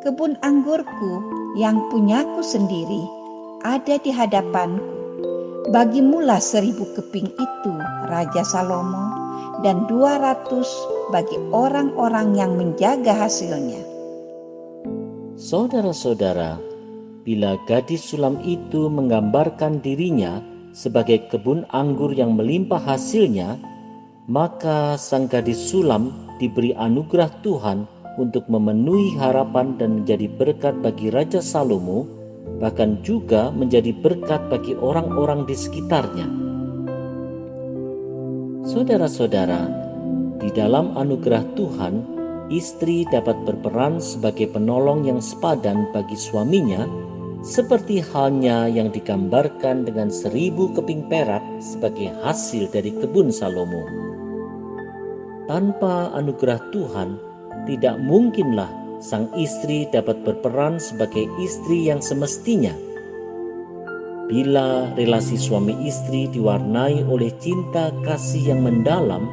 Kebun 0.02 0.38
anggurku 0.42 1.22
yang 1.58 1.82
punyaku 1.94 2.42
sendiri 2.42 3.06
ada 3.66 3.98
di 4.02 4.10
hadapanku. 4.10 4.94
Bagimulah 5.74 6.38
seribu 6.38 6.86
keping 6.94 7.26
itu, 7.26 7.74
Raja 8.06 8.46
Salomo, 8.46 9.10
dan 9.66 9.90
dua 9.90 10.22
ratus 10.22 10.70
bagi 11.10 11.38
orang-orang 11.50 12.38
yang 12.38 12.54
menjaga 12.54 13.18
hasilnya. 13.18 13.82
Saudara-saudara, 15.34 16.62
bila 17.26 17.58
gadis 17.66 18.06
sulam 18.06 18.38
itu 18.46 18.86
menggambarkan 18.94 19.82
dirinya 19.82 20.38
sebagai 20.78 21.26
kebun 21.34 21.66
anggur 21.74 22.14
yang 22.14 22.38
melimpah 22.38 22.78
hasilnya, 22.78 23.58
maka 24.26 24.98
sang 24.98 25.30
gadis 25.30 25.70
sulam 25.70 26.10
diberi 26.42 26.74
anugerah 26.74 27.30
Tuhan 27.46 27.86
untuk 28.18 28.48
memenuhi 28.50 29.14
harapan 29.22 29.78
dan 29.78 30.02
menjadi 30.02 30.26
berkat 30.40 30.74
bagi 30.82 31.14
Raja 31.14 31.44
Salomo, 31.44 32.10
bahkan 32.58 32.98
juga 33.06 33.54
menjadi 33.54 33.94
berkat 34.02 34.50
bagi 34.50 34.74
orang-orang 34.74 35.46
di 35.46 35.54
sekitarnya. 35.54 36.28
Saudara-saudara, 38.66 39.70
di 40.42 40.50
dalam 40.58 40.98
anugerah 40.98 41.46
Tuhan, 41.54 42.02
istri 42.50 43.06
dapat 43.14 43.38
berperan 43.46 44.02
sebagai 44.02 44.50
penolong 44.50 45.06
yang 45.06 45.22
sepadan 45.22 45.86
bagi 45.94 46.18
suaminya, 46.18 46.90
seperti 47.46 48.02
halnya 48.02 48.66
yang 48.66 48.90
digambarkan 48.90 49.86
dengan 49.86 50.10
seribu 50.10 50.74
keping 50.74 51.06
perak 51.14 51.46
sebagai 51.62 52.10
hasil 52.26 52.74
dari 52.74 52.90
kebun 52.90 53.30
Salomo. 53.30 54.15
Tanpa 55.46 56.10
anugerah 56.18 56.58
Tuhan, 56.74 57.22
tidak 57.70 58.02
mungkinlah 58.02 58.70
sang 58.98 59.30
istri 59.38 59.86
dapat 59.94 60.26
berperan 60.26 60.82
sebagai 60.82 61.30
istri 61.38 61.86
yang 61.86 62.02
semestinya. 62.02 62.74
Bila 64.26 64.90
relasi 64.98 65.38
suami 65.38 65.86
istri 65.86 66.26
diwarnai 66.34 67.06
oleh 67.06 67.30
cinta 67.38 67.94
kasih 68.02 68.58
yang 68.58 68.66
mendalam, 68.66 69.30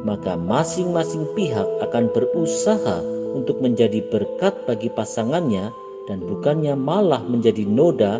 maka 0.00 0.32
masing-masing 0.40 1.28
pihak 1.36 1.68
akan 1.84 2.08
berusaha 2.08 3.04
untuk 3.36 3.60
menjadi 3.60 4.00
berkat 4.08 4.56
bagi 4.64 4.88
pasangannya 4.88 5.68
dan 6.08 6.24
bukannya 6.24 6.72
malah 6.72 7.20
menjadi 7.20 7.68
noda, 7.68 8.16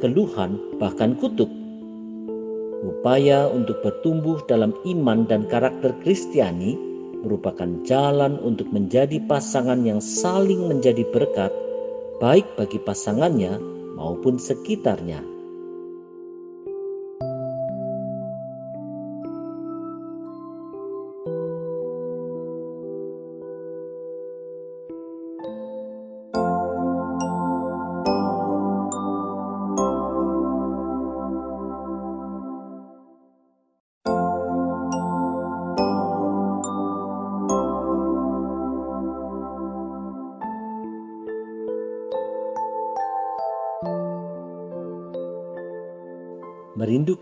keluhan, 0.00 0.56
bahkan 0.80 1.12
kutuk. 1.20 1.61
Upaya 2.82 3.46
untuk 3.46 3.78
bertumbuh 3.86 4.42
dalam 4.50 4.74
iman 4.82 5.22
dan 5.30 5.46
karakter 5.46 5.94
Kristiani 6.02 6.74
merupakan 7.22 7.70
jalan 7.86 8.42
untuk 8.42 8.74
menjadi 8.74 9.22
pasangan 9.30 9.86
yang 9.86 10.02
saling 10.02 10.66
menjadi 10.66 11.06
berkat, 11.14 11.54
baik 12.18 12.58
bagi 12.58 12.82
pasangannya 12.82 13.62
maupun 13.94 14.42
sekitarnya. 14.42 15.31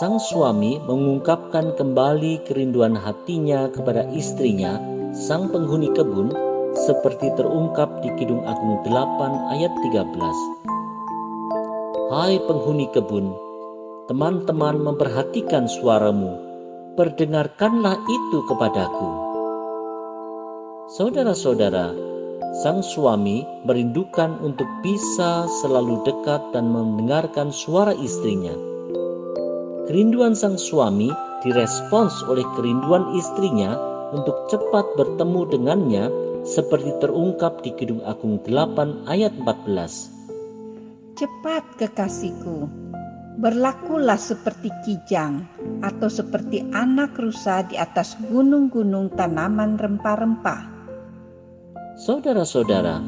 sang 0.00 0.16
suami 0.16 0.80
mengungkapkan 0.88 1.76
kembali 1.76 2.48
kerinduan 2.48 2.96
hatinya 2.96 3.68
kepada 3.68 4.08
istrinya, 4.16 4.80
sang 5.12 5.52
penghuni 5.52 5.92
kebun, 5.92 6.32
seperti 6.80 7.36
terungkap 7.36 8.00
di 8.00 8.08
Kidung 8.16 8.40
Agung 8.48 8.80
8 8.88 9.52
ayat 9.52 9.72
13. 9.84 12.08
Hai 12.08 12.40
penghuni 12.48 12.88
kebun, 12.88 13.36
teman-teman 14.08 14.80
memperhatikan 14.80 15.68
suaramu, 15.68 16.40
perdengarkanlah 16.96 18.00
itu 18.00 18.38
kepadaku. 18.48 19.29
Saudara-saudara, 20.90 21.94
sang 22.66 22.82
suami 22.82 23.46
merindukan 23.62 24.42
untuk 24.42 24.66
bisa 24.82 25.46
selalu 25.62 26.02
dekat 26.02 26.50
dan 26.50 26.66
mendengarkan 26.66 27.54
suara 27.54 27.94
istrinya. 27.94 28.50
Kerinduan 29.86 30.34
sang 30.34 30.58
suami 30.58 31.14
direspons 31.46 32.26
oleh 32.26 32.42
kerinduan 32.58 33.14
istrinya 33.14 33.78
untuk 34.10 34.50
cepat 34.50 34.82
bertemu 34.98 35.40
dengannya 35.54 36.04
seperti 36.42 36.90
terungkap 36.98 37.62
di 37.62 37.70
Kidung 37.78 38.02
Agung 38.02 38.42
8 38.42 39.06
ayat 39.06 39.30
14. 39.38 40.10
Cepat 41.14 41.64
kekasihku, 41.78 42.66
berlakulah 43.38 44.18
seperti 44.18 44.74
kijang 44.82 45.46
atau 45.86 46.10
seperti 46.10 46.66
anak 46.74 47.14
rusa 47.14 47.62
di 47.62 47.78
atas 47.78 48.18
gunung-gunung 48.26 49.14
tanaman 49.14 49.78
rempah-rempah 49.78 50.79
Saudara-saudara, 52.00 53.04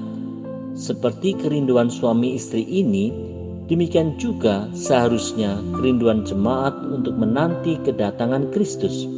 seperti 0.77 1.33
kerinduan 1.41 1.89
suami 1.89 2.37
istri 2.37 2.61
ini, 2.69 3.33
Demikian 3.73 4.19
juga 4.21 4.69
seharusnya 4.77 5.57
kerinduan 5.73 6.29
jemaat 6.29 6.77
untuk 6.93 7.17
menanti 7.17 7.81
kedatangan 7.81 8.53
Kristus. 8.53 9.09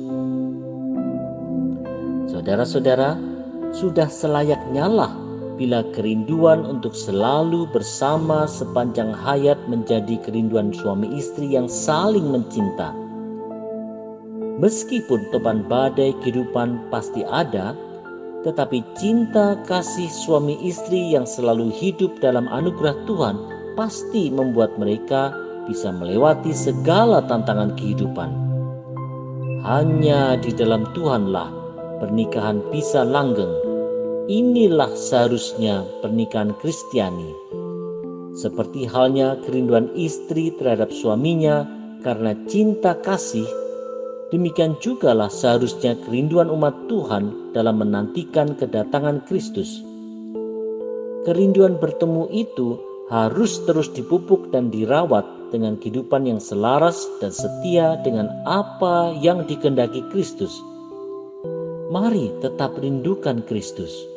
Saudara-saudara, 2.30 3.18
sudah 3.74 4.06
selayaknya 4.06 4.86
lah 4.86 5.10
bila 5.58 5.82
kerinduan 5.90 6.62
untuk 6.62 6.94
selalu 6.94 7.66
bersama 7.74 8.46
sepanjang 8.46 9.10
hayat 9.10 9.58
menjadi 9.66 10.22
kerinduan 10.22 10.70
suami 10.70 11.10
istri 11.18 11.50
yang 11.50 11.66
saling 11.66 12.30
mencinta. 12.30 12.94
Meskipun 14.62 15.34
topan 15.34 15.66
badai 15.66 16.14
kehidupan 16.22 16.94
pasti 16.94 17.26
ada, 17.26 17.74
tetapi 18.44 18.84
cinta 19.00 19.56
kasih 19.64 20.08
suami 20.12 20.60
istri 20.60 21.16
yang 21.16 21.24
selalu 21.24 21.72
hidup 21.72 22.20
dalam 22.20 22.44
anugerah 22.52 22.94
Tuhan 23.08 23.36
pasti 23.74 24.28
membuat 24.28 24.76
mereka 24.76 25.32
bisa 25.64 25.88
melewati 25.90 26.52
segala 26.52 27.24
tantangan 27.24 27.72
kehidupan. 27.74 28.30
Hanya 29.64 30.36
di 30.36 30.52
dalam 30.52 30.84
Tuhanlah 30.92 31.48
pernikahan 32.04 32.60
bisa 32.68 33.00
langgeng. 33.00 33.50
Inilah 34.28 34.92
seharusnya 34.92 35.84
pernikahan 36.04 36.52
Kristiani. 36.60 37.32
Seperti 38.36 38.84
halnya 38.84 39.40
kerinduan 39.48 39.88
istri 39.96 40.52
terhadap 40.60 40.92
suaminya 40.92 41.64
karena 42.04 42.36
cinta 42.44 42.92
kasih, 43.00 43.48
demikian 44.34 44.74
jugalah 44.82 45.30
seharusnya 45.30 45.94
kerinduan 46.02 46.50
umat 46.50 46.74
Tuhan 46.90 47.54
dalam 47.54 47.78
menantikan 47.78 48.58
kedatangan 48.58 49.22
Kristus. 49.30 49.78
Kerinduan 51.22 51.78
bertemu 51.78 52.26
itu 52.34 52.82
harus 53.14 53.62
terus 53.62 53.86
dipupuk 53.94 54.50
dan 54.50 54.74
dirawat 54.74 55.22
dengan 55.54 55.78
kehidupan 55.78 56.26
yang 56.26 56.42
selaras 56.42 57.06
dan 57.22 57.30
setia 57.30 57.94
dengan 58.02 58.26
apa 58.42 59.14
yang 59.22 59.46
dikendaki 59.46 60.02
Kristus. 60.10 60.58
Mari 61.94 62.34
tetap 62.42 62.74
rindukan 62.82 63.38
Kristus. 63.46 64.13